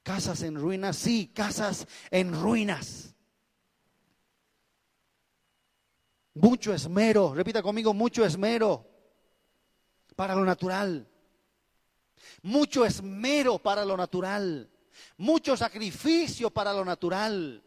Casas 0.03 0.43
en 0.43 0.57
ruinas, 0.57 0.97
sí, 0.97 1.31
casas 1.33 1.87
en 2.11 2.35
ruinas. 2.35 3.15
Mucho 6.35 6.75
esmero, 6.75 7.35
repita 7.35 7.63
conmigo, 7.63 7.95
mucho 7.95 8.25
esmero 8.25 8.85
para 10.17 10.35
lo 10.35 10.45
natural. 10.45 11.09
Mucho 12.43 12.85
esmero 12.85 13.61
para 13.61 13.85
lo 13.85 13.97
natural. 13.97 14.69
Mucho 15.19 15.57
sacrificio 15.57 16.51
para 16.51 16.73
lo 16.73 16.85
natural 16.85 17.63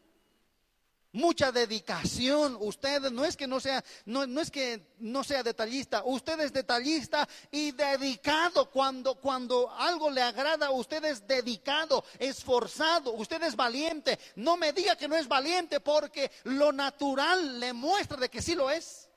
mucha 1.15 1.51
dedicación. 1.51 2.57
Usted 2.59 3.09
no 3.09 3.25
es 3.25 3.35
que 3.35 3.47
no 3.47 3.59
sea, 3.59 3.83
no, 4.05 4.23
es 4.41 4.51
que 4.51 4.95
no 4.99 5.23
sea 5.23 5.41
detallista, 5.41 6.03
usted 6.05 6.39
es 6.41 6.53
detallista 6.53 7.27
y 7.49 7.71
dedicado. 7.71 8.69
Cuando, 8.69 9.15
cuando 9.15 9.71
algo 9.71 10.11
le 10.11 10.21
agrada, 10.21 10.69
usted 10.71 11.03
es 11.05 11.25
dedicado, 11.25 12.03
esforzado, 12.19 13.13
usted 13.13 13.41
es 13.43 13.55
valiente. 13.55 14.19
No 14.35 14.57
me 14.57 14.73
diga 14.73 14.95
que 14.95 15.07
no 15.07 15.15
es 15.15 15.27
valiente 15.27 15.79
porque 15.79 16.31
lo 16.43 16.71
natural 16.71 17.59
le 17.59 17.73
muestra 17.73 18.17
de 18.17 18.29
que 18.29 18.41
sí 18.41 18.53
lo 18.53 18.69
es. 18.69 19.09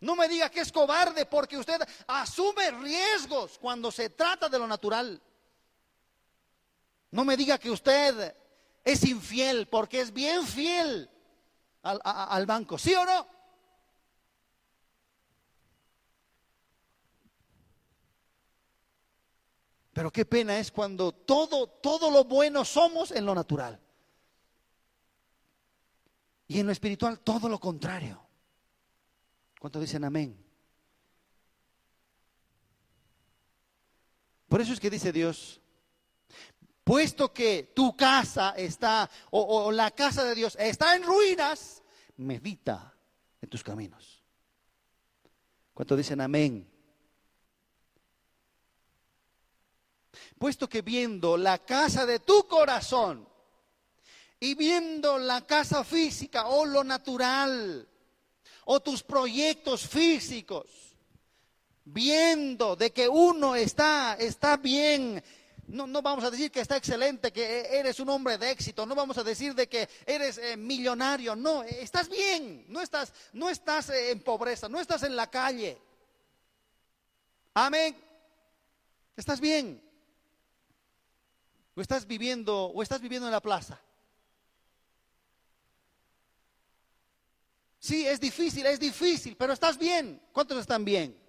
No 0.00 0.14
me 0.14 0.28
diga 0.28 0.48
que 0.48 0.60
es 0.60 0.70
cobarde 0.70 1.26
porque 1.26 1.58
usted 1.58 1.80
asume 2.06 2.70
riesgos 2.70 3.58
cuando 3.58 3.90
se 3.90 4.10
trata 4.10 4.48
de 4.48 4.58
lo 4.58 4.68
natural. 4.68 5.20
No 7.10 7.24
me 7.24 7.36
diga 7.36 7.58
que 7.58 7.70
usted 7.70 8.36
es 8.88 9.04
infiel 9.04 9.68
porque 9.68 10.00
es 10.00 10.14
bien 10.14 10.46
fiel 10.46 11.10
al, 11.82 12.46
banco, 12.46 12.78
¿sí 12.78 12.94
o 12.94 13.04
no? 13.04 13.26
Pero 19.92 20.10
qué 20.10 20.24
pena 20.24 20.58
es 20.58 20.72
cuando 20.72 21.12
todo, 21.12 21.66
todo 21.66 22.10
lo 22.10 22.24
bueno 22.24 22.64
somos 22.64 23.10
en 23.10 23.26
lo 23.26 23.34
natural. 23.34 23.78
Y 26.46 26.60
en 26.60 26.66
lo 26.66 26.72
espiritual 26.72 27.20
todo 27.20 27.48
lo 27.50 27.60
contrario. 27.60 28.26
¿Cuántos 29.60 29.82
dicen 29.82 30.04
amén? 30.04 30.42
Por 34.48 34.62
eso 34.62 34.72
es 34.72 34.80
que 34.80 34.88
dice 34.88 35.12
Dios, 35.12 35.60
puesto 36.88 37.34
que 37.34 37.74
tu 37.74 37.94
casa 37.94 38.54
está, 38.56 39.10
o, 39.32 39.70
la 39.70 39.90
casa 39.90 40.24
de 40.24 40.34
Dios 40.34 40.56
está 40.58 40.96
en 40.96 41.02
ruinas, 41.02 41.82
medita 42.16 42.94
en 43.42 43.50
tus 43.50 43.62
caminos. 43.62 44.24
¿Cuánto 45.74 45.94
dicen 45.94 46.22
amén? 46.22 46.66
Puesto 50.38 50.66
que 50.66 50.80
viendo 50.80 51.36
la 51.36 51.58
casa 51.58 52.06
de 52.06 52.20
tu 52.20 52.48
corazón 52.48 53.28
y 54.40 54.54
viendo 54.54 55.18
la 55.18 55.46
casa 55.46 55.84
física 55.84 56.48
o 56.48 56.64
lo 56.64 56.84
natural 56.84 57.86
o 58.64 58.80
tus 58.80 59.02
proyectos 59.02 59.86
físicos, 59.86 60.96
viendo 61.84 62.76
de 62.76 62.94
que 62.94 63.06
uno 63.10 63.54
está, 63.54 64.14
está 64.14 64.56
bien 64.56 65.22
no, 65.68 65.86
no, 65.86 66.02
vamos 66.02 66.24
a 66.24 66.30
decir 66.30 66.50
que 66.50 66.60
está 66.60 66.76
excelente, 66.76 67.32
que 67.32 67.68
eres 67.78 68.00
un 68.00 68.08
hombre 68.08 68.38
de 68.38 68.50
éxito, 68.50 68.86
no 68.86 68.94
vamos 68.94 69.18
a 69.18 69.22
decir 69.22 69.54
de 69.54 69.68
que 69.68 69.88
eres 70.06 70.38
eh, 70.38 70.56
millonario, 70.56 71.36
no, 71.36 71.62
estás 71.62 72.08
bien, 72.08 72.64
no 72.68 72.80
estás, 72.80 73.12
no 73.32 73.50
estás 73.50 73.90
eh, 73.90 74.10
en 74.10 74.20
pobreza, 74.20 74.68
no 74.68 74.80
estás 74.80 75.02
en 75.02 75.14
la 75.14 75.30
calle. 75.30 75.78
Amén. 77.54 77.96
Estás 79.16 79.40
bien. 79.40 79.82
O 81.74 81.80
estás 81.80 82.06
viviendo, 82.06 82.66
o 82.66 82.82
estás 82.82 83.00
viviendo 83.00 83.26
en 83.26 83.32
la 83.32 83.40
plaza. 83.40 83.80
Sí, 87.78 88.06
es 88.06 88.20
difícil, 88.20 88.66
es 88.66 88.80
difícil, 88.80 89.36
pero 89.36 89.52
estás 89.52 89.78
bien. 89.78 90.20
¿Cuántos 90.32 90.58
están 90.58 90.84
bien? 90.84 91.27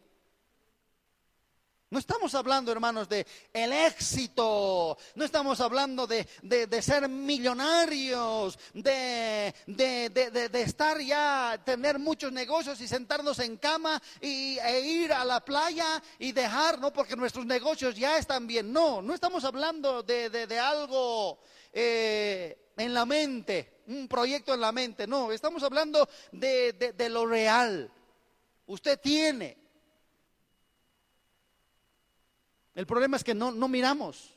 No 1.91 1.97
estamos 1.97 2.35
hablando, 2.35 2.71
hermanos, 2.71 3.09
de 3.09 3.25
el 3.51 3.73
éxito. 3.73 4.95
No 5.15 5.25
estamos 5.25 5.59
hablando 5.59 6.05
de, 6.05 6.27
de, 6.43 6.81
ser 6.83 7.09
millonarios, 7.09 8.59
de, 8.75 9.55
de, 9.65 10.61
estar 10.61 10.99
ya, 10.99 11.59
tener 11.65 11.97
muchos 11.97 12.31
negocios 12.31 12.79
y 12.81 12.87
sentarnos 12.87 13.39
en 13.39 13.57
cama 13.57 13.99
y, 14.21 14.59
e 14.59 14.79
ir 14.81 15.11
a 15.11 15.25
la 15.25 15.43
playa 15.43 15.99
y 16.19 16.31
dejar, 16.31 16.79
no, 16.79 16.93
porque 16.93 17.15
nuestros 17.15 17.47
negocios 17.47 17.95
ya 17.95 18.19
están 18.19 18.45
bien. 18.45 18.71
No, 18.71 19.01
no 19.01 19.15
estamos 19.15 19.43
hablando 19.43 20.03
de, 20.03 20.59
algo 20.59 21.39
eh, 21.73 22.71
en 22.77 22.93
la 22.93 23.07
mente, 23.07 23.81
un 23.87 24.07
proyecto 24.07 24.53
en 24.53 24.61
la 24.61 24.71
mente. 24.71 25.07
No, 25.07 25.31
estamos 25.31 25.63
hablando 25.63 26.07
de 26.31 27.09
lo 27.09 27.25
real. 27.25 27.91
Usted 28.67 28.99
tiene 28.99 29.68
El 32.80 32.88
problema 32.88 33.17
es 33.17 33.25
que 33.25 33.34
no, 33.34 33.51
no 33.51 33.67
miramos. 33.67 34.34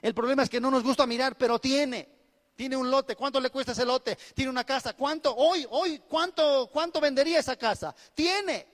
El 0.00 0.14
problema 0.14 0.44
es 0.44 0.48
que 0.48 0.62
no 0.62 0.70
nos 0.70 0.82
gusta 0.82 1.04
mirar, 1.04 1.36
pero 1.36 1.58
tiene. 1.58 2.08
Tiene 2.56 2.74
un 2.74 2.90
lote. 2.90 3.16
¿Cuánto 3.16 3.38
le 3.38 3.50
cuesta 3.50 3.72
ese 3.72 3.84
lote? 3.84 4.16
Tiene 4.34 4.50
una 4.50 4.64
casa. 4.64 4.94
¿Cuánto? 4.94 5.36
Hoy, 5.36 5.66
hoy, 5.68 5.98
¿cuánto, 6.08 6.70
cuánto 6.72 7.02
vendería 7.02 7.40
esa 7.40 7.54
casa? 7.56 7.94
Tiene. 8.14 8.66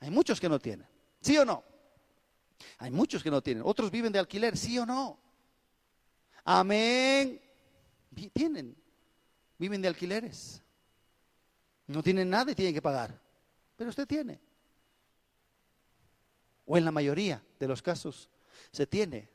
Hay 0.00 0.10
muchos 0.10 0.40
que 0.40 0.48
no 0.48 0.58
tienen. 0.58 0.88
¿Sí 1.20 1.36
o 1.36 1.44
no? 1.44 1.62
Hay 2.78 2.90
muchos 2.90 3.22
que 3.22 3.30
no 3.30 3.42
tienen. 3.42 3.62
Otros 3.62 3.90
viven 3.90 4.10
de 4.10 4.20
alquiler. 4.20 4.56
¿Sí 4.56 4.78
o 4.78 4.86
no? 4.86 5.20
Amén. 6.44 7.42
Tienen. 8.32 8.74
Viven 9.58 9.82
de 9.82 9.88
alquileres. 9.88 10.62
No 11.88 12.02
tienen 12.02 12.30
nada 12.30 12.52
y 12.52 12.54
tienen 12.54 12.72
que 12.72 12.80
pagar. 12.80 13.20
Pero 13.76 13.90
usted 13.90 14.06
tiene 14.06 14.47
o 16.68 16.76
en 16.76 16.84
la 16.84 16.92
mayoría 16.92 17.42
de 17.58 17.66
los 17.66 17.80
casos, 17.80 18.28
se 18.70 18.86
tiene. 18.86 19.30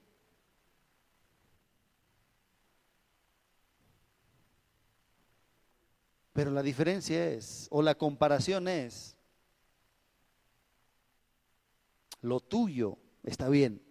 Pero 6.32 6.52
la 6.52 6.62
diferencia 6.62 7.28
es, 7.28 7.68
o 7.72 7.82
la 7.82 7.96
comparación 7.96 8.68
es, 8.68 9.18
lo 12.22 12.40
tuyo 12.40 13.00
está 13.24 13.50
bien, 13.50 13.82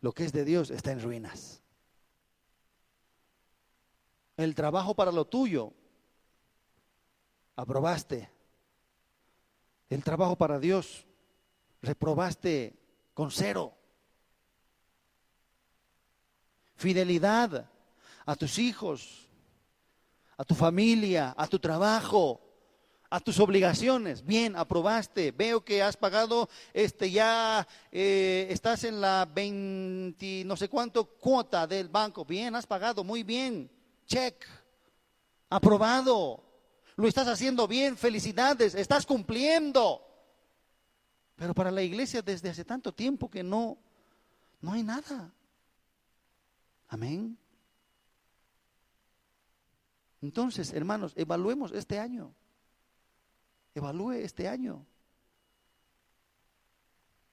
lo 0.00 0.12
que 0.12 0.24
es 0.24 0.32
de 0.32 0.44
Dios 0.44 0.70
está 0.70 0.92
en 0.92 1.02
ruinas. 1.02 1.62
El 4.36 4.54
trabajo 4.54 4.94
para 4.94 5.10
lo 5.10 5.24
tuyo, 5.24 5.72
aprobaste. 7.56 8.30
El 9.90 10.02
trabajo 10.02 10.36
para 10.36 10.58
Dios, 10.58 11.06
reprobaste 11.84 12.74
con 13.12 13.30
cero. 13.30 13.74
Fidelidad 16.76 17.70
a 18.26 18.36
tus 18.36 18.58
hijos, 18.58 19.28
a 20.36 20.44
tu 20.44 20.54
familia, 20.54 21.34
a 21.36 21.46
tu 21.46 21.58
trabajo, 21.58 22.40
a 23.10 23.20
tus 23.20 23.38
obligaciones. 23.38 24.24
Bien, 24.24 24.56
aprobaste. 24.56 25.30
Veo 25.30 25.64
que 25.64 25.82
has 25.82 25.96
pagado, 25.96 26.48
este, 26.72 27.10
ya 27.10 27.66
eh, 27.92 28.48
estás 28.50 28.82
en 28.84 29.00
la 29.00 29.28
20, 29.32 30.44
no 30.44 30.56
sé 30.56 30.68
cuánto 30.68 31.04
cuota 31.04 31.66
del 31.66 31.88
banco. 31.88 32.24
Bien, 32.24 32.56
has 32.56 32.66
pagado, 32.66 33.04
muy 33.04 33.22
bien. 33.22 33.70
Check. 34.06 34.44
Aprobado. 35.48 36.42
Lo 36.96 37.06
estás 37.06 37.28
haciendo 37.28 37.68
bien. 37.68 37.96
Felicidades. 37.96 38.74
Estás 38.74 39.06
cumpliendo. 39.06 40.03
Pero 41.36 41.54
para 41.54 41.70
la 41.70 41.82
iglesia 41.82 42.22
desde 42.22 42.50
hace 42.50 42.64
tanto 42.64 42.92
tiempo 42.92 43.30
que 43.30 43.42
no, 43.42 43.76
no 44.60 44.72
hay 44.72 44.82
nada. 44.82 45.32
Amén. 46.88 47.36
Entonces, 50.22 50.72
hermanos, 50.72 51.12
evaluemos 51.16 51.72
este 51.72 51.98
año. 51.98 52.32
Evalúe 53.74 54.12
este 54.12 54.48
año. 54.48 54.86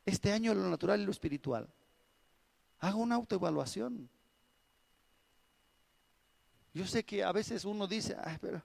Este 0.05 0.31
año 0.31 0.53
lo 0.53 0.67
natural 0.69 0.99
y 0.99 1.05
lo 1.05 1.11
espiritual. 1.11 1.69
Haga 2.79 2.95
una 2.95 3.15
autoevaluación. 3.15 4.09
Yo 6.73 6.87
sé 6.87 7.03
que 7.03 7.23
a 7.23 7.31
veces 7.31 7.65
uno 7.65 7.87
dice, 7.87 8.17
Ay, 8.21 8.37
pero 8.41 8.63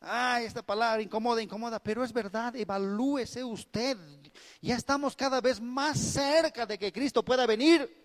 Ay, 0.00 0.44
esta 0.44 0.62
palabra 0.62 1.02
incomoda, 1.02 1.42
incomoda, 1.42 1.78
pero 1.78 2.04
es 2.04 2.12
verdad, 2.12 2.54
evalúese 2.54 3.42
usted. 3.42 3.96
Ya 4.60 4.76
estamos 4.76 5.16
cada 5.16 5.40
vez 5.40 5.60
más 5.60 5.98
cerca 5.98 6.66
de 6.66 6.78
que 6.78 6.92
Cristo 6.92 7.24
pueda 7.24 7.46
venir. 7.46 8.04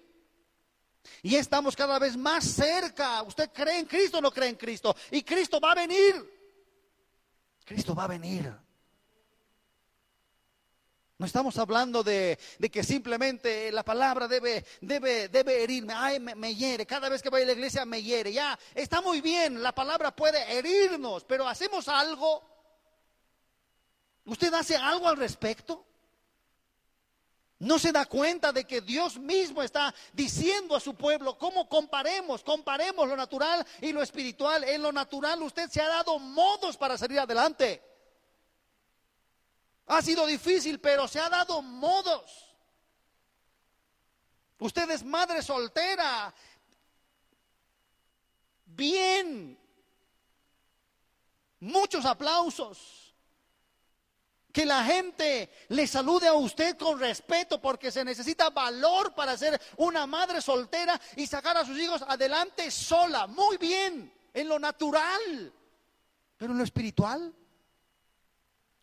Y 1.21 1.35
estamos 1.35 1.75
cada 1.75 1.99
vez 1.99 2.15
más 2.15 2.45
cerca. 2.45 3.21
¿Usted 3.23 3.49
cree 3.51 3.79
en 3.79 3.85
Cristo 3.85 4.19
o 4.19 4.21
no 4.21 4.31
cree 4.31 4.49
en 4.49 4.55
Cristo? 4.55 4.95
Y 5.09 5.23
Cristo 5.23 5.59
va 5.59 5.71
a 5.71 5.75
venir. 5.75 6.15
Cristo 7.65 7.93
va 7.93 8.05
a 8.05 8.07
venir. 8.07 8.53
No 11.21 11.27
estamos 11.27 11.55
hablando 11.59 12.01
de, 12.01 12.39
que 12.71 12.83
simplemente 12.83 13.71
la 13.71 13.83
palabra 13.83 14.27
debe, 14.27 14.65
debe, 14.81 15.27
debe 15.27 15.61
herirme. 15.61 15.93
Ay, 15.95 16.19
me, 16.19 16.55
hiere. 16.55 16.87
Cada 16.87 17.09
vez 17.09 17.21
que 17.21 17.29
voy 17.29 17.43
a 17.43 17.45
la 17.45 17.51
iglesia 17.51 17.85
me 17.85 18.01
hiere. 18.01 18.33
Ya, 18.33 18.57
está 18.73 19.01
muy 19.01 19.21
bien. 19.21 19.61
La 19.61 19.71
palabra 19.71 20.15
puede 20.15 20.51
herirnos, 20.51 21.23
pero 21.25 21.47
hacemos 21.47 21.87
algo. 21.87 22.41
¿Usted 24.25 24.51
hace 24.51 24.75
algo 24.75 25.07
al 25.07 25.17
respecto? 25.17 25.85
No 27.59 27.77
se 27.77 27.91
da 27.91 28.05
cuenta 28.05 28.51
de 28.51 28.65
que 28.65 28.81
Dios 28.81 29.19
mismo 29.19 29.61
está 29.61 29.93
diciendo 30.13 30.75
a 30.75 30.79
su 30.79 30.95
pueblo, 30.95 31.37
¿cómo 31.37 31.69
comparemos? 31.69 32.41
Comparemos 32.41 33.07
lo 33.07 33.15
natural 33.15 33.63
y 33.79 33.91
lo 33.91 34.01
espiritual. 34.01 34.63
En 34.63 34.81
lo 34.81 34.91
natural 34.91 35.43
usted 35.43 35.69
se 35.69 35.81
ha 35.81 35.87
dado 35.87 36.17
modos 36.17 36.77
para 36.77 36.97
salir 36.97 37.19
adelante. 37.19 37.90
Ha 39.91 40.01
sido 40.01 40.25
difícil, 40.25 40.79
pero 40.79 41.05
se 41.05 41.19
ha 41.19 41.27
dado 41.27 41.61
modos. 41.61 42.55
Usted 44.57 44.89
es 44.89 45.03
madre 45.03 45.41
soltera. 45.41 46.33
Bien. 48.67 49.59
Muchos 51.59 52.05
aplausos. 52.05 53.13
Que 54.53 54.65
la 54.65 54.81
gente 54.85 55.51
le 55.67 55.85
salude 55.87 56.29
a 56.29 56.35
usted 56.35 56.77
con 56.77 56.97
respeto 56.97 57.59
porque 57.59 57.91
se 57.91 58.05
necesita 58.05 58.49
valor 58.49 59.13
para 59.13 59.35
ser 59.35 59.59
una 59.75 60.07
madre 60.07 60.41
soltera 60.41 60.99
y 61.17 61.27
sacar 61.27 61.57
a 61.57 61.65
sus 61.65 61.77
hijos 61.77 62.01
adelante 62.07 62.71
sola. 62.71 63.27
Muy 63.27 63.57
bien, 63.57 64.13
en 64.33 64.47
lo 64.47 64.57
natural. 64.57 65.51
Pero 66.37 66.53
en 66.53 66.57
lo 66.57 66.63
espiritual. 66.63 67.35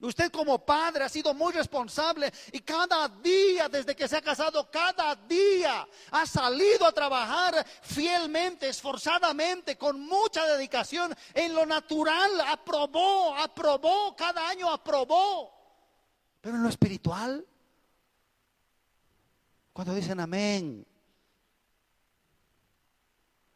Usted 0.01 0.30
como 0.30 0.64
padre 0.64 1.03
ha 1.03 1.09
sido 1.09 1.34
muy 1.34 1.53
responsable 1.53 2.32
y 2.53 2.61
cada 2.61 3.09
día 3.09 3.68
desde 3.68 3.96
que 3.96 4.07
se 4.07 4.16
ha 4.16 4.22
casado, 4.22 4.70
cada 4.70 5.16
día 5.16 5.88
ha 6.12 6.24
salido 6.24 6.86
a 6.86 6.92
trabajar 6.92 7.66
fielmente, 7.82 8.68
esforzadamente, 8.68 9.76
con 9.76 10.01
mucha 10.01 10.46
dedicación 10.46 11.12
en 11.34 11.53
lo 11.53 11.66
natural. 11.66 12.40
Aprobó, 12.46 13.34
aprobó, 13.34 14.14
cada 14.14 14.49
año 14.49 14.70
aprobó. 14.70 15.53
Pero 16.40 16.55
en 16.55 16.62
lo 16.62 16.68
espiritual, 16.68 17.44
cuando 19.72 19.94
dicen 19.94 20.20
amén, 20.20 20.86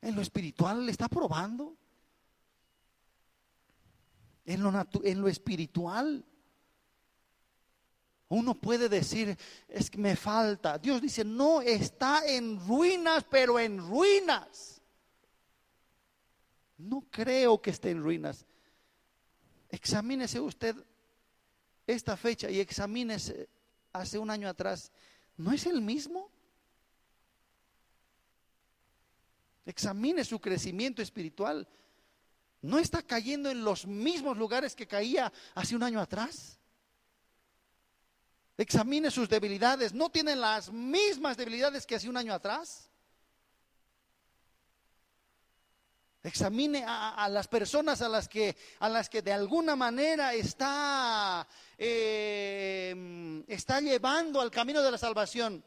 en 0.00 0.16
lo 0.16 0.22
espiritual 0.22 0.84
le 0.84 0.90
está 0.90 1.06
probando. 1.06 1.76
En 4.44 4.60
lo, 4.60 4.72
en 5.04 5.20
lo 5.20 5.28
espiritual 5.28 6.24
uno 8.34 8.54
puede 8.54 8.88
decir, 8.88 9.36
es 9.68 9.90
que 9.90 9.98
me 9.98 10.16
falta. 10.16 10.78
Dios 10.78 11.02
dice, 11.02 11.24
no, 11.24 11.60
está 11.60 12.26
en 12.26 12.58
ruinas, 12.66 13.24
pero 13.28 13.58
en 13.58 13.78
ruinas. 13.78 14.80
No 16.78 17.04
creo 17.10 17.60
que 17.60 17.70
esté 17.70 17.90
en 17.90 18.02
ruinas. 18.02 18.46
Examínese 19.68 20.40
usted 20.40 20.74
esta 21.86 22.16
fecha 22.16 22.50
y 22.50 22.58
examínese 22.58 23.50
hace 23.92 24.18
un 24.18 24.30
año 24.30 24.48
atrás. 24.48 24.90
¿No 25.36 25.52
es 25.52 25.66
el 25.66 25.82
mismo? 25.82 26.30
Examine 29.66 30.24
su 30.24 30.40
crecimiento 30.40 31.02
espiritual. 31.02 31.68
¿No 32.62 32.78
está 32.78 33.02
cayendo 33.02 33.50
en 33.50 33.62
los 33.62 33.86
mismos 33.86 34.38
lugares 34.38 34.74
que 34.74 34.86
caía 34.86 35.30
hace 35.54 35.76
un 35.76 35.82
año 35.82 36.00
atrás? 36.00 36.58
Examine 38.62 39.10
sus 39.10 39.28
debilidades. 39.28 39.92
¿No 39.92 40.08
tienen 40.08 40.40
las 40.40 40.70
mismas 40.70 41.36
debilidades 41.36 41.84
que 41.84 41.96
hace 41.96 42.08
un 42.08 42.16
año 42.16 42.32
atrás? 42.32 42.88
Examine 46.22 46.84
a, 46.86 47.28
las 47.28 47.48
personas 47.48 48.00
a 48.02 48.08
las 48.08 48.28
que, 48.28 48.56
a 48.78 48.88
las 48.88 49.08
que 49.08 49.20
de 49.20 49.32
alguna 49.32 49.74
manera 49.74 50.32
está, 50.32 51.44
eh, 51.76 53.42
está 53.48 53.80
llevando 53.80 54.40
al 54.40 54.52
camino 54.52 54.80
de 54.80 54.92
la 54.92 54.98
salvación. 54.98 55.64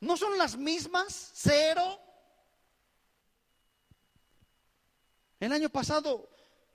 ¿No 0.00 0.14
son 0.18 0.36
las 0.36 0.54
mismas? 0.58 1.30
Cero. 1.32 1.98
El 5.40 5.50
año 5.50 5.70
pasado, 5.70 6.28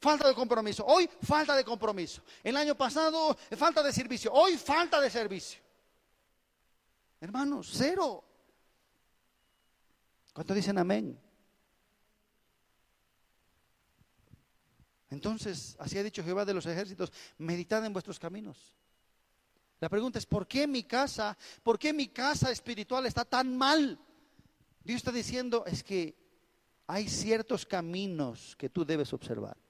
falta 0.03 0.27
de 0.27 0.35
compromiso. 0.35 0.85
Hoy, 0.85 1.09
falta 1.21 1.55
de 1.55 1.63
compromiso. 1.63 2.21
El 2.43 2.57
año 2.57 2.75
pasado, 2.75 3.35
falta 3.55 3.81
de 3.81 3.93
servicio. 3.93 4.31
Hoy, 4.33 4.57
falta 4.57 4.99
de 4.99 5.09
servicio. 5.09 5.61
Hermanos, 7.21 7.71
cero. 7.73 8.21
¿Cuánto 10.33 10.53
dicen 10.53 10.77
amén? 10.77 11.17
Entonces, 15.09 15.77
así 15.79 15.97
ha 15.97 16.03
dicho 16.03 16.23
Jehová 16.23 16.43
de 16.43 16.53
los 16.53 16.65
ejércitos, 16.65 17.13
meditad 17.37 17.85
en 17.85 17.93
vuestros 17.93 18.19
caminos. 18.19 18.57
La 19.79 19.87
pregunta 19.87 20.19
es, 20.19 20.25
¿por 20.25 20.47
qué 20.47 20.67
mi 20.67 20.83
casa, 20.83 21.37
por 21.61 21.79
qué 21.79 21.93
mi 21.93 22.07
casa 22.07 22.51
espiritual 22.51 23.05
está 23.05 23.23
tan 23.23 23.55
mal? 23.55 23.99
Dios 24.83 24.97
está 24.97 25.11
diciendo, 25.11 25.63
es 25.65 25.83
que 25.83 26.17
hay 26.87 27.07
ciertos 27.07 27.65
caminos 27.65 28.55
que 28.57 28.69
tú 28.69 28.83
debes 28.83 29.13
observar. 29.13 29.62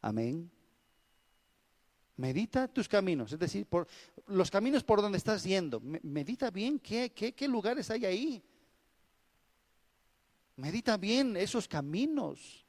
Amén. 0.00 0.50
Medita 2.16 2.68
tus 2.68 2.88
caminos, 2.88 3.32
es 3.32 3.38
decir, 3.38 3.66
por 3.66 3.88
los 4.26 4.50
caminos 4.50 4.84
por 4.84 5.00
donde 5.00 5.18
estás 5.18 5.42
yendo. 5.42 5.80
Medita 5.80 6.50
bien 6.50 6.78
qué, 6.78 7.12
qué, 7.12 7.32
qué 7.32 7.48
lugares 7.48 7.90
hay 7.90 8.04
ahí. 8.04 8.42
Medita 10.56 10.98
bien 10.98 11.36
esos 11.36 11.66
caminos. 11.66 12.66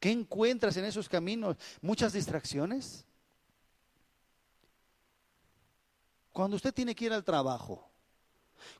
¿Qué 0.00 0.10
encuentras 0.10 0.76
en 0.76 0.84
esos 0.84 1.08
caminos? 1.08 1.56
Muchas 1.80 2.12
distracciones. 2.12 3.04
Cuando 6.32 6.56
usted 6.56 6.72
tiene 6.72 6.94
que 6.94 7.06
ir 7.06 7.12
al 7.12 7.24
trabajo, 7.24 7.88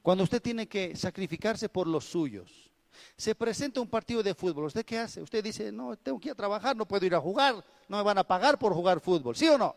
cuando 0.03 0.25
usted 0.25 0.41
tiene 0.41 0.69
que 0.69 0.95
sacrificarse 0.97 1.69
por 1.69 1.87
los 1.87 2.05
suyos, 2.05 2.71
se 3.17 3.35
presenta 3.35 3.81
un 3.81 3.89
partido 3.89 4.23
de 4.23 4.35
fútbol, 4.35 4.67
¿usted 4.67 4.85
qué 4.85 4.99
hace? 4.99 5.23
Usted 5.23 5.43
dice, 5.43 5.73
no, 5.73 5.97
tengo 5.97 6.19
que 6.19 6.29
ir 6.29 6.33
a 6.33 6.37
trabajar, 6.37 6.77
no 6.77 6.87
puedo 6.87 7.05
ir 7.07 7.15
a 7.15 7.21
jugar, 7.21 7.65
no 7.89 7.97
me 7.97 8.03
van 8.03 8.19
a 8.19 8.25
pagar 8.25 8.59
por 8.59 8.73
jugar 8.75 9.01
fútbol, 9.01 9.37
¿sí 9.37 9.49
o 9.49 9.59
no? 9.59 9.75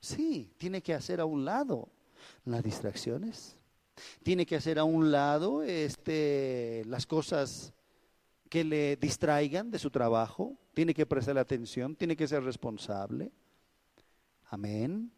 Sí, 0.00 0.54
tiene 0.58 0.82
que 0.82 0.94
hacer 0.94 1.20
a 1.20 1.24
un 1.24 1.44
lado 1.44 1.88
las 2.44 2.62
distracciones, 2.62 3.56
tiene 4.22 4.46
que 4.46 4.56
hacer 4.56 4.78
a 4.78 4.84
un 4.84 5.10
lado 5.10 5.62
este, 5.62 6.82
las 6.86 7.06
cosas 7.06 7.72
que 8.48 8.64
le 8.64 8.96
distraigan 8.96 9.70
de 9.70 9.78
su 9.78 9.90
trabajo, 9.90 10.56
tiene 10.74 10.94
que 10.94 11.06
prestar 11.06 11.36
atención, 11.38 11.96
tiene 11.96 12.16
que 12.16 12.28
ser 12.28 12.42
responsable. 12.42 13.32
Amén. 14.50 15.12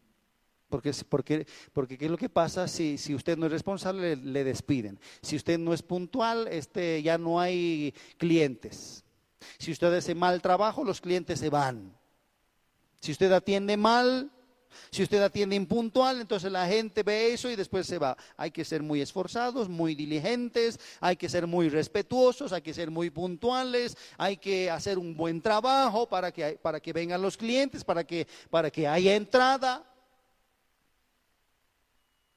Porque, 0.71 0.91
porque, 1.09 1.45
porque 1.73 1.97
¿qué 1.97 2.05
es 2.05 2.11
lo 2.11 2.17
que 2.17 2.29
pasa? 2.29 2.67
Si, 2.67 2.97
si 2.97 3.13
usted 3.13 3.37
no 3.37 3.45
es 3.45 3.51
responsable, 3.51 4.15
le, 4.15 4.43
despiden. 4.43 4.99
Si 5.21 5.35
usted 5.35 5.59
no 5.59 5.73
es 5.73 5.83
puntual, 5.83 6.47
este, 6.47 7.03
ya 7.03 7.17
no 7.17 7.39
hay 7.39 7.93
clientes. 8.17 9.03
Si 9.59 9.71
usted 9.71 9.93
hace 9.93 10.15
mal 10.15 10.41
trabajo, 10.41 10.83
los 10.83 11.01
clientes 11.01 11.39
se 11.39 11.49
van. 11.49 11.93
Si 13.01 13.11
usted 13.11 13.31
atiende 13.33 13.75
mal, 13.75 14.31
si 14.89 15.03
usted 15.03 15.21
atiende 15.21 15.55
impuntual, 15.55 16.21
entonces 16.21 16.51
la 16.51 16.67
gente 16.67 17.03
ve 17.03 17.33
eso 17.33 17.49
y 17.49 17.55
después 17.55 17.85
se 17.85 17.97
va. 17.97 18.17
Hay 18.37 18.51
que 18.51 18.65
ser 18.65 18.81
muy 18.81 19.01
esforzados, 19.01 19.69
muy 19.69 19.95
diligentes, 19.95 20.79
hay 20.99 21.15
que 21.15 21.29
ser 21.29 21.47
muy 21.47 21.69
respetuosos, 21.69 22.53
hay 22.53 22.61
que 22.61 22.73
ser 22.73 22.91
muy 22.91 23.09
puntuales, 23.09 23.97
hay 24.17 24.37
que 24.37 24.69
hacer 24.69 24.97
un 24.97 25.15
buen 25.15 25.41
trabajo 25.41 26.07
para 26.07 26.31
que, 26.31 26.59
para 26.61 26.79
que 26.79 26.93
vengan 26.93 27.21
los 27.21 27.37
clientes, 27.37 27.83
para 27.83 28.03
que, 28.03 28.27
para 28.49 28.71
que 28.71 28.87
haya 28.87 29.15
entrada. 29.15 29.90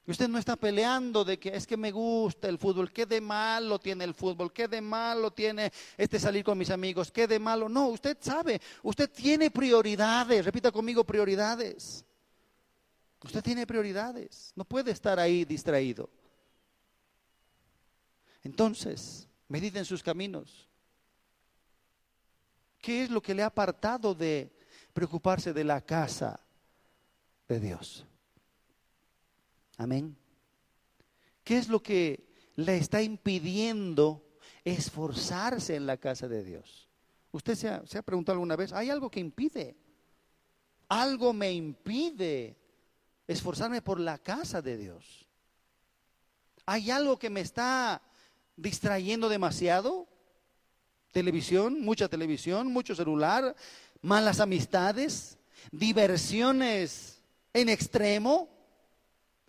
Usted 0.07 0.27
no 0.27 0.37
está 0.37 0.55
peleando 0.55 1.25
de 1.25 1.39
que 1.39 1.49
es 1.49 1.65
que 1.65 1.75
me 1.75 1.91
gusta 1.91 2.47
el 2.47 2.59
fútbol, 2.59 2.91
qué 2.91 3.07
de 3.07 3.19
malo 3.19 3.79
tiene 3.79 4.03
el 4.03 4.13
fútbol, 4.13 4.53
qué 4.53 4.67
de 4.67 4.79
malo 4.79 5.31
tiene 5.31 5.71
este 5.97 6.19
salir 6.19 6.43
con 6.43 6.57
mis 6.57 6.69
amigos, 6.69 7.11
qué 7.11 7.27
de 7.27 7.39
malo. 7.39 7.67
No, 7.67 7.87
usted 7.87 8.15
sabe, 8.21 8.61
usted 8.83 9.09
tiene 9.09 9.49
prioridades, 9.49 10.45
repita 10.45 10.71
conmigo 10.71 11.03
prioridades. 11.03 12.05
Usted 13.23 13.41
tiene 13.41 13.65
prioridades, 13.65 14.53
no 14.55 14.63
puede 14.63 14.91
estar 14.91 15.19
ahí 15.19 15.43
distraído. 15.43 16.07
Entonces, 18.43 19.27
medite 19.47 19.79
en 19.79 19.85
sus 19.85 20.03
caminos. 20.03 20.69
¿Qué 22.77 23.05
es 23.05 23.09
lo 23.09 23.19
que 23.19 23.33
le 23.33 23.41
ha 23.41 23.47
apartado 23.47 24.13
de 24.13 24.51
preocuparse 24.93 25.51
de 25.51 25.63
la 25.63 25.81
casa 25.81 26.39
de 27.47 27.59
Dios? 27.59 28.05
Amén. 29.77 30.15
¿Qué 31.43 31.57
es 31.57 31.67
lo 31.67 31.81
que 31.81 32.27
le 32.55 32.77
está 32.77 33.01
impidiendo 33.01 34.23
esforzarse 34.63 35.75
en 35.75 35.85
la 35.85 35.97
casa 35.97 36.27
de 36.27 36.43
Dios? 36.43 36.89
¿Usted 37.31 37.55
se 37.55 37.69
ha, 37.69 37.85
se 37.85 37.97
ha 37.97 38.01
preguntado 38.01 38.33
alguna 38.33 38.55
vez? 38.55 38.73
¿Hay 38.73 38.89
algo 38.89 39.11
que 39.11 39.19
impide? 39.19 39.75
Algo 40.87 41.33
me 41.33 41.51
impide 41.51 42.55
esforzarme 43.27 43.81
por 43.81 43.99
la 43.99 44.17
casa 44.17 44.61
de 44.61 44.77
Dios. 44.77 45.27
¿Hay 46.65 46.89
algo 46.89 47.19
que 47.19 47.29
me 47.29 47.41
está 47.41 48.01
distrayendo 48.55 49.29
demasiado? 49.29 50.07
Televisión, 51.11 51.81
mucha 51.81 52.07
televisión, 52.07 52.67
mucho 52.67 52.95
celular, 52.95 53.55
malas 54.01 54.39
amistades, 54.39 55.37
diversiones 55.71 57.21
en 57.53 57.69
extremo. 57.69 58.54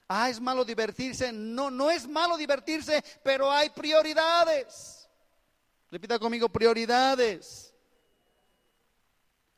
Ah, 0.09 0.31
es 0.31 0.41
malo 0.41 0.65
divertirse. 0.65 1.33
No, 1.33 1.71
no 1.71 1.91
es 1.91 2.07
malo 2.07 2.37
divertirse, 2.37 3.03
pero 3.23 3.51
hay 3.51 3.71
prioridades. 3.71 5.09
Repita 5.91 6.19
conmigo, 6.19 6.49
prioridades. 6.49 7.75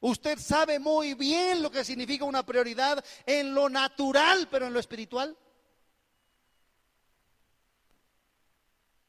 Usted 0.00 0.38
sabe 0.38 0.78
muy 0.78 1.14
bien 1.14 1.62
lo 1.62 1.70
que 1.70 1.84
significa 1.84 2.24
una 2.24 2.46
prioridad 2.46 3.04
en 3.26 3.52
lo 3.52 3.68
natural, 3.68 4.48
pero 4.50 4.66
en 4.66 4.72
lo 4.72 4.78
espiritual. 4.78 5.36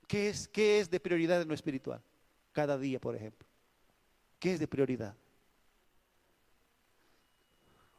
¿Qué 0.07 0.29
es, 0.29 0.47
qué 0.47 0.79
es 0.79 0.89
de 0.89 0.99
prioridad 0.99 1.41
en 1.41 1.47
lo 1.47 1.53
espiritual? 1.53 2.01
Cada 2.51 2.77
día, 2.77 2.99
por 2.99 3.15
ejemplo. 3.15 3.47
¿Qué 4.39 4.53
es 4.53 4.59
de 4.59 4.67
prioridad? 4.67 5.15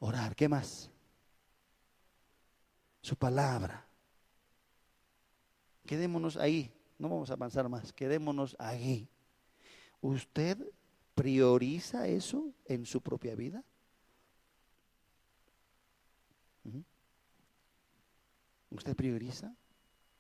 Orar, 0.01 0.35
¿qué 0.35 0.49
más? 0.49 0.91
Su 3.01 3.17
palabra. 3.17 3.87
Quedémonos 5.87 6.37
ahí, 6.37 6.73
no 6.99 7.09
vamos 7.09 7.31
a 7.31 7.35
avanzar 7.35 7.69
más, 7.69 7.93
quedémonos 7.93 8.55
ahí. 8.59 9.09
Usted 10.01 10.59
prioriza 11.15 12.07
eso 12.07 12.53
en 12.65 12.87
su 12.87 13.01
propia 13.01 13.35
vida? 13.35 13.65
¿Usted 18.71 18.95
prioriza? 18.95 19.55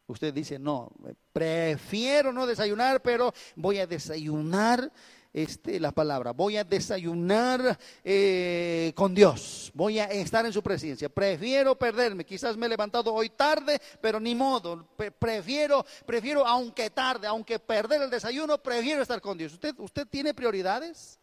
Usted 0.06 0.34
dice, 0.34 0.58
no, 0.58 0.92
prefiero 1.32 2.32
no 2.32 2.46
desayunar, 2.46 3.00
pero 3.00 3.32
voy 3.54 3.78
a 3.78 3.86
desayunar 3.86 4.92
este, 5.32 5.78
la 5.78 5.92
palabra. 5.92 6.32
Voy 6.32 6.56
a 6.56 6.64
desayunar 6.64 7.78
eh, 8.02 8.92
con 8.96 9.14
Dios. 9.14 9.70
Voy 9.74 9.98
a 9.98 10.06
estar 10.06 10.44
en 10.44 10.52
su 10.52 10.62
presencia. 10.62 11.08
Prefiero 11.08 11.78
perderme. 11.78 12.24
Quizás 12.24 12.56
me 12.56 12.66
he 12.66 12.68
levantado 12.68 13.14
hoy 13.14 13.30
tarde, 13.30 13.80
pero 14.00 14.18
ni 14.18 14.34
modo. 14.34 14.88
Prefiero, 15.18 15.84
prefiero, 16.04 16.46
aunque 16.46 16.90
tarde, 16.90 17.26
aunque 17.26 17.58
perder 17.58 18.02
el 18.02 18.10
desayuno, 18.10 18.58
prefiero 18.58 19.02
estar 19.02 19.20
con 19.20 19.38
Dios. 19.38 19.52
¿Usted, 19.52 19.74
usted 19.78 20.06
tiene 20.06 20.34
prioridades? 20.34 21.18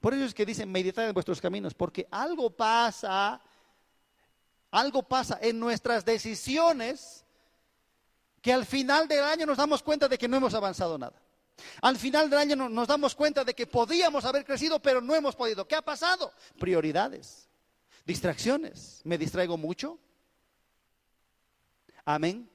Por 0.00 0.14
eso 0.14 0.24
es 0.24 0.34
que 0.34 0.46
dicen 0.46 0.72
meditar 0.72 1.06
en 1.06 1.12
vuestros 1.12 1.40
caminos, 1.42 1.74
porque 1.74 2.08
algo 2.10 2.48
pasa, 2.50 3.40
algo 4.70 5.02
pasa 5.02 5.38
en 5.42 5.60
nuestras 5.60 6.06
decisiones 6.06 7.26
que 8.40 8.52
al 8.52 8.64
final 8.64 9.06
del 9.06 9.22
año 9.22 9.46
nos 9.46 9.58
damos 9.58 9.82
cuenta 9.82 10.08
de 10.08 10.18
que 10.18 10.28
no 10.28 10.36
hemos 10.36 10.54
avanzado 10.54 10.98
nada. 10.98 11.20
Al 11.82 11.96
final 11.96 12.30
del 12.30 12.38
año 12.38 12.56
nos 12.56 12.88
damos 12.88 13.14
cuenta 13.14 13.44
de 13.44 13.54
que 13.54 13.66
podíamos 13.66 14.24
haber 14.24 14.44
crecido, 14.44 14.80
pero 14.80 15.00
no 15.00 15.14
hemos 15.14 15.36
podido. 15.36 15.66
¿Qué 15.66 15.74
ha 15.74 15.82
pasado? 15.82 16.32
Prioridades, 16.58 17.48
distracciones. 18.06 19.02
¿Me 19.04 19.18
distraigo 19.18 19.56
mucho? 19.56 19.98
Amén. 22.04 22.48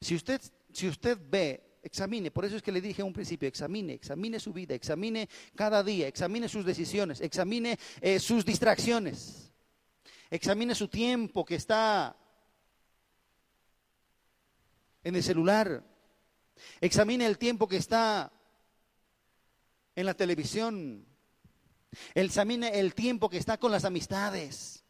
Si 0.00 0.14
usted, 0.14 0.40
si 0.72 0.86
usted 0.86 1.18
ve, 1.20 1.80
examine, 1.82 2.30
por 2.30 2.44
eso 2.44 2.56
es 2.56 2.62
que 2.62 2.72
le 2.72 2.80
dije 2.80 3.02
a 3.02 3.04
un 3.04 3.12
principio, 3.12 3.48
examine, 3.48 3.94
examine 3.94 4.38
su 4.38 4.52
vida, 4.52 4.74
examine 4.74 5.28
cada 5.56 5.82
día, 5.82 6.06
examine 6.06 6.48
sus 6.48 6.64
decisiones, 6.64 7.20
examine 7.20 7.78
eh, 8.00 8.20
sus 8.20 8.44
distracciones, 8.44 9.50
examine 10.30 10.74
su 10.74 10.88
tiempo 10.88 11.44
que 11.44 11.56
está 11.56 12.16
en 15.08 15.16
el 15.16 15.22
celular. 15.22 15.82
Examine 16.80 17.24
el 17.24 17.38
tiempo 17.38 17.66
que 17.66 17.78
está 17.78 18.30
en 19.94 20.06
la 20.06 20.14
televisión. 20.14 21.06
Examine 22.14 22.78
el 22.78 22.94
tiempo 22.94 23.30
que 23.30 23.38
está 23.38 23.56
con 23.56 23.72
las 23.72 23.84
amistades. 23.84 24.84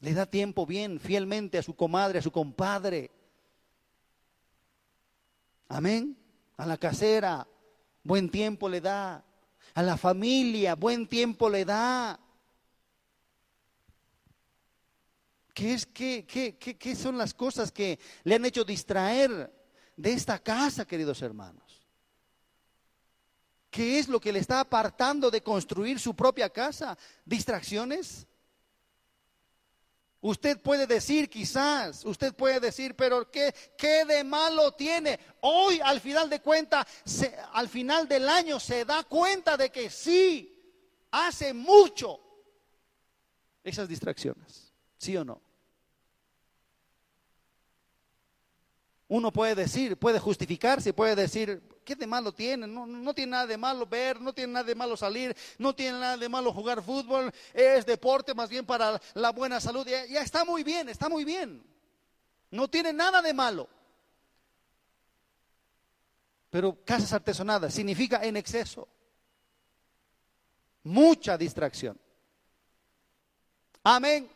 Le 0.00 0.12
da 0.12 0.26
tiempo 0.26 0.66
bien, 0.66 0.98
fielmente 0.98 1.58
a 1.58 1.62
su 1.62 1.76
comadre, 1.76 2.18
a 2.18 2.22
su 2.22 2.32
compadre. 2.32 3.12
Amén. 5.68 6.18
A 6.56 6.66
la 6.66 6.76
casera, 6.76 7.46
buen 8.02 8.28
tiempo 8.28 8.68
le 8.68 8.80
da. 8.80 9.24
A 9.74 9.82
la 9.82 9.96
familia, 9.96 10.74
buen 10.74 11.06
tiempo 11.06 11.48
le 11.48 11.64
da. 11.64 12.18
¿Qué, 15.54 15.74
es, 15.74 15.86
qué, 15.86 16.26
qué, 16.26 16.56
qué 16.56 16.96
son 16.96 17.18
las 17.18 17.34
cosas 17.34 17.70
que 17.70 17.98
le 18.24 18.34
han 18.34 18.44
hecho 18.44 18.64
distraer 18.64 19.52
de 19.96 20.12
esta 20.12 20.38
casa, 20.38 20.86
queridos 20.86 21.20
hermanos? 21.22 21.82
¿Qué 23.70 23.98
es 23.98 24.08
lo 24.08 24.20
que 24.20 24.32
le 24.32 24.38
está 24.38 24.60
apartando 24.60 25.30
de 25.30 25.42
construir 25.42 25.98
su 25.98 26.14
propia 26.14 26.50
casa? 26.50 26.96
¿Distracciones? 27.24 28.26
Usted 30.20 30.60
puede 30.60 30.86
decir 30.86 31.28
quizás, 31.28 32.04
usted 32.04 32.32
puede 32.32 32.60
decir, 32.60 32.94
pero 32.94 33.28
¿qué, 33.28 33.52
qué 33.76 34.04
de 34.04 34.22
malo 34.22 34.72
tiene? 34.72 35.18
Hoy 35.40 35.80
al 35.82 36.00
final 36.00 36.30
de 36.30 36.40
cuentas, 36.40 36.86
al 37.52 37.68
final 37.68 38.06
del 38.06 38.28
año 38.28 38.60
se 38.60 38.84
da 38.84 39.02
cuenta 39.02 39.56
de 39.56 39.70
que 39.70 39.90
sí, 39.90 40.48
hace 41.10 41.52
mucho 41.52 42.20
esas 43.64 43.88
distracciones, 43.88 44.61
¿sí 45.02 45.16
o 45.16 45.24
no? 45.24 45.42
Uno 49.08 49.32
puede 49.32 49.56
decir, 49.56 49.96
puede 49.98 50.20
justificarse, 50.20 50.94
puede 50.94 51.16
decir, 51.16 51.60
¿qué 51.84 51.96
de 51.96 52.06
malo 52.06 52.32
tiene? 52.32 52.66
No, 52.66 53.12
tiene 53.12 53.32
nada 53.32 53.46
de 53.46 53.58
malo 53.58 53.84
ver, 53.84 54.20
no 54.20 54.32
tiene 54.32 54.52
nada 54.54 54.64
de 54.64 54.74
malo 54.74 54.96
salir, 54.96 55.36
no 55.58 55.74
tiene 55.74 55.98
nada 55.98 56.16
de 56.16 56.28
malo 56.28 56.52
jugar 56.52 56.82
fútbol, 56.82 57.30
es 57.52 57.84
deporte 57.84 58.32
más 58.32 58.48
bien 58.48 58.64
para 58.64 58.98
la 59.14 59.32
buena 59.32 59.60
salud. 59.60 59.86
Ya 59.86 60.22
está 60.22 60.44
muy 60.44 60.62
bien, 60.62 60.88
está 60.88 61.08
muy 61.08 61.24
bien. 61.24 61.62
No 62.50 62.68
tiene 62.68 62.92
nada 62.92 63.20
de 63.20 63.34
malo. 63.34 63.68
Pero 66.48 66.78
casas 66.84 67.12
artesonadas 67.12 67.74
significa 67.74 68.24
en 68.24 68.36
exceso. 68.36 68.88
Mucha 70.84 71.36
distracción. 71.36 72.00
Amén. 73.82 74.30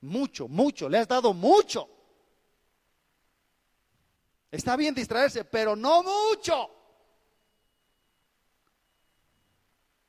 Mucho, 0.00 0.48
mucho. 0.48 0.88
Le 0.88 0.98
has 0.98 1.08
dado 1.08 1.32
mucho. 1.34 1.88
Está 4.50 4.76
bien 4.76 4.94
distraerse, 4.94 5.44
pero 5.44 5.76
no 5.76 6.02
mucho. 6.02 6.70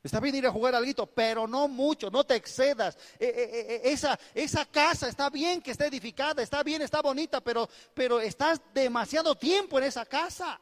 Está 0.02 0.22
bien 0.22 0.36
ir 0.36 0.48
a 0.48 0.52
jugar 0.52 0.76
algo, 0.76 1.06
pero 1.08 1.46
no 1.46 1.68
mucho, 1.68 2.10
no 2.10 2.24
te 2.24 2.36
excedas. 2.36 2.98
Eh, 3.20 3.28
eh, 3.28 3.66
eh, 3.70 3.82
esa, 3.84 4.18
esa 4.34 4.66
casa 4.66 5.10
está 5.10 5.30
bien 5.30 5.62
que 5.62 5.72
esté 5.72 5.88
edificada, 5.88 6.42
está 6.42 6.64
bien, 6.64 6.82
está 6.82 7.02
bonita, 7.02 7.42
pero, 7.42 7.70
pero 7.94 8.22
estás 8.22 8.62
demasiado 8.74 9.36
tiempo 9.36 9.78
en 9.78 9.84
esa 9.86 10.06
casa. 10.06 10.60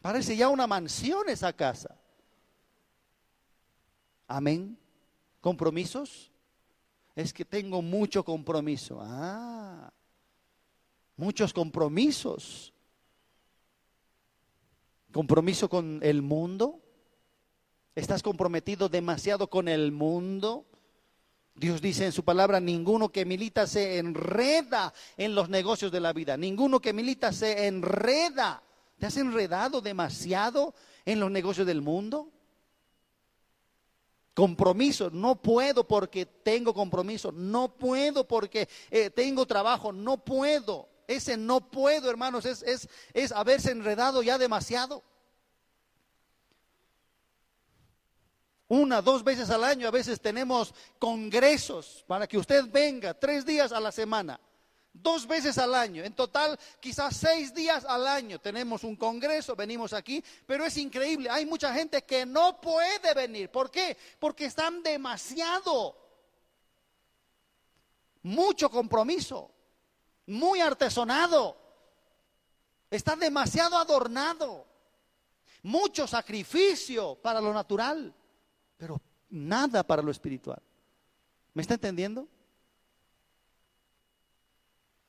Parece 0.00 0.36
ya 0.36 0.48
una 0.48 0.68
mansión 0.68 1.28
esa 1.28 1.52
casa. 1.52 1.98
Amén. 4.28 4.78
¿Compromisos? 5.46 6.32
Es 7.14 7.32
que 7.32 7.44
tengo 7.44 7.80
mucho 7.80 8.24
compromiso. 8.24 8.98
Ah, 9.00 9.92
muchos 11.16 11.52
compromisos. 11.52 12.72
Compromiso 15.12 15.68
con 15.68 16.00
el 16.02 16.20
mundo. 16.20 16.80
¿Estás 17.94 18.24
comprometido 18.24 18.88
demasiado 18.88 19.48
con 19.48 19.68
el 19.68 19.92
mundo? 19.92 20.66
Dios 21.54 21.80
dice 21.80 22.06
en 22.06 22.12
su 22.12 22.24
palabra, 22.24 22.58
ninguno 22.58 23.10
que 23.10 23.24
milita 23.24 23.68
se 23.68 23.98
enreda 23.98 24.92
en 25.16 25.36
los 25.36 25.48
negocios 25.48 25.92
de 25.92 26.00
la 26.00 26.12
vida. 26.12 26.36
Ninguno 26.36 26.80
que 26.80 26.92
milita 26.92 27.32
se 27.32 27.68
enreda. 27.68 28.64
¿Te 28.98 29.06
has 29.06 29.16
enredado 29.16 29.80
demasiado 29.80 30.74
en 31.04 31.20
los 31.20 31.30
negocios 31.30 31.68
del 31.68 31.82
mundo? 31.82 32.32
Compromiso, 34.36 35.08
no 35.08 35.40
puedo 35.40 35.88
porque 35.88 36.26
tengo 36.26 36.74
compromiso, 36.74 37.32
no 37.32 37.74
puedo 37.74 38.28
porque 38.28 38.68
eh, 38.90 39.08
tengo 39.08 39.46
trabajo, 39.46 39.94
no 39.94 40.18
puedo. 40.18 40.90
Ese 41.08 41.38
no 41.38 41.70
puedo, 41.70 42.10
hermanos, 42.10 42.44
es, 42.44 42.62
es, 42.62 42.86
es 43.14 43.32
haberse 43.32 43.70
enredado 43.70 44.22
ya 44.22 44.36
demasiado. 44.36 45.02
Una, 48.68 49.00
dos 49.00 49.24
veces 49.24 49.48
al 49.48 49.64
año 49.64 49.88
a 49.88 49.90
veces 49.90 50.20
tenemos 50.20 50.74
congresos 50.98 52.04
para 52.06 52.26
que 52.26 52.36
usted 52.36 52.66
venga 52.70 53.14
tres 53.14 53.46
días 53.46 53.72
a 53.72 53.80
la 53.80 53.90
semana, 53.90 54.38
dos 55.02 55.26
veces 55.26 55.58
al 55.58 55.74
año. 55.74 56.04
En 56.04 56.14
total, 56.14 56.58
quizás 56.80 57.16
seis 57.16 57.54
días 57.54 57.84
al 57.84 58.06
año 58.06 58.38
tenemos 58.38 58.84
un 58.84 58.96
congreso, 58.96 59.56
venimos 59.56 59.92
aquí, 59.92 60.22
pero 60.46 60.64
es 60.64 60.76
increíble. 60.76 61.30
Hay 61.30 61.46
mucha 61.46 61.72
gente 61.72 62.02
que 62.02 62.26
no 62.26 62.60
puede 62.60 63.14
venir. 63.14 63.50
¿Por 63.50 63.70
qué? 63.70 63.96
Porque 64.18 64.46
están 64.46 64.82
demasiado, 64.82 65.96
mucho 68.22 68.70
compromiso 68.70 69.52
muy 70.26 70.60
artesonado, 70.60 71.56
está 72.90 73.16
demasiado 73.16 73.76
adornado, 73.76 74.66
mucho 75.62 76.06
sacrificio 76.06 77.14
para 77.16 77.40
lo 77.40 77.52
natural, 77.52 78.12
pero 78.76 79.00
nada 79.30 79.82
para 79.84 80.02
lo 80.02 80.10
espiritual. 80.10 80.60
¿Me 81.54 81.62
está 81.62 81.74
entendiendo? 81.74 82.28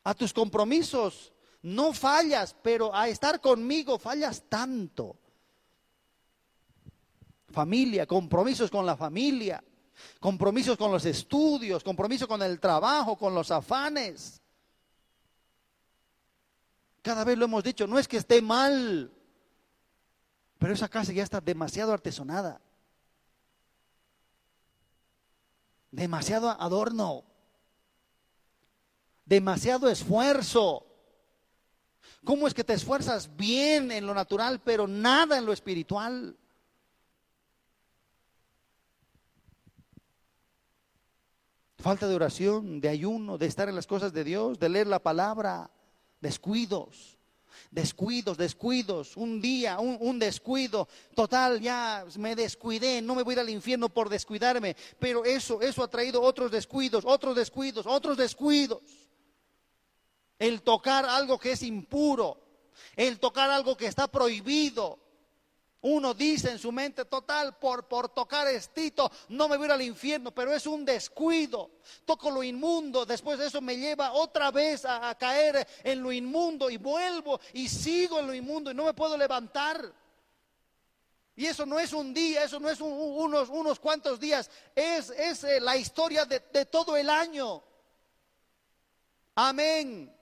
A 0.08 0.14
tus 0.14 0.32
compromisos 0.32 1.34
no 1.64 1.92
fallas, 1.92 2.56
pero 2.64 2.96
a 2.96 3.10
estar 3.10 3.42
conmigo 3.42 4.00
fallas 4.00 4.42
tanto. 4.48 5.18
Familia, 7.50 8.08
compromisos 8.08 8.72
con 8.72 8.86
la 8.86 8.96
familia, 8.96 9.62
compromisos 10.22 10.78
con 10.78 10.94
los 10.94 11.04
estudios, 11.04 11.84
compromiso 11.84 12.26
con 12.26 12.42
el 12.42 12.58
trabajo, 12.58 13.18
con 13.18 13.36
los 13.36 13.52
afanes. 13.52 14.42
Cada 17.02 17.26
vez 17.26 17.38
lo 17.38 17.44
hemos 17.44 17.66
dicho, 17.66 17.86
no 17.86 18.00
es 18.00 18.08
que 18.08 18.16
esté 18.16 18.42
mal, 18.42 19.12
pero 20.58 20.74
esa 20.74 20.88
casa 20.88 21.12
ya 21.12 21.24
está 21.24 21.42
demasiado 21.42 21.92
artesonada. 21.92 22.62
Demasiado 25.92 26.50
adorno. 26.50 27.26
Demasiado 29.28 29.90
esfuerzo. 29.90 30.86
¿Cómo 32.24 32.48
es 32.48 32.54
que 32.54 32.64
te 32.64 32.74
esfuerzas 32.74 33.36
bien 33.36 33.92
en 33.92 34.08
lo 34.08 34.14
natural, 34.14 34.62
pero 34.64 34.88
nada 34.88 35.38
en 35.38 35.46
lo 35.46 35.52
espiritual? 35.52 36.36
Falta 41.78 42.08
de 42.08 42.16
oración, 42.16 42.80
de 42.80 42.88
ayuno, 42.88 43.38
de 43.38 43.48
estar 43.48 43.68
en 43.68 43.76
las 43.76 43.86
cosas 43.86 44.14
de 44.14 44.24
Dios, 44.24 44.60
de 44.60 44.70
leer 44.70 44.88
la 44.88 45.00
palabra 45.00 45.70
descuidos, 46.22 47.18
descuidos, 47.70 48.38
descuidos, 48.38 49.18
un 49.18 49.42
día, 49.42 49.78
un, 49.80 50.20
descuido, 50.20 50.88
total, 51.16 51.60
ya 51.60 52.06
me 52.18 52.34
descuidé, 52.34 53.02
no 53.02 53.14
me 53.14 53.24
voy 53.24 53.36
al 53.36 53.50
infierno 53.50 53.90
por 53.90 54.08
descuidarme, 54.08 54.76
pero 55.00 55.26
eso, 55.26 55.62
eso 55.62 55.84
ha 55.84 55.90
traído 55.90 56.22
otros 56.22 56.50
descuidos, 56.50 57.04
otros 57.06 57.36
descuidos, 57.36 57.86
otros 57.86 58.16
descuidos. 58.16 58.80
El 60.40 60.62
tocar 60.62 61.06
algo 61.06 61.40
que 61.40 61.54
es 61.54 61.64
impuro, 61.64 62.38
el 62.96 63.20
tocar 63.20 63.50
algo 63.50 63.76
que 63.76 63.88
está 63.88 64.08
prohibido, 64.08 65.00
uno 65.82 66.14
dice 66.14 66.52
en 66.52 66.60
su 66.60 66.72
mente 66.72 67.06
total, 67.06 67.58
por, 67.58 67.88
por 67.88 68.10
tocar 68.10 68.48
estito, 68.48 69.12
no 69.30 69.48
me 69.48 69.58
voy 69.58 69.70
al 69.70 69.82
infierno, 69.82 70.32
pero 70.32 70.54
es 70.54 70.66
un 70.66 70.84
descuido. 70.84 71.70
Toco 72.04 72.32
lo 72.32 72.44
inmundo, 72.44 73.06
después 73.06 73.38
de 73.38 73.48
eso 73.48 73.62
me 73.62 73.78
lleva 73.78 74.12
otra 74.14 74.52
vez 74.52 74.86
a, 74.86 75.16
caer 75.16 75.68
en 75.84 76.02
lo 76.02 76.12
inmundo 76.12 76.70
y 76.70 76.78
vuelvo 76.78 77.40
y 77.54 77.70
sigo 77.70 78.20
en 78.20 78.28
lo 78.28 78.34
inmundo 78.34 78.72
y 78.72 78.74
no 78.74 78.86
me 78.86 78.94
puedo 78.94 79.18
levantar. 79.18 79.94
Y 81.36 81.46
eso 81.46 81.68
no 81.68 81.80
es 81.80 81.94
un 81.94 82.14
día, 82.14 82.44
eso 82.44 82.60
no 82.60 82.70
es 82.70 82.82
unos, 82.82 83.50
unos 83.50 83.80
cuantos 83.80 84.20
días, 84.20 84.50
es, 84.76 85.12
es 85.12 85.44
eh, 85.44 85.60
la 85.60 85.78
historia 85.78 86.26
de, 86.26 86.40
de 86.52 86.66
todo 86.66 86.98
el 86.98 87.10
año. 87.10 87.64
Amén. 89.36 90.17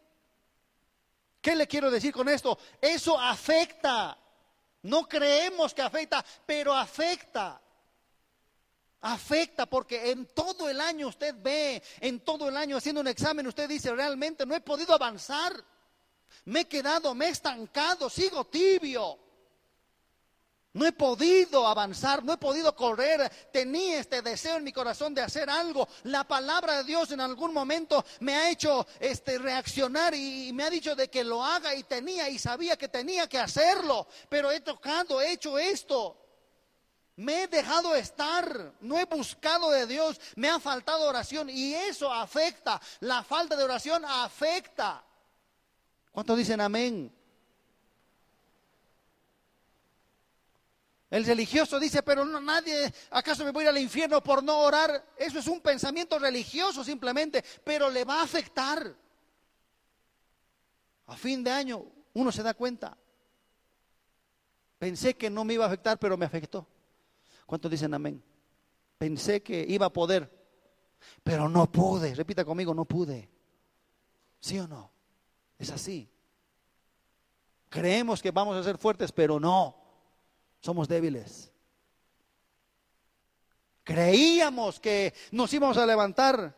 ¿Qué 1.45 1.55
le 1.55 1.67
quiero 1.67 1.91
decir 1.91 2.11
con 2.11 2.27
esto? 2.27 2.57
Eso 2.81 3.19
afecta 3.19 4.17
no 4.85 5.07
creemos 5.07 5.73
que 5.73 5.81
afecta, 5.81 6.23
pero 6.45 6.73
afecta. 6.73 7.61
afecta 9.01 9.67
porque 9.67 10.09
en 10.09 10.25
todo 10.27 10.67
el 10.67 10.81
año 10.81 11.07
usted 11.07 11.35
ve, 11.37 11.83
en 11.99 12.19
todo 12.21 12.49
el 12.49 12.57
año 12.57 12.77
haciendo 12.77 13.01
un 13.01 13.07
examen, 13.07 13.45
usted 13.45 13.69
dice, 13.69 13.93
realmente 13.93 14.43
no 14.45 14.55
he 14.55 14.61
podido 14.61 14.95
avanzar. 14.95 15.53
Me 16.45 16.61
he 16.61 16.65
quedado, 16.65 17.13
me 17.13 17.27
he 17.27 17.29
estancado, 17.29 18.09
sigo 18.09 18.45
tibio. 18.45 19.19
No 20.75 20.85
he 20.85 20.91
podido 20.91 21.65
avanzar, 21.65 22.21
no 22.25 22.33
he 22.33 22.37
podido 22.37 22.75
correr. 22.75 23.31
Tenía 23.53 23.97
este 23.97 24.21
deseo 24.21 24.57
en 24.57 24.63
mi 24.65 24.73
corazón 24.73 25.13
de 25.13 25.21
hacer 25.21 25.49
algo. 25.49 25.87
La 26.03 26.25
palabra 26.25 26.79
de 26.79 26.83
Dios 26.83 27.11
en 27.11 27.21
algún 27.21 27.53
momento 27.53 28.03
me 28.19 28.35
ha 28.35 28.49
hecho 28.49 28.85
este 28.99 29.37
reaccionar 29.37 30.13
y, 30.13 30.51
me 30.51 30.65
ha 30.65 30.69
dicho 30.69 30.93
de 30.93 31.09
que 31.09 31.23
lo 31.23 31.41
haga 31.41 31.73
y 31.73 31.83
tenía 31.83 32.27
y 32.27 32.37
sabía 32.37 32.75
que 32.75 32.89
tenía 32.89 33.29
que 33.29 33.39
hacerlo, 33.39 34.05
pero 34.27 34.51
he 34.51 34.59
tocado, 34.59 35.21
he 35.21 35.31
hecho 35.31 35.57
esto. 35.57 36.21
Me 37.15 37.43
he 37.43 37.47
dejado 37.47 37.95
estar, 37.95 38.73
no 38.81 38.99
he 38.99 39.05
buscado 39.05 39.71
de 39.71 39.87
Dios, 39.87 40.19
me 40.35 40.49
ha 40.49 40.59
faltado 40.59 41.07
oración 41.07 41.49
y 41.49 41.73
eso 41.73 42.11
afecta. 42.11 42.81
La 42.99 43.23
falta 43.23 43.55
de 43.55 43.63
oración 43.63 44.03
afecta. 44.03 45.05
¿Cuántos 46.11 46.37
dicen 46.37 46.59
amén? 46.59 47.15
El 51.09 51.23
religioso 51.23 51.79
dice, 51.79 52.01
pero 52.01 52.25
no, 52.25 52.41
nadie, 52.41 52.91
¿acaso 53.11 53.45
me 53.45 53.51
voy 53.51 53.61
a 53.61 53.65
ir 53.65 53.69
al 53.69 53.77
infierno 53.77 54.21
por 54.23 54.43
no 54.43 54.59
orar? 54.59 55.13
Eso 55.17 55.39
es 55.39 55.47
un 55.47 55.61
pensamiento 55.61 56.17
religioso 56.17 56.83
simplemente, 56.83 57.43
pero 57.63 57.89
le 57.89 58.03
va 58.03 58.21
a 58.21 58.23
afectar. 58.23 58.95
A 61.07 61.15
fin 61.15 61.43
de 61.43 61.51
año 61.51 61.85
uno 62.13 62.31
se 62.31 62.41
da 62.41 62.53
cuenta. 62.53 62.97
Pensé 64.79 65.15
que 65.15 65.29
no 65.29 65.45
me 65.45 65.53
iba 65.53 65.63
a 65.63 65.67
afectar, 65.67 65.99
pero 65.99 66.17
me 66.17 66.25
afectó. 66.25 66.67
¿Cuántos 67.45 67.69
dicen 67.69 67.93
amén? 67.93 68.21
Pensé 68.97 69.43
que 69.43 69.65
iba 69.67 69.85
a 69.85 69.93
poder, 69.93 70.29
pero 71.23 71.47
no 71.47 71.71
pude. 71.71 72.15
Repita 72.15 72.43
conmigo, 72.43 72.73
no 72.73 72.85
pude. 72.85 73.29
¿Sí 74.39 74.57
o 74.59 74.67
no? 74.67 74.91
Es 75.59 75.69
así. 75.69 76.09
Creemos 77.69 78.21
que 78.21 78.31
vamos 78.31 78.57
a 78.57 78.63
ser 78.63 78.77
fuertes, 78.77 79.11
pero 79.11 79.39
no. 79.39 79.84
Somos 80.65 80.87
débiles. 80.87 81.51
Creíamos 83.83 84.79
que 84.79 85.13
nos 85.29 85.53
íbamos 85.53 85.77
a 85.77 85.85
levantar. 85.85 86.57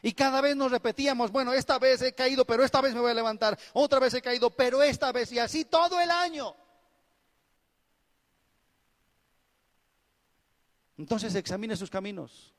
Y 0.00 0.14
cada 0.14 0.40
vez 0.40 0.56
nos 0.56 0.70
repetíamos, 0.70 1.30
bueno, 1.30 1.52
esta 1.52 1.78
vez 1.78 2.00
he 2.00 2.14
caído, 2.14 2.46
pero 2.46 2.64
esta 2.64 2.80
vez 2.80 2.94
me 2.94 3.00
voy 3.00 3.10
a 3.10 3.14
levantar. 3.14 3.58
Otra 3.74 3.98
vez 3.98 4.14
he 4.14 4.22
caído, 4.22 4.48
pero 4.48 4.82
esta 4.82 5.12
vez. 5.12 5.30
Y 5.30 5.38
así 5.38 5.66
todo 5.66 6.00
el 6.00 6.10
año. 6.10 6.56
Entonces 10.96 11.34
examine 11.34 11.76
sus 11.76 11.90
caminos. 11.90 12.54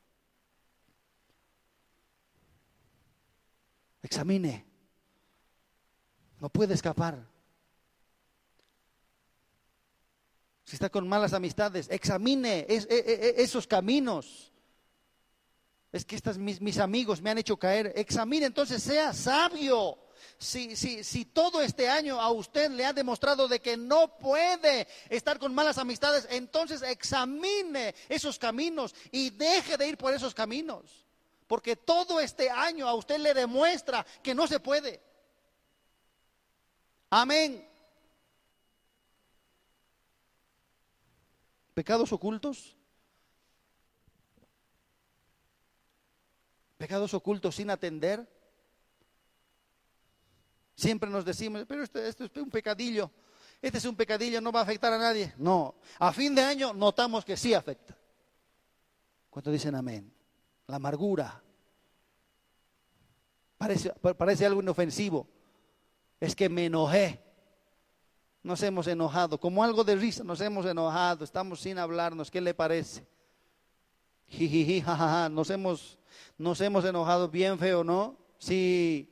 Examine. 4.04 4.68
No 6.40 6.48
puede 6.50 6.76
escapar. 6.76 7.33
Si 10.74 10.78
está 10.78 10.90
con 10.90 11.08
malas 11.08 11.34
amistades, 11.34 11.88
examine 11.92 12.66
e, 12.68 12.78
e, 12.90 13.36
e, 13.38 13.44
esos 13.44 13.68
caminos. 13.68 14.52
Es 15.92 16.04
que 16.04 16.16
estas, 16.16 16.36
mis, 16.40 16.60
mis, 16.62 16.80
amigos 16.80 17.22
me 17.22 17.30
han 17.30 17.38
hecho 17.38 17.58
caer. 17.58 17.94
Examine 17.96 18.48
entonces, 18.48 18.82
sea 18.82 19.14
sabio. 19.14 20.00
Si, 20.40 20.76
si, 20.76 21.04
si 21.04 21.26
todo 21.26 21.62
este 21.62 21.88
año 21.88 22.20
a 22.20 22.32
usted 22.32 22.72
le 22.72 22.88
ha 22.88 22.92
demostrado 22.92 23.48
de 23.48 23.62
que 23.62 23.78
no 23.78 24.18
puede 24.18 24.88
estar 25.10 25.38
con 25.38 25.54
malas 25.54 25.78
amistades, 25.78 26.28
entonces 26.32 26.82
examine 26.82 27.94
esos 28.10 28.40
caminos 28.40 28.96
y 29.12 29.30
deje 29.30 29.78
de 29.78 29.90
ir 29.90 29.98
por 30.00 30.12
esos 30.12 30.34
caminos. 30.34 31.06
Porque 31.46 31.76
todo 31.76 32.20
este 32.20 32.50
año 32.50 32.88
a 32.88 32.96
usted 32.96 33.20
le 33.20 33.36
demuestra 33.36 34.04
que 34.24 34.34
no 34.34 34.48
se 34.48 34.60
puede. 34.60 35.00
Amén. 37.12 37.73
¿Pecados 41.74 42.12
ocultos? 42.12 42.76
¿Pecados 46.78 47.14
ocultos 47.14 47.56
sin 47.56 47.70
atender? 47.70 48.28
Siempre 50.76 51.10
nos 51.10 51.24
decimos, 51.24 51.66
pero 51.68 51.84
esto, 51.84 52.00
es 52.00 52.18
un 52.36 52.50
pecadillo, 52.50 53.10
este 53.62 53.78
es 53.78 53.86
un 53.86 53.96
pecadillo, 53.96 54.42
no 54.42 54.52
va 54.52 54.60
a 54.60 54.64
afectar 54.64 54.92
a 54.92 54.98
nadie. 54.98 55.34
No, 55.38 55.76
a 56.00 56.12
fin 56.12 56.36
de 56.36 56.42
año 56.42 56.74
notamos 56.74 57.24
que 57.24 57.38
sí 57.38 57.54
afecta. 57.54 57.98
¿Cuántos 59.30 59.54
dicen 59.54 59.76
amén? 59.76 60.14
La 60.68 60.76
amargura. 60.76 61.42
Parece, 63.58 63.92
parece 63.94 64.46
algo 64.46 64.62
inofensivo. 64.62 65.28
Es 66.20 66.36
que 66.36 66.50
me 66.50 66.66
enojé 66.66 67.23
nos 68.44 68.62
hemos 68.62 68.88
enojado, 68.88 69.40
como 69.40 69.64
algo 69.64 69.86
de 69.86 69.96
risa, 69.96 70.24
nos 70.24 70.42
hemos 70.42 70.66
enojado, 70.66 71.24
estamos 71.24 71.62
sin 71.62 71.78
hablarnos, 71.78 72.30
¿qué 72.30 72.42
le 72.42 72.54
parece? 72.54 73.08
Jijiji, 74.28 74.82
jajaja, 74.82 75.30
nos 75.30 75.50
hemos, 75.50 75.98
nos 76.38 76.60
hemos 76.60 76.84
enojado 76.84 77.30
bien 77.30 77.58
feo, 77.58 77.84
¿no? 77.84 78.18
Sí. 78.38 79.10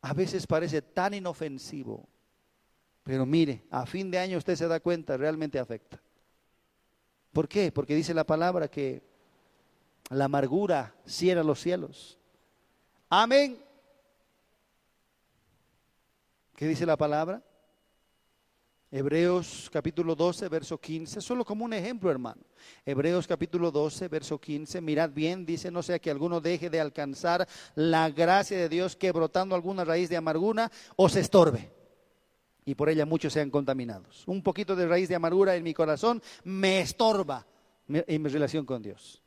A 0.00 0.14
veces 0.14 0.46
parece 0.46 0.80
tan 0.80 1.12
inofensivo, 1.12 2.08
pero 3.04 3.26
mire, 3.26 3.62
a 3.70 3.84
fin 3.84 4.10
de 4.10 4.18
año 4.18 4.38
usted 4.38 4.56
se 4.56 4.66
da 4.66 4.80
cuenta, 4.80 5.18
realmente 5.18 5.58
afecta. 5.58 6.00
¿Por 7.32 7.46
qué? 7.46 7.70
Porque 7.70 7.94
dice 7.94 8.14
la 8.14 8.24
palabra 8.24 8.68
que 8.68 9.02
la 10.08 10.24
amargura 10.24 10.94
cierra 11.04 11.44
los 11.44 11.60
cielos. 11.60 12.18
Amén. 13.10 13.62
¿Qué 16.60 16.68
dice 16.68 16.84
la 16.84 16.98
palabra? 16.98 17.42
Hebreos 18.90 19.70
capítulo 19.72 20.14
12, 20.14 20.46
verso 20.50 20.78
15, 20.78 21.22
solo 21.22 21.42
como 21.42 21.64
un 21.64 21.72
ejemplo, 21.72 22.10
hermano. 22.10 22.42
Hebreos 22.84 23.26
capítulo 23.26 23.70
12, 23.70 24.08
verso 24.08 24.38
15, 24.38 24.82
mirad 24.82 25.08
bien, 25.08 25.46
dice, 25.46 25.70
no 25.70 25.82
sea 25.82 25.98
que 25.98 26.10
alguno 26.10 26.38
deje 26.38 26.68
de 26.68 26.78
alcanzar 26.78 27.48
la 27.76 28.10
gracia 28.10 28.58
de 28.58 28.68
Dios 28.68 28.94
que 28.94 29.10
brotando 29.10 29.54
alguna 29.54 29.86
raíz 29.86 30.10
de 30.10 30.18
amargura 30.18 30.70
os 30.96 31.16
estorbe. 31.16 31.72
Y 32.66 32.74
por 32.74 32.90
ella 32.90 33.06
muchos 33.06 33.32
sean 33.32 33.48
contaminados. 33.48 34.24
Un 34.26 34.42
poquito 34.42 34.76
de 34.76 34.86
raíz 34.86 35.08
de 35.08 35.14
amargura 35.14 35.56
en 35.56 35.64
mi 35.64 35.72
corazón 35.72 36.22
me 36.44 36.82
estorba 36.82 37.46
en 37.88 38.20
mi 38.20 38.28
relación 38.28 38.66
con 38.66 38.82
Dios. 38.82 39.22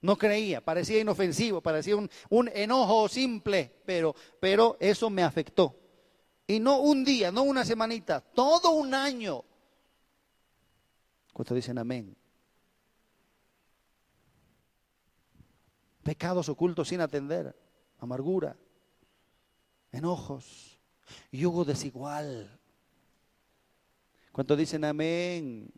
No 0.00 0.16
creía, 0.16 0.64
parecía 0.64 1.00
inofensivo, 1.00 1.60
parecía 1.60 1.96
un, 1.96 2.08
un 2.30 2.48
enojo 2.48 3.10
simple, 3.10 3.70
pero, 3.84 4.14
pero 4.40 4.78
eso 4.80 5.10
me 5.10 5.22
afectó. 5.22 5.79
Y 6.50 6.58
no 6.58 6.80
un 6.80 7.04
día, 7.04 7.30
no 7.30 7.44
una 7.44 7.64
semanita, 7.64 8.20
todo 8.20 8.72
un 8.72 8.92
año. 8.92 9.44
¿Cuántos 11.32 11.54
dicen 11.54 11.78
amén? 11.78 12.16
Pecados 16.02 16.48
ocultos 16.48 16.88
sin 16.88 17.02
atender, 17.02 17.56
amargura, 18.00 18.56
enojos, 19.92 20.80
yugo 21.30 21.64
desigual. 21.64 22.60
¿Cuántos 24.32 24.58
dicen 24.58 24.84
amén? 24.84 25.72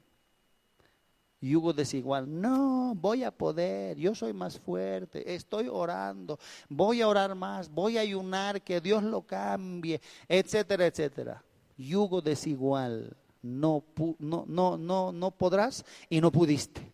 Yugo 1.42 1.72
desigual. 1.72 2.40
No, 2.40 2.94
voy 2.94 3.24
a 3.24 3.30
poder, 3.30 3.96
yo 3.98 4.14
soy 4.14 4.32
más 4.32 4.58
fuerte, 4.58 5.34
estoy 5.34 5.68
orando, 5.68 6.38
voy 6.68 7.02
a 7.02 7.08
orar 7.08 7.34
más, 7.34 7.68
voy 7.68 7.98
a 7.98 8.02
ayunar, 8.02 8.62
que 8.62 8.80
Dios 8.80 9.02
lo 9.02 9.22
cambie, 9.22 10.00
etcétera, 10.28 10.86
etcétera. 10.86 11.42
Yugo 11.76 12.22
desigual, 12.22 13.16
no, 13.42 13.82
no, 14.18 14.44
no, 14.46 14.78
no, 14.78 15.12
no 15.12 15.30
podrás 15.32 15.84
y 16.08 16.20
no 16.20 16.30
pudiste. 16.30 16.92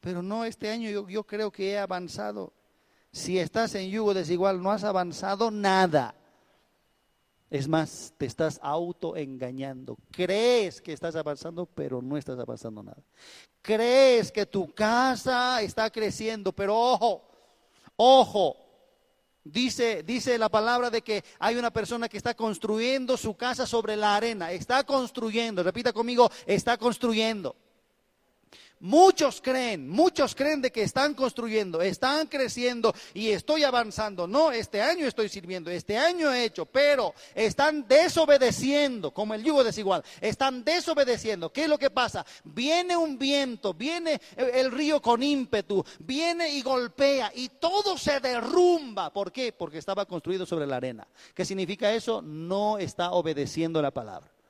Pero 0.00 0.20
no, 0.20 0.44
este 0.44 0.68
año 0.68 0.90
yo, 0.90 1.08
yo 1.08 1.22
creo 1.22 1.52
que 1.52 1.70
he 1.70 1.78
avanzado. 1.78 2.52
Si 3.12 3.38
estás 3.38 3.74
en 3.76 3.88
yugo 3.88 4.14
desigual, 4.14 4.60
no 4.60 4.72
has 4.72 4.82
avanzado 4.82 5.50
nada. 5.50 6.16
Es 7.52 7.68
más, 7.68 8.14
te 8.16 8.24
estás 8.24 8.58
autoengañando. 8.62 9.98
Crees 10.10 10.80
que 10.80 10.94
estás 10.94 11.16
avanzando, 11.16 11.66
pero 11.66 12.00
no 12.00 12.16
estás 12.16 12.38
avanzando 12.38 12.82
nada. 12.82 13.02
Crees 13.60 14.32
que 14.32 14.46
tu 14.46 14.72
casa 14.72 15.60
está 15.60 15.90
creciendo, 15.90 16.52
pero 16.54 16.74
ojo, 16.74 17.22
ojo. 17.96 18.56
Dice, 19.44 20.02
dice 20.02 20.38
la 20.38 20.48
palabra 20.48 20.88
de 20.88 21.02
que 21.02 21.22
hay 21.38 21.56
una 21.56 21.70
persona 21.70 22.08
que 22.08 22.16
está 22.16 22.32
construyendo 22.32 23.18
su 23.18 23.36
casa 23.36 23.66
sobre 23.66 23.96
la 23.96 24.16
arena. 24.16 24.50
Está 24.50 24.82
construyendo, 24.84 25.62
repita 25.62 25.92
conmigo, 25.92 26.30
está 26.46 26.78
construyendo. 26.78 27.54
Muchos 28.82 29.40
creen, 29.40 29.88
muchos 29.88 30.34
creen 30.34 30.60
de 30.60 30.72
que 30.72 30.82
están 30.82 31.14
construyendo, 31.14 31.80
están 31.80 32.26
creciendo 32.26 32.92
y 33.14 33.28
estoy 33.28 33.62
avanzando. 33.62 34.26
No, 34.26 34.50
este 34.50 34.82
año 34.82 35.06
estoy 35.06 35.28
sirviendo, 35.28 35.70
este 35.70 35.96
año 35.96 36.32
he 36.32 36.42
hecho, 36.42 36.66
pero 36.66 37.14
están 37.32 37.86
desobedeciendo, 37.86 39.12
como 39.12 39.34
el 39.34 39.44
yugo 39.44 39.62
desigual, 39.62 40.02
están 40.20 40.64
desobedeciendo. 40.64 41.52
¿Qué 41.52 41.62
es 41.62 41.68
lo 41.68 41.78
que 41.78 41.90
pasa? 41.90 42.26
Viene 42.42 42.96
un 42.96 43.20
viento, 43.20 43.72
viene 43.72 44.20
el 44.36 44.72
río 44.72 45.00
con 45.00 45.22
ímpetu, 45.22 45.84
viene 46.00 46.48
y 46.48 46.62
golpea 46.62 47.30
y 47.36 47.50
todo 47.50 47.96
se 47.96 48.18
derrumba. 48.18 49.12
¿Por 49.12 49.30
qué? 49.30 49.52
Porque 49.52 49.78
estaba 49.78 50.06
construido 50.06 50.44
sobre 50.44 50.66
la 50.66 50.78
arena. 50.78 51.06
¿Qué 51.36 51.44
significa 51.44 51.92
eso? 51.92 52.20
No 52.20 52.78
está 52.78 53.12
obedeciendo 53.12 53.80
la 53.80 53.92
palabra 53.92 54.41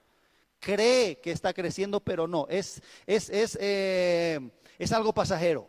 cree 0.62 1.18
que 1.18 1.32
está 1.32 1.52
creciendo, 1.52 2.00
pero 2.00 2.26
no, 2.26 2.46
es, 2.48 2.80
es, 3.06 3.28
es, 3.28 3.58
eh, 3.60 4.38
es 4.78 4.92
algo 4.92 5.12
pasajero. 5.12 5.68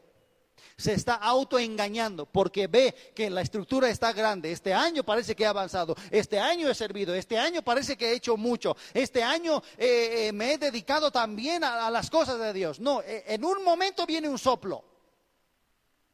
Se 0.78 0.94
está 0.94 1.16
autoengañando 1.16 2.26
porque 2.26 2.68
ve 2.68 2.96
que 3.16 3.30
la 3.30 3.42
estructura 3.42 3.90
está 3.90 4.14
grande. 4.14 4.52
Este 4.52 4.74
año 4.74 5.04
parece 5.04 5.36
que 5.36 5.46
ha 5.46 5.50
avanzado. 5.50 5.96
Este 6.10 6.40
año 6.40 6.70
he 6.70 6.76
servido. 6.76 7.14
Este 7.14 7.38
año 7.38 7.62
parece 7.62 7.96
que 7.96 8.10
he 8.10 8.16
hecho 8.16 8.38
mucho. 8.38 8.76
Este 8.94 9.22
año 9.22 9.62
eh, 9.78 10.28
eh, 10.28 10.32
me 10.32 10.54
he 10.54 10.58
dedicado 10.58 11.12
también 11.12 11.64
a, 11.64 11.88
a, 11.88 11.92
las 11.92 12.10
cosas 12.10 12.40
de 12.40 12.54
Dios. 12.54 12.80
No, 12.80 13.02
en 13.06 13.46
un 13.46 13.64
momento 13.64 14.06
viene 14.06 14.30
un 14.30 14.40
soplo. 14.40 14.84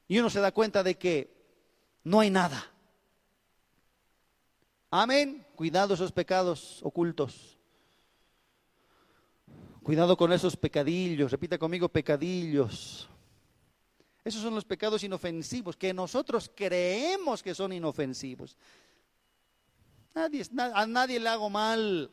Y 0.08 0.20
uno 0.20 0.30
se 0.30 0.40
da 0.40 0.52
cuenta 0.52 0.84
de 0.84 0.96
que 0.96 1.34
no 2.04 2.20
hay 2.20 2.30
nada. 2.30 2.70
Amén. 4.92 5.46
Cuidado 5.56 5.94
esos 5.94 6.12
pecados 6.12 6.80
ocultos. 6.84 7.59
Cuidado 9.90 10.16
con 10.16 10.32
esos 10.32 10.56
pecadillos, 10.56 11.32
repita 11.32 11.58
conmigo 11.58 11.90
pecadillos. 11.90 13.10
Esos 14.24 14.40
son 14.40 14.54
los 14.54 14.64
pecados 14.64 15.04
inofensivos 15.04 15.76
que 15.76 15.96
nosotros 15.96 16.52
creemos 16.56 17.42
que 17.42 17.56
son 17.56 17.74
inofensivos. 17.74 18.56
Nadie, 20.14 20.46
a 20.76 20.86
nadie 20.86 21.20
le 21.20 21.28
hago 21.28 21.50
mal. 21.50 22.12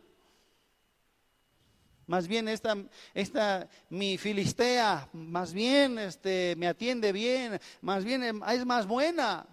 Más 2.07 2.27
bien 2.27 2.49
esta, 2.49 2.79
esta 3.13 3.69
mi 3.91 4.17
filistea, 4.17 5.11
más 5.13 5.53
bien 5.53 5.99
este, 5.99 6.55
me 6.57 6.69
atiende 6.69 7.13
bien, 7.13 7.61
más 7.83 8.07
bien 8.07 8.43
es 8.49 8.65
más 8.65 8.87
buena, 8.87 9.47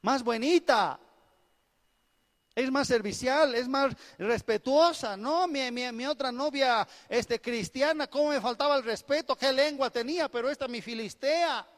más 0.00 0.24
buenita 0.24 0.98
es 2.56 2.70
más 2.72 2.88
servicial, 2.88 3.54
es 3.54 3.68
más 3.68 3.94
respetuosa. 4.18 5.14
No, 5.14 5.46
mi, 5.46 6.06
otra 6.06 6.32
novia 6.32 6.88
este, 7.06 7.38
cristiana, 7.38 8.06
cómo 8.06 8.30
me 8.30 8.40
faltaba 8.40 8.76
el 8.76 8.82
respeto, 8.82 9.36
qué 9.36 9.52
lengua 9.52 9.90
tenía, 9.90 10.30
pero 10.30 10.48
esta 10.48 10.66
mi 10.66 10.80
filistea. 10.80 11.68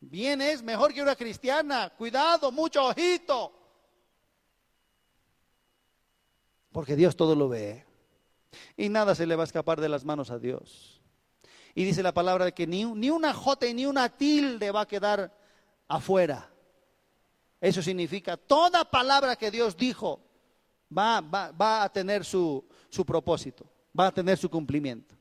Bien 0.00 0.40
es, 0.40 0.62
mejor 0.62 0.94
que 0.94 1.02
una 1.02 1.14
cristiana. 1.14 1.90
Cuidado, 1.90 2.50
mucho 2.50 2.86
ojito. 2.86 3.52
Porque 6.72 6.96
Dios 6.96 7.14
todo 7.14 7.36
lo 7.36 7.50
ve. 7.50 7.84
Y 8.74 8.88
nada 8.88 9.14
se 9.14 9.26
le 9.26 9.36
va 9.36 9.42
a 9.42 9.44
escapar 9.44 9.82
de 9.82 9.90
las 9.90 10.06
manos 10.06 10.30
a 10.30 10.38
Dios. 10.38 11.02
Y 11.74 11.84
dice 11.84 12.02
la 12.02 12.14
palabra 12.14 12.46
de 12.46 12.52
que 12.52 12.66
ni, 12.66 12.86
ni 12.86 13.10
una 13.10 13.34
jote 13.34 13.72
ni 13.74 13.84
una 13.84 14.08
tilde 14.08 14.70
va 14.70 14.82
a 14.82 14.88
quedar 14.88 15.36
afuera. 15.88 16.51
Eso 17.62 17.80
significa, 17.80 18.36
toda 18.36 18.84
palabra 18.84 19.36
que 19.36 19.48
Dios 19.48 19.76
dijo 19.76 20.20
va, 20.90 21.20
va, 21.20 21.84
a 21.84 21.92
tener 21.92 22.24
su, 22.24 22.66
su 22.90 23.06
propósito, 23.06 23.64
va 23.98 24.08
a 24.08 24.12
tener 24.12 24.36
su 24.36 24.50
cumplimiento. 24.50 25.14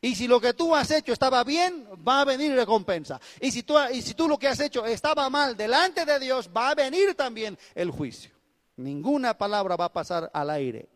Y 0.00 0.14
si 0.14 0.28
lo 0.28 0.40
que 0.40 0.54
tú 0.54 0.72
has 0.72 0.88
hecho 0.92 1.12
estaba 1.12 1.42
bien, 1.42 1.84
va 2.06 2.20
a 2.20 2.24
venir 2.24 2.52
recompensa. 2.52 3.20
Y 3.40 3.50
si, 3.50 3.64
tú, 3.64 3.74
y 3.92 4.02
si 4.02 4.14
tú 4.14 4.28
lo 4.28 4.38
que 4.38 4.46
has 4.46 4.60
hecho 4.60 4.86
estaba 4.86 5.28
mal 5.28 5.56
delante 5.56 6.04
de 6.04 6.20
Dios, 6.20 6.48
va 6.56 6.70
a 6.70 6.74
venir 6.76 7.16
también 7.16 7.58
el 7.74 7.90
juicio. 7.90 8.30
Ninguna 8.76 9.36
palabra 9.36 9.74
va 9.74 9.86
a 9.86 9.92
pasar 9.92 10.30
al 10.32 10.50
aire. 10.50 10.88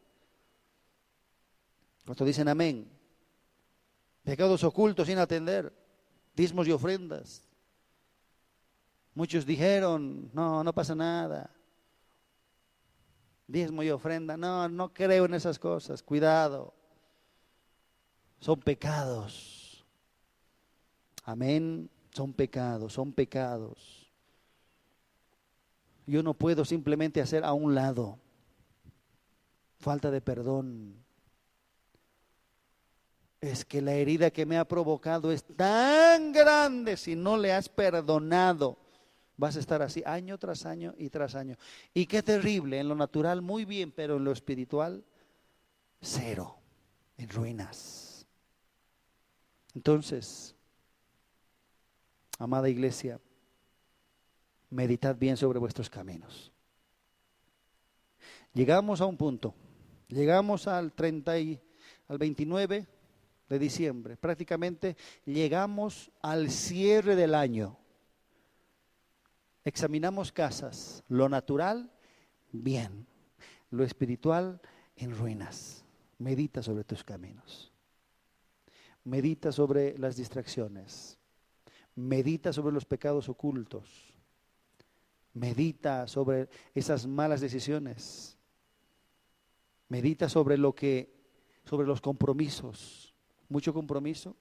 Cuando 2.06 2.24
dicen 2.24 2.46
amén, 2.46 2.88
pecados 4.22 4.62
ocultos 4.62 5.08
sin 5.08 5.18
atender, 5.18 5.72
dismos 6.36 6.68
y 6.68 6.70
ofrendas, 6.70 7.42
Muchos 9.14 9.44
dijeron, 9.44 10.30
no, 10.32 10.64
no 10.64 10.72
pasa 10.72 10.94
nada. 10.94 11.50
Diezmo 13.46 13.82
y 13.82 13.90
ofrenda, 13.90 14.36
no, 14.36 14.68
no 14.68 14.92
creo 14.94 15.26
en 15.26 15.34
esas 15.34 15.58
cosas, 15.58 16.02
cuidado. 16.02 16.72
Son 18.40 18.58
pecados. 18.58 19.84
Amén, 21.24 21.90
son 22.10 22.32
pecados, 22.32 22.94
son 22.94 23.12
pecados. 23.12 24.10
Yo 26.06 26.22
no 26.22 26.34
puedo 26.34 26.64
simplemente 26.64 27.20
hacer 27.20 27.44
a 27.44 27.52
un 27.52 27.74
lado. 27.74 28.18
Falta 29.78 30.10
de 30.10 30.20
perdón. 30.20 30.96
Es 33.40 33.64
que 33.64 33.82
la 33.82 33.92
herida 33.92 34.30
que 34.30 34.46
me 34.46 34.56
ha 34.56 34.64
provocado 34.64 35.30
es 35.30 35.44
tan 35.44 36.32
grande 36.32 36.96
si 36.96 37.14
no 37.14 37.36
le 37.36 37.52
has 37.52 37.68
perdonado 37.68 38.81
Vas 39.36 39.56
a 39.56 39.60
estar 39.60 39.82
así 39.82 40.02
año 40.04 40.38
tras 40.38 40.66
año 40.66 40.94
y 40.98 41.08
tras 41.08 41.34
año. 41.34 41.56
Y 41.94 42.06
qué 42.06 42.22
terrible, 42.22 42.78
en 42.78 42.88
lo 42.88 42.94
natural 42.94 43.42
muy 43.42 43.64
bien, 43.64 43.92
pero 43.92 44.16
en 44.16 44.24
lo 44.24 44.32
espiritual 44.32 45.04
cero, 46.00 46.58
en 47.16 47.28
ruinas. 47.28 48.26
Entonces, 49.74 50.54
amada 52.38 52.68
iglesia, 52.68 53.20
meditad 54.70 55.16
bien 55.16 55.36
sobre 55.36 55.58
vuestros 55.58 55.88
caminos. 55.88 56.52
Llegamos 58.52 59.00
a 59.00 59.06
un 59.06 59.16
punto, 59.16 59.54
llegamos 60.08 60.66
al 60.66 60.92
30 60.92 61.38
y 61.38 61.60
al 62.08 62.18
29 62.18 62.86
de 63.48 63.58
diciembre, 63.58 64.16
prácticamente 64.16 64.96
llegamos 65.24 66.10
al 66.20 66.50
cierre 66.50 67.16
del 67.16 67.34
año. 67.34 67.78
Examinamos 69.64 70.32
casas, 70.32 71.04
lo 71.08 71.28
natural, 71.28 71.90
bien, 72.50 73.06
lo 73.70 73.84
espiritual, 73.84 74.60
en 74.96 75.16
ruinas. 75.16 75.84
Medita 76.18 76.62
sobre 76.62 76.84
tus 76.84 77.04
caminos. 77.04 77.72
Medita 79.04 79.52
sobre 79.52 79.96
las 79.98 80.16
distracciones. 80.16 81.18
Medita 81.94 82.52
sobre 82.52 82.72
los 82.72 82.84
pecados 82.84 83.28
ocultos. 83.28 84.14
Medita 85.34 86.06
sobre 86.06 86.48
esas 86.74 87.06
malas 87.06 87.40
decisiones. 87.40 88.36
Medita 89.88 90.28
sobre 90.28 90.56
lo 90.58 90.74
que 90.74 91.12
sobre 91.64 91.86
los 91.86 92.00
compromisos. 92.00 93.14
Mucho 93.48 93.72
compromiso, 93.74 94.36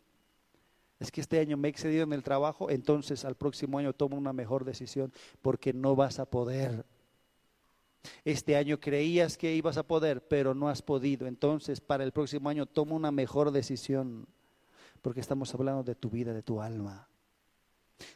es 1.01 1.11
que 1.11 1.19
este 1.19 1.39
año 1.39 1.57
me 1.57 1.67
he 1.67 1.71
excedido 1.71 2.03
en 2.03 2.13
el 2.13 2.21
trabajo, 2.21 2.69
entonces 2.69 3.25
al 3.25 3.33
próximo 3.33 3.79
año 3.79 3.91
toma 3.91 4.17
una 4.17 4.33
mejor 4.33 4.65
decisión 4.65 5.11
porque 5.41 5.73
no 5.73 5.95
vas 5.95 6.19
a 6.19 6.25
poder. 6.25 6.85
Este 8.23 8.55
año 8.55 8.79
creías 8.79 9.35
que 9.35 9.55
ibas 9.55 9.77
a 9.77 9.83
poder, 9.83 10.27
pero 10.27 10.53
no 10.53 10.69
has 10.69 10.83
podido. 10.83 11.25
Entonces 11.25 11.81
para 11.81 12.03
el 12.03 12.11
próximo 12.11 12.49
año 12.49 12.67
toma 12.67 12.93
una 12.93 13.11
mejor 13.11 13.49
decisión 13.49 14.27
porque 15.01 15.21
estamos 15.21 15.51
hablando 15.55 15.83
de 15.83 15.95
tu 15.95 16.11
vida, 16.11 16.35
de 16.35 16.43
tu 16.43 16.61
alma. 16.61 17.07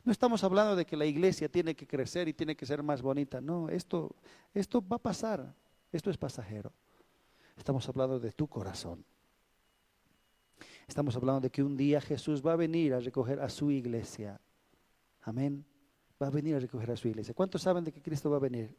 No 0.03 0.11
estamos 0.11 0.43
hablando 0.43 0.75
de 0.75 0.85
que 0.85 0.95
la 0.95 1.07
iglesia 1.07 1.49
tiene 1.49 1.75
que 1.75 1.87
crecer 1.87 2.27
y 2.27 2.33
tiene 2.33 2.55
que 2.55 2.67
ser 2.67 2.83
más 2.83 3.01
bonita. 3.01 3.41
No, 3.41 3.67
esto, 3.67 4.15
esto 4.53 4.87
va 4.87 4.97
a 4.97 5.01
pasar. 5.01 5.55
Esto 5.91 6.11
es 6.11 6.17
pasajero. 6.17 6.71
Estamos 7.57 7.89
hablando 7.89 8.19
de 8.19 8.31
tu 8.31 8.47
corazón. 8.47 9.03
Estamos 10.87 11.15
hablando 11.15 11.41
de 11.41 11.49
que 11.49 11.63
un 11.63 11.75
día 11.75 11.99
Jesús 11.99 12.45
va 12.45 12.53
a 12.53 12.55
venir 12.55 12.93
a 12.93 12.99
recoger 12.99 13.39
a 13.39 13.49
su 13.49 13.71
iglesia. 13.71 14.39
Amén. 15.21 15.65
Va 16.21 16.27
a 16.27 16.29
venir 16.29 16.55
a 16.55 16.59
recoger 16.59 16.91
a 16.91 16.95
su 16.95 17.07
iglesia. 17.07 17.33
¿Cuántos 17.33 17.63
saben 17.63 17.83
de 17.83 17.91
que 17.91 18.01
Cristo 18.01 18.29
va 18.29 18.37
a 18.37 18.41
venir? 18.41 18.75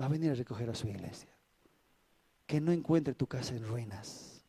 Va 0.00 0.06
a 0.06 0.08
venir 0.08 0.30
a 0.30 0.34
recoger 0.34 0.68
a 0.68 0.74
su 0.74 0.88
iglesia. 0.88 1.30
Que 2.46 2.60
no 2.60 2.72
encuentre 2.72 3.14
tu 3.14 3.26
casa 3.26 3.54
en 3.54 3.64
ruinas. 3.64 4.44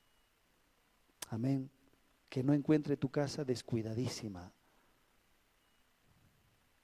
Amén. 1.30 1.70
Que 2.30 2.44
no 2.44 2.54
encuentre 2.54 2.98
tu 2.98 3.10
casa 3.10 3.46
descuidadísima. 3.46 4.52